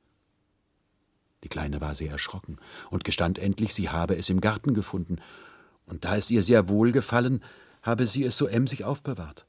Die 1.42 1.48
Kleine 1.48 1.80
war 1.80 1.96
sehr 1.96 2.12
erschrocken 2.12 2.58
und 2.90 3.02
gestand 3.02 3.40
endlich, 3.40 3.74
sie 3.74 3.88
habe 3.88 4.16
es 4.16 4.30
im 4.30 4.40
Garten 4.40 4.72
gefunden 4.72 5.18
und 5.86 6.04
da 6.04 6.16
es 6.16 6.30
ihr 6.30 6.42
sehr 6.42 6.68
wohl 6.68 6.92
gefallen, 6.92 7.42
habe 7.82 8.06
sie 8.06 8.24
es 8.24 8.36
so 8.36 8.46
emsig 8.46 8.84
aufbewahrt. 8.84 9.46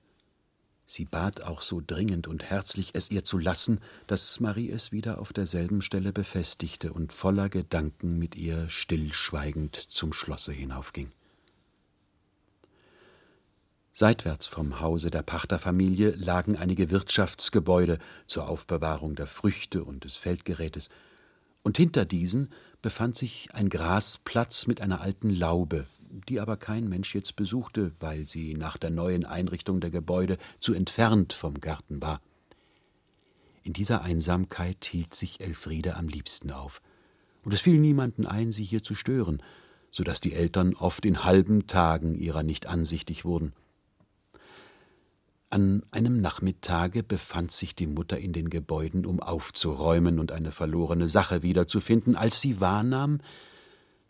Sie 0.89 1.03
bat 1.03 1.41
auch 1.41 1.61
so 1.61 1.81
dringend 1.85 2.27
und 2.27 2.45
herzlich, 2.45 2.91
es 2.93 3.11
ihr 3.11 3.25
zu 3.25 3.37
lassen, 3.37 3.81
dass 4.07 4.39
Marie 4.39 4.71
es 4.71 4.93
wieder 4.93 5.19
auf 5.19 5.33
derselben 5.33 5.81
Stelle 5.81 6.13
befestigte 6.13 6.93
und 6.93 7.11
voller 7.11 7.49
Gedanken 7.49 8.17
mit 8.17 8.37
ihr 8.37 8.69
stillschweigend 8.69 9.75
zum 9.75 10.13
Schlosse 10.13 10.53
hinaufging. 10.53 11.09
Seitwärts 13.91 14.45
vom 14.45 14.79
Hause 14.79 15.09
der 15.09 15.23
Pachterfamilie 15.23 16.11
lagen 16.11 16.55
einige 16.55 16.89
Wirtschaftsgebäude 16.89 17.97
zur 18.27 18.47
Aufbewahrung 18.47 19.15
der 19.15 19.27
Früchte 19.27 19.83
und 19.83 20.05
des 20.05 20.15
Feldgerätes, 20.15 20.89
und 21.63 21.75
hinter 21.75 22.05
diesen 22.05 22.49
befand 22.81 23.17
sich 23.17 23.49
ein 23.53 23.67
Grasplatz 23.67 24.67
mit 24.67 24.79
einer 24.79 25.01
alten 25.01 25.31
Laube, 25.31 25.87
die 26.09 26.39
aber 26.39 26.57
kein 26.57 26.87
Mensch 26.87 27.13
jetzt 27.15 27.35
besuchte, 27.35 27.91
weil 27.99 28.25
sie 28.25 28.53
nach 28.53 28.77
der 28.77 28.89
neuen 28.89 29.25
Einrichtung 29.25 29.81
der 29.81 29.91
Gebäude 29.91 30.37
zu 30.59 30.73
entfernt 30.73 31.33
vom 31.33 31.59
Garten 31.59 32.01
war. 32.01 32.21
In 33.63 33.73
dieser 33.73 34.01
Einsamkeit 34.01 34.85
hielt 34.85 35.13
sich 35.13 35.41
Elfriede 35.41 35.97
am 35.97 36.07
liebsten 36.07 36.51
auf, 36.51 36.81
und 37.43 37.53
es 37.53 37.61
fiel 37.61 37.79
niemanden 37.79 38.25
ein, 38.25 38.51
sie 38.51 38.63
hier 38.63 38.83
zu 38.83 38.95
stören, 38.95 39.41
so 39.91 40.03
dass 40.03 40.19
die 40.19 40.33
Eltern 40.33 40.73
oft 40.73 41.05
in 41.05 41.23
halben 41.23 41.67
Tagen 41.67 42.15
ihrer 42.15 42.43
nicht 42.43 42.67
ansichtig 42.67 43.25
wurden. 43.25 43.53
An 45.49 45.83
einem 45.91 46.19
Nachmittage 46.19 47.03
befand 47.03 47.51
sich 47.51 47.73
die 47.73 47.87
Mutter 47.87 48.19
in 48.19 48.33
den 48.33 48.49
Gebäuden, 48.49 49.05
um 49.05 49.21
aufzuräumen 49.21 50.19
und 50.19 50.33
eine 50.33 50.51
verlorene 50.51 51.07
Sache 51.07 51.41
wiederzufinden, 51.41 52.17
als 52.17 52.41
sie 52.41 52.59
wahrnahm, 52.59 53.19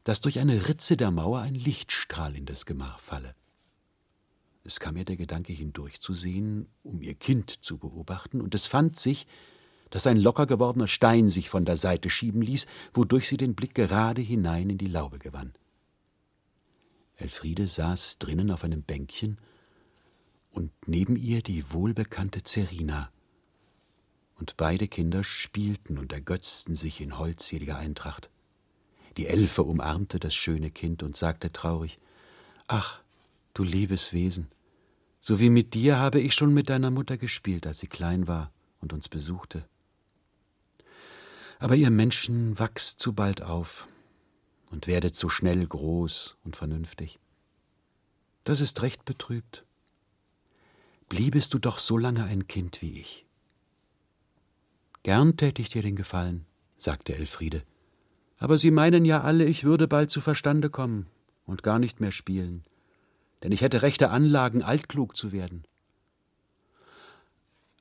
dass 0.07 0.21
durch 0.21 0.39
eine 0.39 0.69
Ritze 0.69 0.95
der 0.95 1.11
Mauer 1.11 1.41
ein 1.41 1.53
Lichtstrahl 1.53 2.33
in 2.37 2.45
das 2.45 2.65
Gemach 2.65 2.97
falle. 2.97 3.35
Es 4.63 4.79
kam 4.79 4.95
ihr 4.95 5.03
der 5.03 5.17
Gedanke 5.17 5.51
hindurchzusehen, 5.51 6.69
um 6.81 7.01
ihr 7.01 7.13
Kind 7.13 7.61
zu 7.61 7.77
beobachten, 7.77 8.39
und 8.39 8.55
es 8.55 8.67
fand 8.67 8.97
sich, 8.97 9.27
dass 9.89 10.07
ein 10.07 10.17
locker 10.17 10.45
gewordener 10.45 10.87
Stein 10.87 11.27
sich 11.27 11.49
von 11.49 11.65
der 11.65 11.75
Seite 11.75 12.09
schieben 12.09 12.41
ließ, 12.41 12.67
wodurch 12.93 13.27
sie 13.27 13.35
den 13.35 13.53
Blick 13.53 13.75
gerade 13.75 14.21
hinein 14.21 14.69
in 14.69 14.77
die 14.77 14.87
Laube 14.87 15.19
gewann. 15.19 15.51
Elfriede 17.17 17.67
saß 17.67 18.17
drinnen 18.19 18.49
auf 18.49 18.63
einem 18.63 18.83
Bänkchen 18.83 19.37
und 20.51 20.71
neben 20.87 21.17
ihr 21.17 21.41
die 21.41 21.73
wohlbekannte 21.73 22.43
Zerina. 22.43 23.11
Und 24.35 24.55
beide 24.55 24.87
Kinder 24.87 25.25
spielten 25.25 25.97
und 25.97 26.13
ergötzten 26.13 26.77
sich 26.77 27.01
in 27.01 27.19
holdseliger 27.19 27.77
Eintracht. 27.77 28.29
Die 29.17 29.27
Elfe 29.27 29.63
umarmte 29.63 30.19
das 30.19 30.35
schöne 30.35 30.69
Kind 30.69 31.01
und 31.03 31.17
sagte 31.17 31.51
traurig 31.51 31.99
Ach, 32.67 33.01
du 33.53 33.63
liebes 33.63 34.13
Wesen, 34.13 34.47
so 35.19 35.39
wie 35.39 35.49
mit 35.49 35.73
dir 35.73 35.97
habe 35.97 36.19
ich 36.19 36.35
schon 36.35 36.53
mit 36.53 36.69
deiner 36.69 36.91
Mutter 36.91 37.17
gespielt, 37.17 37.65
als 37.65 37.79
sie 37.79 37.87
klein 37.87 38.27
war 38.27 38.51
und 38.79 38.93
uns 38.93 39.09
besuchte. 39.09 39.67
Aber 41.59 41.75
ihr 41.75 41.89
Menschen 41.89 42.59
wachst 42.59 42.99
zu 42.99 43.13
bald 43.13 43.41
auf 43.41 43.87
und 44.69 44.85
werdet 44.85 45.15
so 45.15 45.29
schnell 45.29 45.65
groß 45.65 46.37
und 46.43 46.55
vernünftig. 46.55 47.19
Das 48.43 48.61
ist 48.61 48.81
recht 48.83 49.05
betrübt. 49.05 49.65
Bliebest 51.09 51.53
du 51.53 51.59
doch 51.59 51.79
so 51.79 51.97
lange 51.97 52.25
ein 52.25 52.47
Kind 52.47 52.81
wie 52.81 52.99
ich. 52.99 53.25
Gern 55.03 55.37
tät 55.37 55.57
ich 55.57 55.69
dir 55.69 55.81
den 55.81 55.95
Gefallen, 55.95 56.45
sagte 56.77 57.15
Elfriede. 57.15 57.63
Aber 58.37 58.57
Sie 58.57 58.71
meinen 58.71 59.05
ja 59.05 59.21
alle, 59.21 59.45
ich 59.45 59.63
würde 59.63 59.87
bald 59.87 60.11
zu 60.11 60.21
Verstande 60.21 60.69
kommen 60.69 61.07
und 61.45 61.63
gar 61.63 61.79
nicht 61.79 61.99
mehr 61.99 62.11
spielen, 62.11 62.63
denn 63.43 63.51
ich 63.51 63.61
hätte 63.61 63.81
rechte 63.81 64.09
Anlagen, 64.09 64.61
altklug 64.61 65.17
zu 65.17 65.31
werden. 65.31 65.63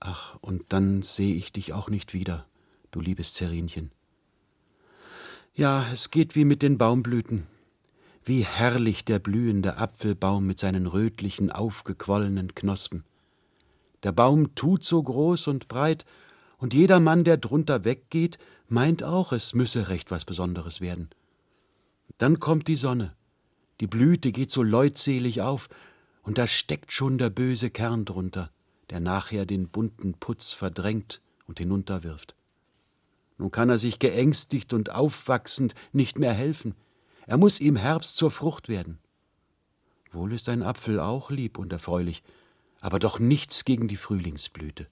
Ach, 0.00 0.36
und 0.40 0.64
dann 0.68 1.02
sehe 1.02 1.34
ich 1.34 1.52
dich 1.52 1.72
auch 1.72 1.88
nicht 1.88 2.14
wieder, 2.14 2.46
du 2.90 3.00
liebes 3.00 3.34
Zerinchen. 3.34 3.90
Ja, 5.54 5.86
es 5.92 6.10
geht 6.10 6.34
wie 6.34 6.44
mit 6.44 6.62
den 6.62 6.76
Baumblüten. 6.76 7.46
Wie 8.24 8.44
herrlich 8.44 9.04
der 9.04 9.20
blühende 9.20 9.78
Apfelbaum 9.78 10.46
mit 10.46 10.58
seinen 10.58 10.86
rötlichen, 10.86 11.50
aufgequollenen 11.50 12.54
Knospen. 12.54 13.04
Der 14.02 14.12
Baum 14.12 14.54
tut 14.54 14.84
so 14.84 15.02
groß 15.02 15.46
und 15.48 15.68
breit, 15.68 16.04
und 16.58 16.74
jeder 16.74 17.00
Mann, 17.00 17.24
der 17.24 17.36
drunter 17.36 17.84
weggeht, 17.84 18.38
meint 18.68 19.02
auch, 19.02 19.32
es 19.32 19.54
müsse 19.54 19.88
recht 19.88 20.10
was 20.10 20.24
Besonderes 20.24 20.80
werden. 20.80 21.10
Dann 22.18 22.40
kommt 22.40 22.68
die 22.68 22.76
Sonne, 22.76 23.14
die 23.80 23.86
Blüte 23.86 24.32
geht 24.32 24.50
so 24.50 24.62
leutselig 24.62 25.42
auf, 25.42 25.68
und 26.22 26.38
da 26.38 26.46
steckt 26.46 26.92
schon 26.92 27.18
der 27.18 27.30
böse 27.30 27.70
Kern 27.70 28.04
drunter, 28.04 28.50
der 28.90 29.00
nachher 29.00 29.46
den 29.46 29.68
bunten 29.68 30.14
Putz 30.14 30.52
verdrängt 30.52 31.20
und 31.46 31.58
hinunterwirft. 31.58 32.34
Nun 33.38 33.50
kann 33.50 33.68
er 33.68 33.78
sich 33.78 33.98
geängstigt 33.98 34.72
und 34.72 34.90
aufwachsend 34.90 35.74
nicht 35.92 36.18
mehr 36.18 36.32
helfen. 36.32 36.74
Er 37.26 37.36
muss 37.36 37.60
ihm 37.60 37.76
Herbst 37.76 38.16
zur 38.16 38.30
Frucht 38.30 38.68
werden. 38.68 38.98
Wohl 40.10 40.32
ist 40.32 40.48
ein 40.48 40.62
Apfel 40.62 40.98
auch 41.00 41.30
lieb 41.30 41.58
und 41.58 41.72
erfreulich, 41.72 42.22
aber 42.80 42.98
doch 42.98 43.18
nichts 43.18 43.64
gegen 43.64 43.88
die 43.88 43.96
Frühlingsblüte. 43.96 44.86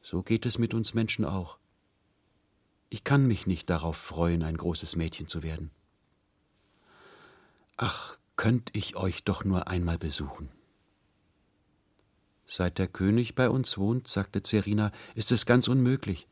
So 0.00 0.22
geht 0.22 0.46
es 0.46 0.58
mit 0.58 0.72
uns 0.72 0.94
Menschen 0.94 1.24
auch. 1.24 1.58
Ich 2.92 3.04
kann 3.04 3.26
mich 3.26 3.46
nicht 3.46 3.70
darauf 3.70 3.96
freuen, 3.96 4.42
ein 4.42 4.58
großes 4.58 4.96
Mädchen 4.96 5.26
zu 5.26 5.42
werden. 5.42 5.70
Ach, 7.78 8.18
könnt 8.36 8.68
ich 8.76 8.96
euch 8.96 9.24
doch 9.24 9.44
nur 9.44 9.66
einmal 9.66 9.96
besuchen. 9.96 10.50
Seit 12.44 12.76
der 12.76 12.88
König 12.88 13.34
bei 13.34 13.48
uns 13.48 13.78
wohnt, 13.78 14.08
sagte 14.08 14.42
Zerina, 14.42 14.92
ist 15.14 15.32
es 15.32 15.46
ganz 15.46 15.68
unmöglich. 15.68 16.26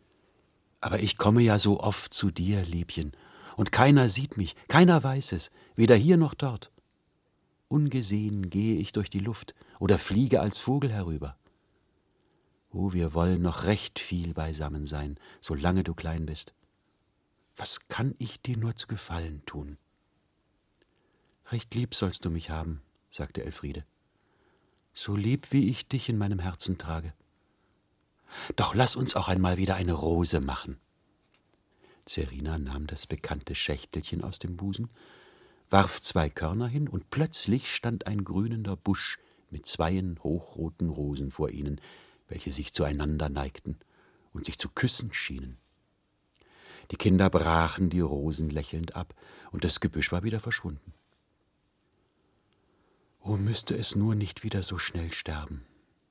Aber 0.82 1.00
ich 1.00 1.16
komme 1.16 1.40
ja 1.40 1.58
so 1.58 1.80
oft 1.80 2.12
zu 2.12 2.30
dir, 2.30 2.62
Liebchen, 2.66 3.12
und 3.56 3.72
keiner 3.72 4.11
sieht 4.11 4.36
mich, 4.36 4.54
keiner 4.68 5.02
weiß 5.02 5.32
es, 5.32 5.50
weder 5.76 5.96
hier 5.96 6.18
noch 6.18 6.34
dort. 6.34 6.70
Ungesehen 7.68 8.50
gehe 8.50 8.76
ich 8.76 8.92
durch 8.92 9.08
die 9.08 9.20
Luft 9.20 9.54
oder 9.78 9.98
fliege 9.98 10.42
als 10.42 10.61
Vogel 10.61 10.92
herüber. 10.92 11.38
Oh, 12.72 12.92
wir 12.92 13.14
wollen 13.14 13.42
noch 13.42 13.64
recht 13.64 13.98
viel 13.98 14.32
beisammen 14.32 14.86
sein, 14.86 15.18
solange 15.40 15.82
du 15.82 15.94
klein 15.94 16.26
bist. 16.26 16.54
Was 17.56 17.88
kann 17.88 18.14
ich 18.18 18.40
dir 18.40 18.56
nur 18.56 18.76
zu 18.76 18.86
Gefallen 18.86 19.42
tun? 19.44 19.76
Recht 21.50 21.74
lieb 21.74 21.94
sollst 21.94 22.24
du 22.24 22.30
mich 22.30 22.50
haben, 22.50 22.80
sagte 23.10 23.44
Elfriede. 23.44 23.84
So 24.94 25.16
lieb, 25.16 25.48
wie 25.50 25.68
ich 25.68 25.88
dich 25.88 26.08
in 26.08 26.16
meinem 26.16 26.38
Herzen 26.38 26.78
trage. 26.78 27.12
Doch 28.54 28.74
lass 28.74 28.94
uns 28.94 29.16
auch 29.16 29.26
einmal 29.28 29.56
wieder 29.56 29.74
eine 29.74 29.92
Rose 29.92 30.40
machen. 30.40 30.78
Serina 32.06 32.58
nahm 32.58 32.86
das 32.86 33.06
bekannte 33.06 33.54
Schächtelchen 33.54 34.22
aus 34.22 34.38
dem 34.38 34.56
Busen, 34.56 34.88
warf 35.70 36.00
zwei 36.00 36.28
Körner 36.30 36.68
hin, 36.68 36.88
und 36.88 37.10
plötzlich 37.10 37.74
stand 37.74 38.06
ein 38.06 38.24
grünender 38.24 38.76
Busch 38.76 39.18
mit 39.50 39.66
zweien 39.66 40.18
hochroten 40.22 40.88
Rosen 40.88 41.30
vor 41.30 41.50
ihnen, 41.50 41.80
welche 42.31 42.53
sich 42.53 42.72
zueinander 42.72 43.28
neigten 43.28 43.78
und 44.33 44.47
sich 44.47 44.59
zu 44.59 44.68
küssen 44.68 45.12
schienen. 45.12 45.59
Die 46.91 46.97
Kinder 46.97 47.28
brachen 47.31 47.91
die 47.91 48.01
Rosen 48.01 48.51
lächelnd 48.51 48.97
ab, 48.97 49.14
und 49.53 49.64
das 49.64 49.81
Gebüsch 49.81 50.11
war 50.12 50.22
wieder 50.22 50.41
verschwunden. 50.41 50.95
Oh, 53.20 53.37
müsste 53.37 53.76
es 53.76 53.97
nur 53.97 54.14
nicht 54.14 54.43
wieder 54.43 54.62
so 54.62 54.78
schnell 54.78 55.12
sterben, 55.12 55.66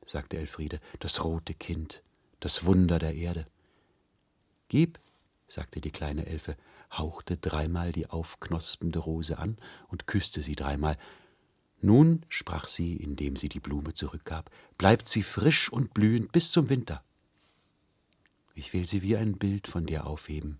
sagte 0.06 0.38
Elfriede, 0.38 0.80
das 1.00 1.24
rote 1.24 1.54
Kind, 1.54 2.04
das 2.40 2.66
Wunder 2.66 3.00
der 3.00 3.16
Erde. 3.16 3.48
Gib, 4.68 5.00
sagte 5.48 5.82
die 5.82 5.92
kleine 5.92 6.28
Elfe, 6.28 6.56
hauchte 6.92 7.38
dreimal 7.38 7.92
die 7.92 8.08
aufknospende 8.08 9.00
Rose 9.00 9.38
an 9.38 9.58
und 9.88 10.08
küsste 10.08 10.44
sie 10.44 10.56
dreimal. 10.56 10.98
Nun, 11.82 12.26
sprach 12.28 12.68
sie, 12.68 12.96
indem 12.96 13.36
sie 13.36 13.50
die 13.50 13.60
Blume 13.60 13.94
zurückgab, 13.94 14.52
bleibt 14.78 15.08
sie 15.08 15.24
frisch 15.24 15.72
und 15.72 15.94
blühend 15.94 16.32
bis 16.32 16.52
zum 16.52 16.70
Winter. 16.70 17.04
Ich 18.54 18.74
will 18.74 18.86
sie 18.86 19.02
wie 19.02 19.16
ein 19.16 19.38
Bild 19.38 19.68
von 19.68 19.86
dir 19.86 20.06
aufheben, 20.06 20.60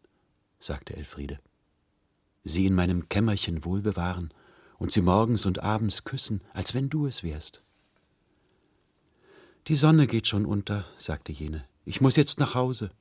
sagte 0.60 0.96
Elfriede. 0.96 1.40
Sie 2.46 2.66
in 2.66 2.74
meinem 2.74 3.10
Kämmerchen 3.10 3.66
wohlbewahren 3.66 4.34
und 4.78 4.94
sie 4.94 5.02
morgens 5.02 5.46
und 5.46 5.62
abends 5.62 6.06
küssen, 6.06 6.42
als 6.54 6.74
wenn 6.74 6.90
du 6.90 7.06
es 7.06 7.22
wärst. 7.24 7.62
Die 9.68 9.76
Sonne 9.76 10.08
geht 10.08 10.28
schon 10.28 10.46
unter, 10.46 10.86
sagte 10.98 11.34
jene. 11.34 11.66
Ich 11.84 12.00
muss 12.00 12.16
jetzt 12.16 12.40
nach 12.40 12.56
Hause. 12.56 12.92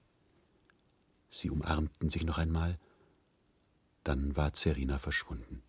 Sie 1.31 1.51
umarmten 1.51 2.09
sich 2.09 2.25
noch 2.25 2.39
einmal. 2.39 2.79
Dann 4.03 4.37
war 4.37 4.53
Zerina 4.55 4.99
verschwunden. 4.99 5.63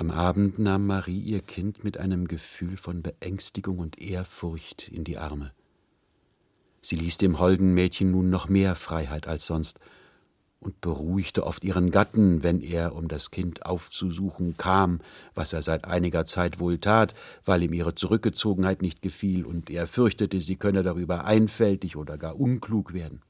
Am 0.00 0.10
Abend 0.10 0.58
nahm 0.58 0.86
Marie 0.86 1.20
ihr 1.20 1.42
Kind 1.42 1.84
mit 1.84 1.98
einem 1.98 2.26
Gefühl 2.26 2.78
von 2.78 3.02
Beängstigung 3.02 3.78
und 3.80 4.00
Ehrfurcht 4.00 4.88
in 4.88 5.04
die 5.04 5.18
Arme. 5.18 5.52
Sie 6.80 6.96
ließ 6.96 7.18
dem 7.18 7.38
holden 7.38 7.74
Mädchen 7.74 8.10
nun 8.10 8.30
noch 8.30 8.48
mehr 8.48 8.76
Freiheit 8.76 9.28
als 9.28 9.44
sonst, 9.44 9.78
und 10.58 10.80
beruhigte 10.80 11.46
oft 11.46 11.64
ihren 11.64 11.90
Gatten, 11.90 12.42
wenn 12.42 12.62
er, 12.62 12.94
um 12.96 13.08
das 13.08 13.30
Kind 13.30 13.66
aufzusuchen, 13.66 14.56
kam, 14.56 15.00
was 15.34 15.52
er 15.52 15.60
seit 15.60 15.84
einiger 15.84 16.24
Zeit 16.24 16.60
wohl 16.60 16.78
tat, 16.78 17.14
weil 17.44 17.62
ihm 17.62 17.74
ihre 17.74 17.94
Zurückgezogenheit 17.94 18.80
nicht 18.80 19.02
gefiel 19.02 19.44
und 19.44 19.68
er 19.68 19.86
fürchtete, 19.86 20.40
sie 20.40 20.56
könne 20.56 20.82
darüber 20.82 21.26
einfältig 21.26 21.96
oder 21.96 22.16
gar 22.16 22.40
unklug 22.40 22.94
werden. 22.94 23.20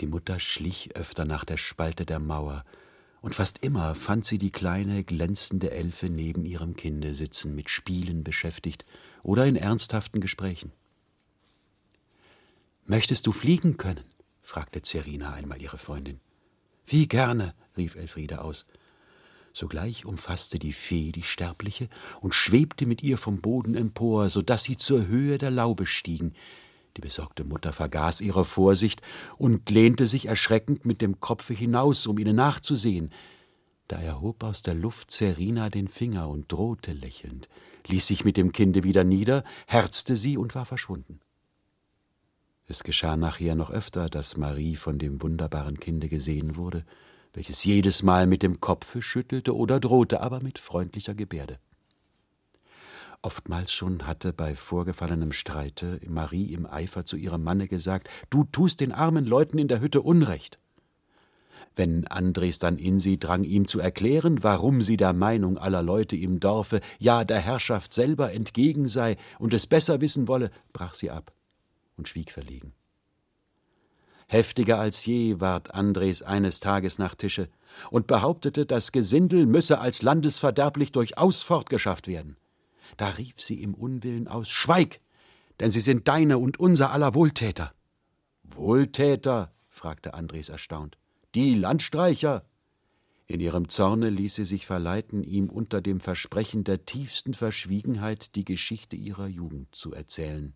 Die 0.00 0.08
Mutter 0.08 0.40
schlich 0.40 0.96
öfter 0.96 1.24
nach 1.24 1.44
der 1.44 1.58
Spalte 1.58 2.04
der 2.04 2.18
Mauer, 2.18 2.64
und 3.20 3.34
fast 3.34 3.64
immer 3.64 3.94
fand 3.94 4.24
sie 4.24 4.38
die 4.38 4.52
kleine, 4.52 5.04
glänzende 5.04 5.70
Elfe 5.70 6.08
neben 6.08 6.44
ihrem 6.44 6.76
Kinde 6.76 7.14
sitzen, 7.14 7.54
mit 7.54 7.70
Spielen 7.70 8.24
beschäftigt 8.24 8.84
oder 9.22 9.46
in 9.46 9.56
ernsthaften 9.56 10.20
Gesprächen. 10.20 10.72
Möchtest 12.86 13.26
du 13.26 13.32
fliegen 13.32 13.76
können? 13.76 14.04
fragte 14.42 14.80
Zerina 14.82 15.32
einmal 15.34 15.60
ihre 15.60 15.78
Freundin. 15.78 16.20
Wie 16.86 17.06
gerne, 17.06 17.54
rief 17.76 17.96
Elfriede 17.96 18.40
aus. 18.40 18.64
Sogleich 19.52 20.06
umfasste 20.06 20.58
die 20.58 20.72
Fee 20.72 21.12
die 21.12 21.22
Sterbliche 21.22 21.88
und 22.20 22.34
schwebte 22.34 22.86
mit 22.86 23.02
ihr 23.02 23.18
vom 23.18 23.40
Boden 23.40 23.74
empor, 23.74 24.30
so 24.30 24.40
dass 24.40 24.64
sie 24.64 24.76
zur 24.76 25.06
Höhe 25.06 25.36
der 25.36 25.50
Laube 25.50 25.86
stiegen. 25.86 26.34
Die 26.98 27.02
besorgte 27.02 27.44
Mutter 27.44 27.72
vergaß 27.72 28.20
ihre 28.22 28.44
Vorsicht 28.44 29.02
und 29.36 29.70
lehnte 29.70 30.08
sich 30.08 30.26
erschreckend 30.26 30.84
mit 30.84 31.00
dem 31.00 31.20
Kopfe 31.20 31.54
hinaus, 31.54 32.08
um 32.08 32.18
ihnen 32.18 32.34
nachzusehen. 32.34 33.10
Da 33.86 34.00
erhob 34.00 34.42
aus 34.42 34.62
der 34.62 34.74
Luft 34.74 35.12
Zerina 35.12 35.70
den 35.70 35.86
Finger 35.86 36.28
und 36.28 36.50
drohte 36.50 36.92
lächelnd, 36.92 37.48
ließ 37.86 38.04
sich 38.04 38.24
mit 38.24 38.36
dem 38.36 38.50
Kinde 38.50 38.82
wieder 38.82 39.04
nieder, 39.04 39.44
herzte 39.68 40.16
sie 40.16 40.36
und 40.36 40.56
war 40.56 40.66
verschwunden. 40.66 41.20
Es 42.66 42.82
geschah 42.82 43.16
nachher 43.16 43.54
noch 43.54 43.70
öfter, 43.70 44.08
dass 44.08 44.36
Marie 44.36 44.74
von 44.74 44.98
dem 44.98 45.22
wunderbaren 45.22 45.78
Kinde 45.78 46.08
gesehen 46.08 46.56
wurde, 46.56 46.84
welches 47.32 47.62
jedes 47.62 48.02
Mal 48.02 48.26
mit 48.26 48.42
dem 48.42 48.58
Kopfe 48.58 49.02
schüttelte 49.02 49.54
oder 49.54 49.78
drohte, 49.78 50.20
aber 50.20 50.42
mit 50.42 50.58
freundlicher 50.58 51.14
Gebärde. 51.14 51.60
Oftmals 53.20 53.72
schon 53.72 54.06
hatte 54.06 54.32
bei 54.32 54.54
vorgefallenem 54.54 55.32
Streite 55.32 56.00
Marie 56.06 56.52
im 56.52 56.66
Eifer 56.66 57.04
zu 57.04 57.16
ihrem 57.16 57.42
Manne 57.42 57.66
gesagt, 57.66 58.08
du 58.30 58.44
tust 58.44 58.80
den 58.80 58.92
armen 58.92 59.24
Leuten 59.24 59.58
in 59.58 59.66
der 59.66 59.80
Hütte 59.80 60.02
Unrecht. 60.02 60.58
Wenn 61.74 62.06
Andres 62.06 62.58
dann 62.58 62.78
in 62.78 62.98
sie 62.98 63.18
drang, 63.18 63.44
ihm 63.44 63.66
zu 63.66 63.80
erklären, 63.80 64.42
warum 64.42 64.82
sie 64.82 64.96
der 64.96 65.12
Meinung 65.12 65.58
aller 65.58 65.82
Leute 65.82 66.16
im 66.16 66.40
Dorfe, 66.40 66.80
ja 66.98 67.24
der 67.24 67.40
Herrschaft 67.40 67.92
selber 67.92 68.32
entgegen 68.32 68.88
sei 68.88 69.16
und 69.38 69.52
es 69.52 69.66
besser 69.66 70.00
wissen 70.00 70.28
wolle, 70.28 70.50
brach 70.72 70.94
sie 70.94 71.10
ab 71.10 71.32
und 71.96 72.08
schwieg 72.08 72.30
verlegen. 72.30 72.72
Heftiger 74.26 74.78
als 74.78 75.06
je 75.06 75.40
ward 75.40 75.74
Andres 75.74 76.22
eines 76.22 76.60
Tages 76.60 76.98
nach 76.98 77.14
Tische 77.14 77.48
und 77.90 78.06
behauptete, 78.06 78.66
das 78.66 78.92
Gesindel 78.92 79.46
müsse 79.46 79.80
als 79.80 80.02
landesverderblich 80.02 80.92
durchaus 80.92 81.42
fortgeschafft 81.42 82.06
werden. 82.08 82.36
Da 82.96 83.08
rief 83.10 83.40
sie 83.40 83.62
im 83.62 83.74
Unwillen 83.74 84.28
aus 84.28 84.48
Schweig, 84.48 85.00
denn 85.60 85.70
sie 85.70 85.80
sind 85.80 86.08
deine 86.08 86.38
und 86.38 86.58
unser 86.58 86.92
aller 86.92 87.14
Wohltäter. 87.14 87.72
Wohltäter? 88.42 89.52
fragte 89.68 90.14
Andres 90.14 90.48
erstaunt. 90.48 90.98
Die 91.34 91.54
Landstreicher? 91.54 92.44
In 93.26 93.40
ihrem 93.40 93.68
Zorne 93.68 94.08
ließ 94.08 94.36
sie 94.36 94.46
sich 94.46 94.66
verleiten, 94.66 95.22
ihm 95.22 95.50
unter 95.50 95.82
dem 95.82 96.00
Versprechen 96.00 96.64
der 96.64 96.86
tiefsten 96.86 97.34
Verschwiegenheit 97.34 98.34
die 98.34 98.44
Geschichte 98.44 98.96
ihrer 98.96 99.26
Jugend 99.26 99.74
zu 99.74 99.92
erzählen 99.92 100.54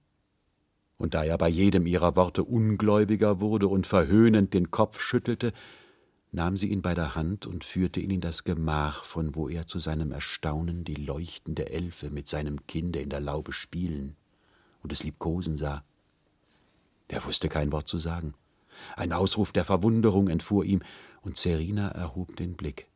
und 1.03 1.14
da 1.14 1.24
er 1.24 1.37
bei 1.37 1.49
jedem 1.49 1.85
ihrer 1.87 2.14
Worte 2.14 2.45
ungläubiger 2.45 3.41
wurde 3.41 3.66
und 3.66 3.89
verhöhnend 3.89 4.55
den 4.55 4.70
Kopf 4.70 5.01
schüttelte, 5.01 5.53
nahm 6.33 6.57
sie 6.57 6.68
ihn 6.68 6.83
bei 6.83 6.95
der 6.95 7.14
Hand 7.14 7.47
und 7.47 7.62
führte 7.62 8.01
ihn 8.01 8.11
in 8.11 8.20
das 8.20 8.43
Gemach, 8.43 9.05
von 9.05 9.35
wo 9.35 9.49
er 9.49 9.66
zu 9.66 9.78
seinem 9.78 10.12
Erstaunen 10.12 10.85
die 10.85 10.95
leuchtende 10.95 11.70
Elfe 11.70 12.11
mit 12.11 12.28
seinem 12.28 12.66
Kinde 12.66 13.01
in 13.01 13.11
der 13.11 13.20
Laube 13.20 13.53
spielen 13.53 14.16
und 14.83 14.93
es 14.93 15.05
liebkosen 15.05 15.59
sah. 15.59 15.85
Er 17.09 17.24
wusste 17.26 17.49
kein 17.49 17.70
Wort 17.70 17.87
zu 17.87 17.99
sagen. 17.99 18.35
Ein 18.97 19.12
Ausruf 19.12 19.53
der 19.53 19.66
Verwunderung 19.66 20.28
entfuhr 20.28 20.64
ihm, 20.64 20.83
und 21.20 21.37
Serina 21.37 21.89
erhob 21.91 22.35
den 22.37 22.57
Blick. 22.57 22.89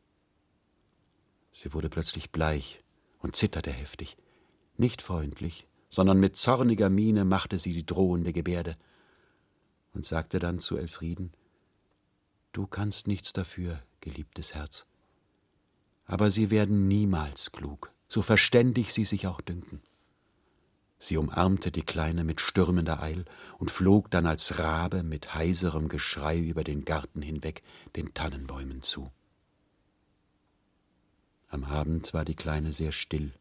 Sie 1.53 1.73
wurde 1.73 1.87
plötzlich 1.87 2.31
bleich 2.31 2.83
und 3.19 3.35
zitterte 3.35 3.71
heftig. 3.71 4.17
Nicht 4.75 5.01
freundlich, 5.01 5.67
sondern 5.89 6.19
mit 6.19 6.35
zorniger 6.35 6.89
Miene 6.89 7.23
machte 7.23 7.57
sie 7.57 7.71
die 7.71 7.85
drohende 7.85 8.33
Gebärde 8.33 8.75
und 9.93 10.05
sagte 10.05 10.39
dann 10.39 10.59
zu 10.59 10.75
Elfrieden 10.75 11.31
Du 12.57 12.65
kannst 12.65 13.05
nichts 13.05 13.33
dafür, 13.33 13.83
geliebtes 14.01 14.55
Herz. 14.55 14.87
Aber 16.05 16.31
sie 16.31 16.49
werden 16.49 16.87
niemals 16.87 17.51
klug, 17.51 17.93
so 18.09 18.23
verständig 18.23 18.93
sie 18.93 19.05
sich 19.05 19.27
auch 19.27 19.41
dünken. 19.41 19.83
Sie 20.97 21.17
umarmte 21.17 21.71
die 21.71 21.83
Kleine 21.83 22.23
mit 22.23 22.41
stürmender 22.41 22.99
Eil 22.99 23.25
und 23.59 23.69
flog 23.69 24.09
dann 24.09 24.25
als 24.25 24.57
Rabe 24.57 25.03
mit 25.03 25.35
heiserem 25.35 25.87
Geschrei 25.87 26.39
über 26.39 26.63
den 26.63 26.83
Garten 26.83 27.21
hinweg 27.21 27.61
den 27.95 28.15
Tannenbäumen 28.15 28.81
zu. 28.81 29.11
Am 31.49 31.63
Abend 31.63 32.11
war 32.15 32.25
die 32.25 32.35
Kleine 32.35 32.73
sehr 32.73 32.91
still 32.91 33.33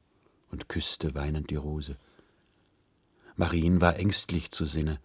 und 0.51 0.69
küsste 0.69 1.14
weinend 1.14 1.49
die 1.49 1.57
Rose. 1.57 1.97
Marien 3.35 3.81
war 3.81 3.97
ängstlich 3.97 4.51
zu 4.51 4.67
Sinne. 4.67 5.01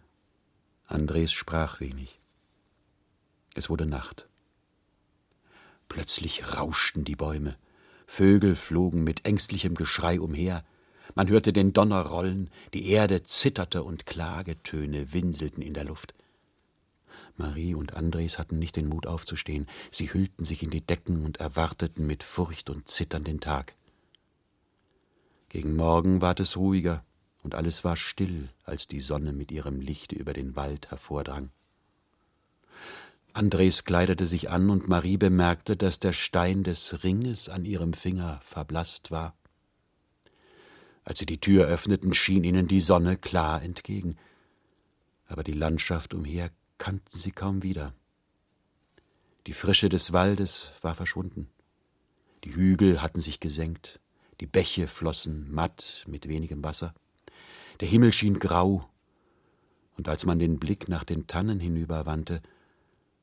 Andres 0.85 1.31
sprach 1.31 1.79
wenig. 1.79 2.20
Es 3.53 3.69
wurde 3.69 3.85
Nacht. 3.85 4.27
Plötzlich 5.89 6.55
rauschten 6.55 7.03
die 7.03 7.15
Bäume, 7.15 7.57
Vögel 8.07 8.55
flogen 8.55 9.03
mit 9.03 9.25
ängstlichem 9.25 9.75
Geschrei 9.75 10.19
umher, 10.19 10.63
man 11.15 11.27
hörte 11.27 11.51
den 11.51 11.73
Donner 11.73 12.01
rollen, 12.01 12.49
die 12.73 12.87
Erde 12.89 13.23
zitterte 13.23 13.83
und 13.83 14.05
Klagetöne 14.05 15.13
winselten 15.13 15.61
in 15.61 15.73
der 15.73 15.83
Luft. 15.83 16.13
Marie 17.37 17.75
und 17.75 17.95
Andres 17.95 18.37
hatten 18.37 18.59
nicht 18.59 18.75
den 18.75 18.87
Mut 18.87 19.07
aufzustehen, 19.07 19.67
sie 19.91 20.13
hüllten 20.13 20.45
sich 20.45 20.63
in 20.63 20.69
die 20.69 20.85
Decken 20.85 21.25
und 21.25 21.37
erwarteten 21.37 22.05
mit 22.05 22.23
Furcht 22.23 22.69
und 22.69 22.87
Zittern 22.87 23.23
den 23.23 23.39
Tag. 23.39 23.75
Gegen 25.49 25.75
Morgen 25.75 26.21
ward 26.21 26.39
es 26.39 26.55
ruhiger, 26.55 27.03
und 27.43 27.55
alles 27.55 27.83
war 27.83 27.97
still, 27.97 28.49
als 28.63 28.87
die 28.87 29.01
Sonne 29.01 29.33
mit 29.33 29.51
ihrem 29.51 29.81
Lichte 29.81 30.15
über 30.15 30.33
den 30.33 30.55
Wald 30.55 30.91
hervordrang. 30.91 31.49
Andres 33.33 33.83
kleidete 33.83 34.27
sich 34.27 34.49
an, 34.49 34.69
und 34.69 34.87
Marie 34.87 35.17
bemerkte, 35.17 35.77
dass 35.77 35.99
der 35.99 36.13
Stein 36.13 36.63
des 36.63 37.03
Ringes 37.03 37.49
an 37.49 37.65
ihrem 37.65 37.93
Finger 37.93 38.39
verblaßt 38.43 39.11
war. 39.11 39.35
Als 41.03 41.19
sie 41.19 41.25
die 41.25 41.39
Tür 41.39 41.65
öffneten, 41.65 42.13
schien 42.13 42.43
ihnen 42.43 42.67
die 42.67 42.81
Sonne 42.81 43.17
klar 43.17 43.61
entgegen, 43.61 44.17
aber 45.27 45.43
die 45.43 45.53
Landschaft 45.53 46.13
umher 46.13 46.51
kannten 46.77 47.17
sie 47.17 47.31
kaum 47.31 47.63
wieder. 47.63 47.93
Die 49.47 49.53
Frische 49.53 49.89
des 49.89 50.13
Waldes 50.13 50.71
war 50.81 50.93
verschwunden. 50.93 51.49
Die 52.43 52.53
Hügel 52.53 53.01
hatten 53.01 53.21
sich 53.21 53.39
gesenkt, 53.39 53.99
die 54.39 54.45
Bäche 54.45 54.87
flossen 54.87 55.51
matt 55.51 56.05
mit 56.07 56.27
wenigem 56.27 56.63
Wasser. 56.63 56.93
Der 57.79 57.87
Himmel 57.87 58.11
schien 58.11 58.39
grau, 58.39 58.87
und 59.97 60.07
als 60.07 60.25
man 60.25 60.39
den 60.39 60.59
Blick 60.59 60.89
nach 60.89 61.03
den 61.03 61.27
Tannen 61.27 61.59
hinüberwandte, 61.59 62.41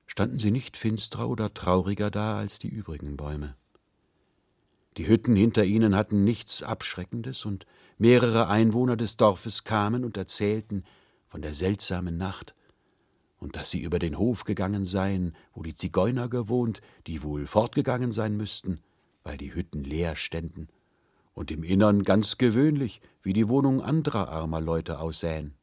standen 0.09 0.41
sie 0.41 0.51
nicht 0.51 0.77
finstrer 0.77 1.29
oder 1.29 1.55
trauriger 1.55 2.11
da 2.11 2.39
als 2.39 2.59
die 2.59 2.69
übrigen 2.69 3.17
Bäume. 3.17 3.55
Die 4.97 5.07
Hütten 5.07 5.37
hinter 5.37 5.65
ihnen 5.65 5.95
hatten 5.95 6.25
nichts 6.25 6.65
Abschreckendes, 6.65 7.45
und 7.45 7.67
mehrere 7.99 8.49
Einwohner 8.49 8.97
des 8.97 9.17
Dorfes 9.17 9.63
kamen 9.63 10.05
und 10.05 10.17
erzählten 10.17 10.83
von 11.29 11.41
der 11.41 11.55
seltsamen 11.55 12.17
Nacht, 12.17 12.55
und 13.39 13.55
dass 13.55 13.71
sie 13.71 13.81
über 13.81 14.01
den 14.01 14.19
Hof 14.19 14.43
gegangen 14.43 14.85
seien, 14.85 15.37
wo 15.53 15.63
die 15.63 15.77
Zigeuner 15.77 16.29
gewohnt, 16.29 16.81
die 17.07 17.23
wohl 17.23 17.47
fortgegangen 17.47 18.11
sein 18.11 18.37
müssten, 18.37 18.81
weil 19.23 19.37
die 19.37 19.55
Hütten 19.55 19.85
leer 19.85 20.17
ständen, 20.17 20.69
und 21.35 21.53
im 21.53 21.63
Innern 21.63 22.03
ganz 22.03 22.39
gewöhnlich, 22.39 23.01
wie 23.23 23.35
die 23.35 23.49
Wohnung 23.49 23.83
anderer 23.83 24.31
armer 24.31 24.61
Leute 24.61 24.99
aussähen. 24.99 25.55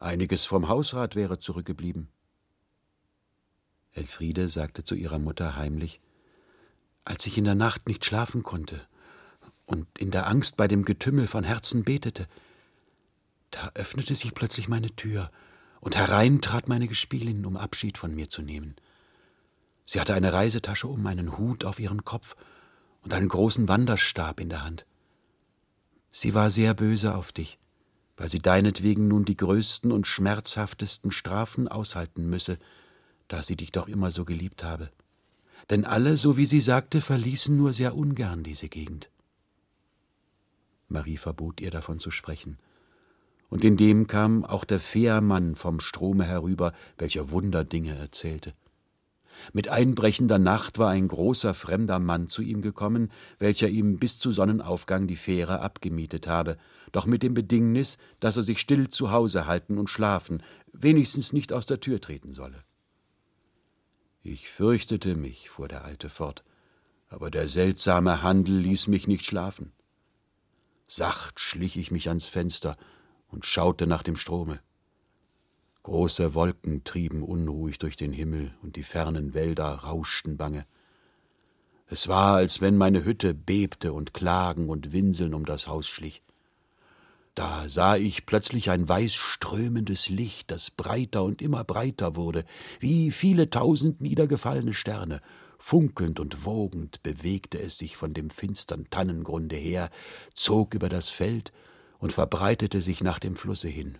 Einiges 0.00 0.46
vom 0.46 0.68
Hausrat 0.68 1.14
wäre 1.14 1.38
zurückgeblieben. 1.38 2.08
Elfriede 3.92 4.48
sagte 4.48 4.84
zu 4.84 4.94
ihrer 4.94 5.18
Mutter 5.18 5.56
heimlich, 5.56 6.00
als 7.04 7.26
ich 7.26 7.36
in 7.38 7.44
der 7.44 7.54
Nacht 7.54 7.88
nicht 7.88 8.04
schlafen 8.04 8.42
konnte 8.42 8.80
und 9.66 9.86
in 9.98 10.10
der 10.10 10.26
Angst 10.26 10.56
bei 10.56 10.68
dem 10.68 10.84
Getümmel 10.84 11.26
von 11.26 11.44
Herzen 11.44 11.84
betete, 11.84 12.26
da 13.50 13.70
öffnete 13.74 14.14
sich 14.14 14.34
plötzlich 14.34 14.68
meine 14.68 14.94
Tür, 14.94 15.30
und 15.80 15.96
herein 15.96 16.42
trat 16.42 16.68
meine 16.68 16.88
Gespielin, 16.88 17.46
um 17.46 17.56
Abschied 17.56 17.96
von 17.96 18.14
mir 18.14 18.28
zu 18.28 18.42
nehmen. 18.42 18.76
Sie 19.86 19.98
hatte 19.98 20.14
eine 20.14 20.32
Reisetasche 20.32 20.86
um, 20.86 21.04
einen 21.06 21.38
Hut 21.38 21.64
auf 21.64 21.80
ihren 21.80 22.04
Kopf 22.04 22.36
und 23.02 23.14
einen 23.14 23.28
großen 23.28 23.66
Wanderstab 23.66 24.40
in 24.40 24.50
der 24.50 24.62
Hand. 24.62 24.86
Sie 26.10 26.34
war 26.34 26.50
sehr 26.50 26.74
böse 26.74 27.14
auf 27.14 27.32
dich, 27.32 27.58
weil 28.16 28.28
sie 28.28 28.40
deinetwegen 28.40 29.08
nun 29.08 29.24
die 29.24 29.36
größten 29.36 29.90
und 29.90 30.06
schmerzhaftesten 30.06 31.12
Strafen 31.12 31.66
aushalten 31.66 32.28
müsse, 32.28 32.58
da 33.30 33.42
sie 33.42 33.56
dich 33.56 33.72
doch 33.72 33.88
immer 33.88 34.10
so 34.10 34.24
geliebt 34.24 34.62
habe 34.62 34.90
denn 35.70 35.84
alle, 35.84 36.16
so 36.16 36.36
wie 36.36 36.46
sie 36.46 36.60
sagte, 36.60 37.00
verließen 37.00 37.56
nur 37.56 37.72
sehr 37.72 37.96
ungern 37.96 38.42
diese 38.42 38.68
Gegend. 38.68 39.08
Marie 40.88 41.16
verbot 41.16 41.60
ihr 41.60 41.70
davon 41.70 42.00
zu 42.00 42.10
sprechen. 42.10 42.58
Und 43.48 43.64
indem 43.64 44.06
kam 44.06 44.44
auch 44.44 44.64
der 44.64 44.80
Fährmann 44.80 45.54
vom 45.54 45.80
Strome 45.80 46.24
herüber, 46.24 46.72
welcher 46.98 47.30
Wunderdinge 47.30 47.96
erzählte. 47.96 48.54
Mit 49.52 49.68
einbrechender 49.68 50.38
Nacht 50.38 50.78
war 50.78 50.90
ein 50.90 51.08
großer 51.08 51.54
fremder 51.54 51.98
Mann 51.98 52.28
zu 52.28 52.42
ihm 52.42 52.60
gekommen, 52.60 53.10
welcher 53.38 53.68
ihm 53.68 53.98
bis 53.98 54.18
zu 54.18 54.32
Sonnenaufgang 54.32 55.06
die 55.06 55.16
Fähre 55.16 55.60
abgemietet 55.60 56.26
habe, 56.26 56.58
doch 56.92 57.06
mit 57.06 57.22
dem 57.22 57.34
Bedingnis, 57.34 57.96
dass 58.18 58.36
er 58.36 58.42
sich 58.42 58.58
still 58.58 58.88
zu 58.88 59.10
Hause 59.12 59.46
halten 59.46 59.78
und 59.78 59.88
schlafen, 59.88 60.42
wenigstens 60.72 61.32
nicht 61.32 61.52
aus 61.52 61.66
der 61.66 61.80
Tür 61.80 62.00
treten 62.00 62.34
solle. 62.34 62.64
Ich 64.22 64.50
fürchtete 64.50 65.16
mich, 65.16 65.48
fuhr 65.48 65.66
der 65.66 65.84
Alte 65.84 66.10
fort, 66.10 66.44
aber 67.08 67.30
der 67.30 67.48
seltsame 67.48 68.22
Handel 68.22 68.56
ließ 68.58 68.86
mich 68.86 69.06
nicht 69.08 69.24
schlafen. 69.24 69.72
Sacht 70.86 71.40
schlich 71.40 71.76
ich 71.76 71.90
mich 71.90 72.08
ans 72.08 72.26
Fenster 72.26 72.76
und 73.28 73.46
schaute 73.46 73.86
nach 73.86 74.02
dem 74.02 74.16
Strome. 74.16 74.60
Große 75.84 76.34
Wolken 76.34 76.84
trieben 76.84 77.22
unruhig 77.22 77.78
durch 77.78 77.96
den 77.96 78.12
Himmel, 78.12 78.54
und 78.62 78.76
die 78.76 78.82
fernen 78.82 79.32
Wälder 79.32 79.66
rauschten 79.66 80.36
bange. 80.36 80.66
Es 81.86 82.06
war, 82.06 82.36
als 82.36 82.60
wenn 82.60 82.76
meine 82.76 83.04
Hütte 83.04 83.32
bebte 83.32 83.94
und 83.94 84.12
Klagen 84.12 84.68
und 84.68 84.92
Winseln 84.92 85.32
um 85.32 85.46
das 85.46 85.66
Haus 85.66 85.88
schlich. 85.88 86.22
Da 87.40 87.70
sah 87.70 87.96
ich 87.96 88.26
plötzlich 88.26 88.68
ein 88.68 88.86
weiß 88.86 89.14
strömendes 89.14 90.10
Licht, 90.10 90.50
das 90.50 90.70
breiter 90.70 91.24
und 91.24 91.40
immer 91.40 91.64
breiter 91.64 92.14
wurde, 92.14 92.44
wie 92.80 93.10
viele 93.10 93.48
tausend 93.48 94.02
niedergefallene 94.02 94.74
Sterne. 94.74 95.22
Funkelnd 95.58 96.20
und 96.20 96.44
wogend 96.44 97.02
bewegte 97.02 97.58
es 97.58 97.78
sich 97.78 97.96
von 97.96 98.12
dem 98.12 98.28
finstern 98.28 98.88
Tannengrunde 98.90 99.56
her, 99.56 99.88
zog 100.34 100.74
über 100.74 100.90
das 100.90 101.08
Feld 101.08 101.50
und 101.98 102.12
verbreitete 102.12 102.82
sich 102.82 103.02
nach 103.02 103.18
dem 103.18 103.36
Flusse 103.36 103.68
hin. 103.68 103.96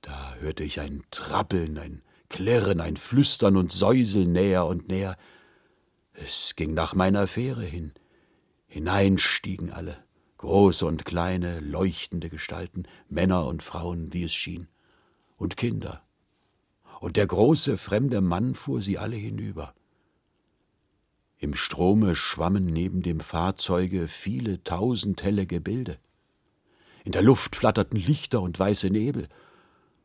Da 0.00 0.36
hörte 0.36 0.64
ich 0.64 0.80
ein 0.80 1.02
Trappeln, 1.10 1.76
ein 1.76 2.00
Klirren, 2.30 2.80
ein 2.80 2.96
Flüstern 2.96 3.58
und 3.58 3.70
Säuseln 3.70 4.32
näher 4.32 4.64
und 4.64 4.88
näher. 4.88 5.18
Es 6.14 6.56
ging 6.56 6.72
nach 6.72 6.94
meiner 6.94 7.26
Fähre 7.26 7.64
hin. 7.64 7.92
Hinein 8.66 9.18
stiegen 9.18 9.70
alle 9.70 10.02
große 10.44 10.84
und 10.84 11.06
kleine, 11.06 11.58
leuchtende 11.60 12.28
Gestalten, 12.28 12.82
Männer 13.08 13.46
und 13.46 13.62
Frauen, 13.62 14.12
wie 14.12 14.24
es 14.24 14.34
schien, 14.34 14.68
und 15.38 15.56
Kinder. 15.56 16.02
Und 17.00 17.16
der 17.16 17.26
große 17.26 17.78
fremde 17.78 18.20
Mann 18.20 18.54
fuhr 18.54 18.82
sie 18.82 18.98
alle 18.98 19.16
hinüber. 19.16 19.72
Im 21.38 21.54
Strome 21.54 22.14
schwammen 22.14 22.66
neben 22.66 23.02
dem 23.02 23.20
Fahrzeuge 23.20 24.06
viele 24.06 24.62
tausend 24.62 25.22
helle 25.22 25.46
Gebilde. 25.46 25.98
In 27.04 27.12
der 27.12 27.22
Luft 27.22 27.56
flatterten 27.56 27.96
Lichter 27.96 28.42
und 28.42 28.58
weiße 28.58 28.90
Nebel, 28.90 29.28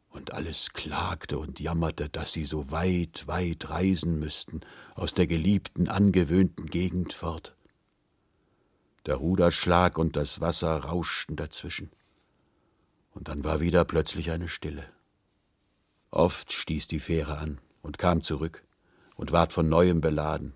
und 0.10 0.32
alles 0.32 0.72
klagte 0.72 1.38
und 1.38 1.60
jammerte, 1.60 2.08
dass 2.08 2.32
sie 2.32 2.46
so 2.46 2.72
weit, 2.72 3.28
weit 3.28 3.70
reisen 3.70 4.20
müssten 4.20 4.62
aus 4.96 5.14
der 5.14 5.28
geliebten, 5.28 5.90
angewöhnten 5.90 6.68
Gegend 6.68 7.12
fort. 7.12 7.58
Der 9.06 9.16
Ruderschlag 9.16 9.98
und 9.98 10.16
das 10.16 10.42
Wasser 10.42 10.78
rauschten 10.78 11.36
dazwischen. 11.36 11.90
Und 13.12 13.28
dann 13.28 13.44
war 13.44 13.60
wieder 13.60 13.86
plötzlich 13.86 14.32
eine 14.32 14.50
Stille. 14.50 14.86
Oft 16.12 16.54
stieß 16.54 16.88
die 16.88 17.00
Fähre 17.00 17.38
an 17.38 17.60
und 17.82 17.98
kam 17.98 18.22
zurück 18.22 18.64
und 19.16 19.32
ward 19.32 19.54
von 19.54 19.70
neuem 19.70 20.02
beladen. 20.02 20.54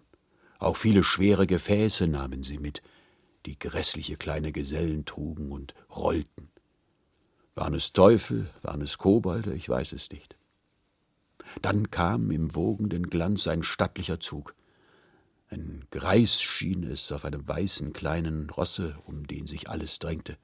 Auch 0.60 0.78
viele 0.78 1.04
schwere 1.04 1.46
Gefäße 1.46 2.08
nahmen 2.08 2.44
sie 2.44 2.58
mit, 2.58 2.82
die 3.46 3.60
grässliche 3.60 4.16
kleine 4.18 4.52
Gesellen 4.52 5.06
trugen 5.06 5.52
und 5.52 5.74
rollten. 5.94 6.50
Waren 7.56 7.76
es 7.76 7.94
Teufel, 7.94 8.50
waren 8.62 8.82
es 8.82 8.98
Kobolde, 8.98 9.54
ich 9.54 9.68
weiß 9.70 9.92
es 9.92 10.10
nicht. 10.10 10.36
Dann 11.62 11.92
kam 11.92 12.32
im 12.32 12.56
wogenden 12.56 13.10
Glanz 13.10 13.48
ein 13.48 13.64
stattlicher 13.64 14.20
Zug, 14.20 14.56
Ein 15.54 15.84
Greis 15.92 16.42
schien 16.42 16.82
es 16.82 17.12
auf 17.12 17.26
einem 17.26 17.48
weißen 17.48 17.94
kleinen 17.94 18.50
Rosse, 18.50 18.96
um 19.06 19.28
den 19.28 19.46
sich 19.46 19.70
alles 19.70 20.00
drängte. 20.00 20.36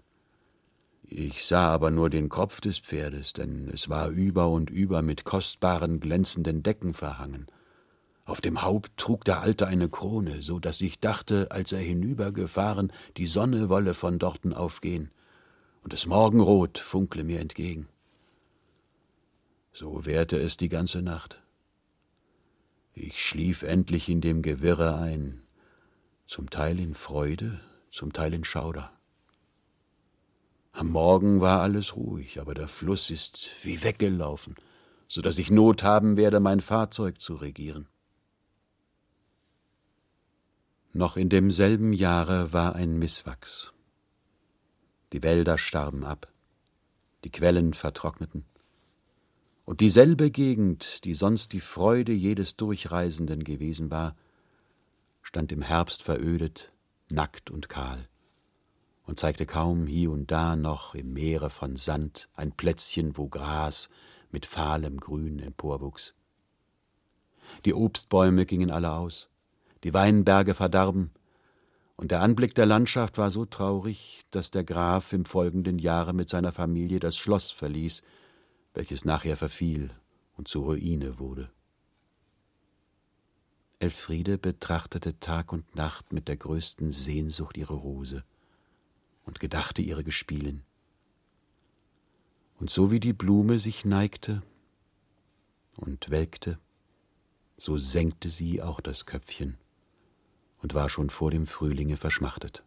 Ich 1.01 1.47
sah 1.47 1.73
aber 1.73 1.89
nur 1.89 2.11
den 2.11 2.29
Kopf 2.29 2.61
des 2.61 2.77
Pferdes, 2.77 3.33
denn 3.33 3.71
es 3.73 3.89
war 3.89 4.09
über 4.09 4.49
und 4.49 4.69
über 4.69 5.01
mit 5.01 5.23
kostbaren 5.23 5.99
glänzenden 5.99 6.61
Decken 6.61 6.93
verhangen. 6.93 7.47
Auf 8.23 8.39
dem 8.39 8.61
Haupt 8.61 8.97
trug 8.97 9.25
der 9.25 9.41
Alte 9.41 9.65
eine 9.65 9.89
Krone, 9.89 10.43
so 10.43 10.59
dass 10.59 10.79
ich 10.79 10.99
dachte, 10.99 11.47
als 11.49 11.71
er 11.71 11.79
hinübergefahren, 11.79 12.93
die 13.17 13.25
Sonne 13.25 13.67
wolle 13.67 13.95
von 13.95 14.19
dorten 14.19 14.53
aufgehen, 14.53 15.09
und 15.81 15.91
das 15.91 16.05
Morgenrot 16.05 16.77
funkle 16.77 17.23
mir 17.23 17.39
entgegen. 17.39 17.87
So 19.73 20.05
währte 20.05 20.37
es 20.37 20.55
die 20.55 20.69
ganze 20.69 21.01
Nacht. 21.01 21.38
Ich 23.01 23.25
schlief 23.25 23.63
endlich 23.63 24.09
in 24.09 24.19
dem 24.19 24.41
Gewirre 24.41 24.97
ein, 24.97 25.41
zum 26.27 26.49
Teil 26.49 26.81
in 26.81 26.93
Freude, 26.93 27.61
zum 27.91 28.11
Teil 28.11 28.33
in 28.33 28.43
Schauder. 28.43 28.91
Am 30.73 30.89
Morgen 30.89 31.39
war 31.39 31.61
alles 31.61 31.95
ruhig, 31.95 32.41
aber 32.41 32.53
der 32.53 32.67
Fluss 32.67 33.09
ist 33.09 33.51
wie 33.63 33.83
weggelaufen, 33.83 34.55
so 35.07 35.21
dass 35.21 35.37
ich 35.37 35.49
Not 35.49 35.81
haben 35.81 36.17
werde, 36.17 36.41
mein 36.41 36.59
Fahrzeug 36.59 37.21
zu 37.21 37.35
regieren. 37.35 37.87
Noch 40.91 41.15
in 41.15 41.29
demselben 41.29 41.93
Jahre 41.93 42.51
war 42.51 42.75
ein 42.75 42.99
Misswachs. 42.99 43.71
Die 45.13 45.23
Wälder 45.23 45.57
starben 45.57 46.03
ab, 46.03 46.27
die 47.23 47.31
Quellen 47.31 47.73
vertrockneten, 47.73 48.43
und 49.69 49.81
dieselbe 49.81 50.31
Gegend, 50.31 51.03
die 51.03 51.13
sonst 51.13 51.53
die 51.53 51.59
Freude 51.59 52.11
jedes 52.11 52.57
Durchreisenden 52.57 53.43
gewesen 53.43 53.91
war, 53.91 54.15
stand 55.21 55.51
im 55.51 55.61
Herbst 55.61 56.01
verödet, 56.01 56.71
nackt 57.07 57.51
und 57.51 57.69
kahl 57.69 58.09
und 59.05 59.19
zeigte 59.19 59.45
kaum 59.45 59.85
hie 59.85 60.07
und 60.07 60.31
da 60.31 60.55
noch 60.55 60.95
im 60.95 61.13
Meere 61.13 61.51
von 61.51 61.75
Sand 61.75 62.29
ein 62.33 62.51
Plätzchen, 62.51 63.15
wo 63.15 63.27
Gras 63.27 63.91
mit 64.31 64.47
fahlem 64.47 64.99
Grün 64.99 65.37
emporwuchs. 65.37 66.15
Die 67.63 67.75
Obstbäume 67.75 68.47
gingen 68.47 68.71
alle 68.71 68.93
aus, 68.93 69.29
die 69.83 69.93
Weinberge 69.93 70.55
verdarben, 70.55 71.11
und 71.95 72.09
der 72.09 72.21
Anblick 72.21 72.55
der 72.55 72.65
Landschaft 72.65 73.19
war 73.19 73.29
so 73.29 73.45
traurig, 73.45 74.25
dass 74.31 74.49
der 74.49 74.63
Graf 74.63 75.13
im 75.13 75.25
folgenden 75.25 75.77
Jahre 75.77 76.13
mit 76.13 76.27
seiner 76.27 76.53
Familie 76.53 76.99
das 76.99 77.17
Schloss 77.17 77.51
verließ 77.51 78.01
welches 78.73 79.05
nachher 79.05 79.37
verfiel 79.37 79.91
und 80.37 80.47
zur 80.47 80.65
Ruine 80.65 81.19
wurde. 81.19 81.51
Elfriede 83.79 84.37
betrachtete 84.37 85.19
Tag 85.19 85.53
und 85.53 85.75
Nacht 85.75 86.11
mit 86.11 86.27
der 86.27 86.37
größten 86.37 86.91
Sehnsucht 86.91 87.57
ihre 87.57 87.75
Rose 87.75 88.23
und 89.25 89.39
gedachte 89.39 89.81
ihre 89.81 90.03
Gespielin. 90.03 90.63
Und 92.59 92.69
so 92.69 92.91
wie 92.91 92.99
die 92.99 93.13
Blume 93.13 93.57
sich 93.59 93.85
neigte 93.85 94.43
und 95.77 96.09
welkte, 96.09 96.59
so 97.55 97.77
senkte 97.77 98.29
sie 98.29 98.61
auch 98.61 98.81
das 98.81 99.05
Köpfchen 99.05 99.57
und 100.61 100.73
war 100.73 100.89
schon 100.89 101.09
vor 101.09 101.31
dem 101.31 101.47
Frühlinge 101.47 101.95
verschmachtet. 101.95 102.63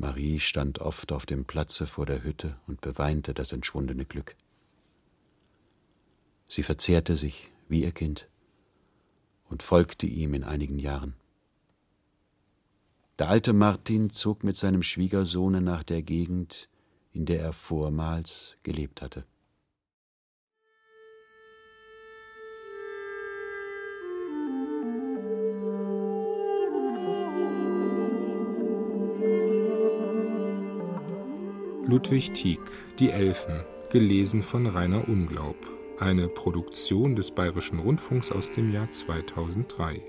Marie 0.00 0.40
stand 0.40 0.78
oft 0.78 1.12
auf 1.12 1.26
dem 1.26 1.44
Platze 1.44 1.86
vor 1.86 2.06
der 2.06 2.24
Hütte 2.24 2.56
und 2.66 2.80
beweinte 2.80 3.34
das 3.34 3.52
entschwundene 3.52 4.06
Glück. 4.06 4.34
Sie 6.48 6.62
verzehrte 6.62 7.16
sich 7.16 7.50
wie 7.68 7.82
ihr 7.82 7.92
Kind 7.92 8.26
und 9.50 9.62
folgte 9.62 10.06
ihm 10.06 10.32
in 10.32 10.42
einigen 10.42 10.78
Jahren. 10.78 11.16
Der 13.18 13.28
alte 13.28 13.52
Martin 13.52 14.08
zog 14.08 14.42
mit 14.42 14.56
seinem 14.56 14.82
Schwiegersohne 14.82 15.60
nach 15.60 15.82
der 15.82 16.00
Gegend, 16.00 16.70
in 17.12 17.26
der 17.26 17.42
er 17.42 17.52
vormals 17.52 18.56
gelebt 18.62 19.02
hatte. 19.02 19.26
Ludwig 31.90 32.32
Tieck, 32.34 32.60
Die 33.00 33.10
Elfen, 33.10 33.64
gelesen 33.90 34.44
von 34.44 34.68
Rainer 34.68 35.08
Unglaub, 35.08 35.56
eine 35.98 36.28
Produktion 36.28 37.16
des 37.16 37.32
Bayerischen 37.32 37.80
Rundfunks 37.80 38.30
aus 38.30 38.52
dem 38.52 38.72
Jahr 38.72 38.88
2003. 38.88 40.00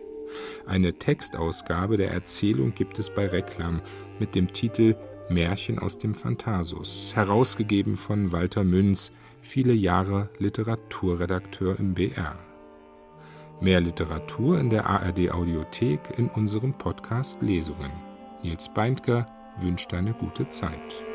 Eine 0.68 0.94
Textausgabe 0.94 1.98
der 1.98 2.12
Erzählung 2.12 2.76
gibt 2.76 3.00
es 3.00 3.10
bei 3.10 3.26
Reklam 3.26 3.82
mit 4.20 4.36
dem 4.36 4.54
Titel 4.54 4.96
Märchen 5.30 5.80
aus 5.80 5.98
dem 5.98 6.14
Phantasus, 6.14 7.14
herausgegeben 7.16 7.98
von 7.98 8.32
Walter 8.32 8.64
Münz, 8.64 9.12
viele 9.42 9.74
Jahre 9.74 10.30
Literaturredakteur 10.38 11.80
im 11.80 11.96
BR. 11.96 12.38
Mehr 13.60 13.82
Literatur 13.82 14.60
in 14.60 14.70
der 14.70 14.86
ARD 14.86 15.32
Audiothek 15.32 16.20
in 16.20 16.30
unserem 16.30 16.76
Podcast 16.76 17.42
Lesungen. 17.42 17.92
Nils 18.44 18.72
Beindker 18.72 19.26
wünscht 19.60 19.92
eine 19.96 20.14
gute 20.14 20.48
Zeit. 20.48 21.11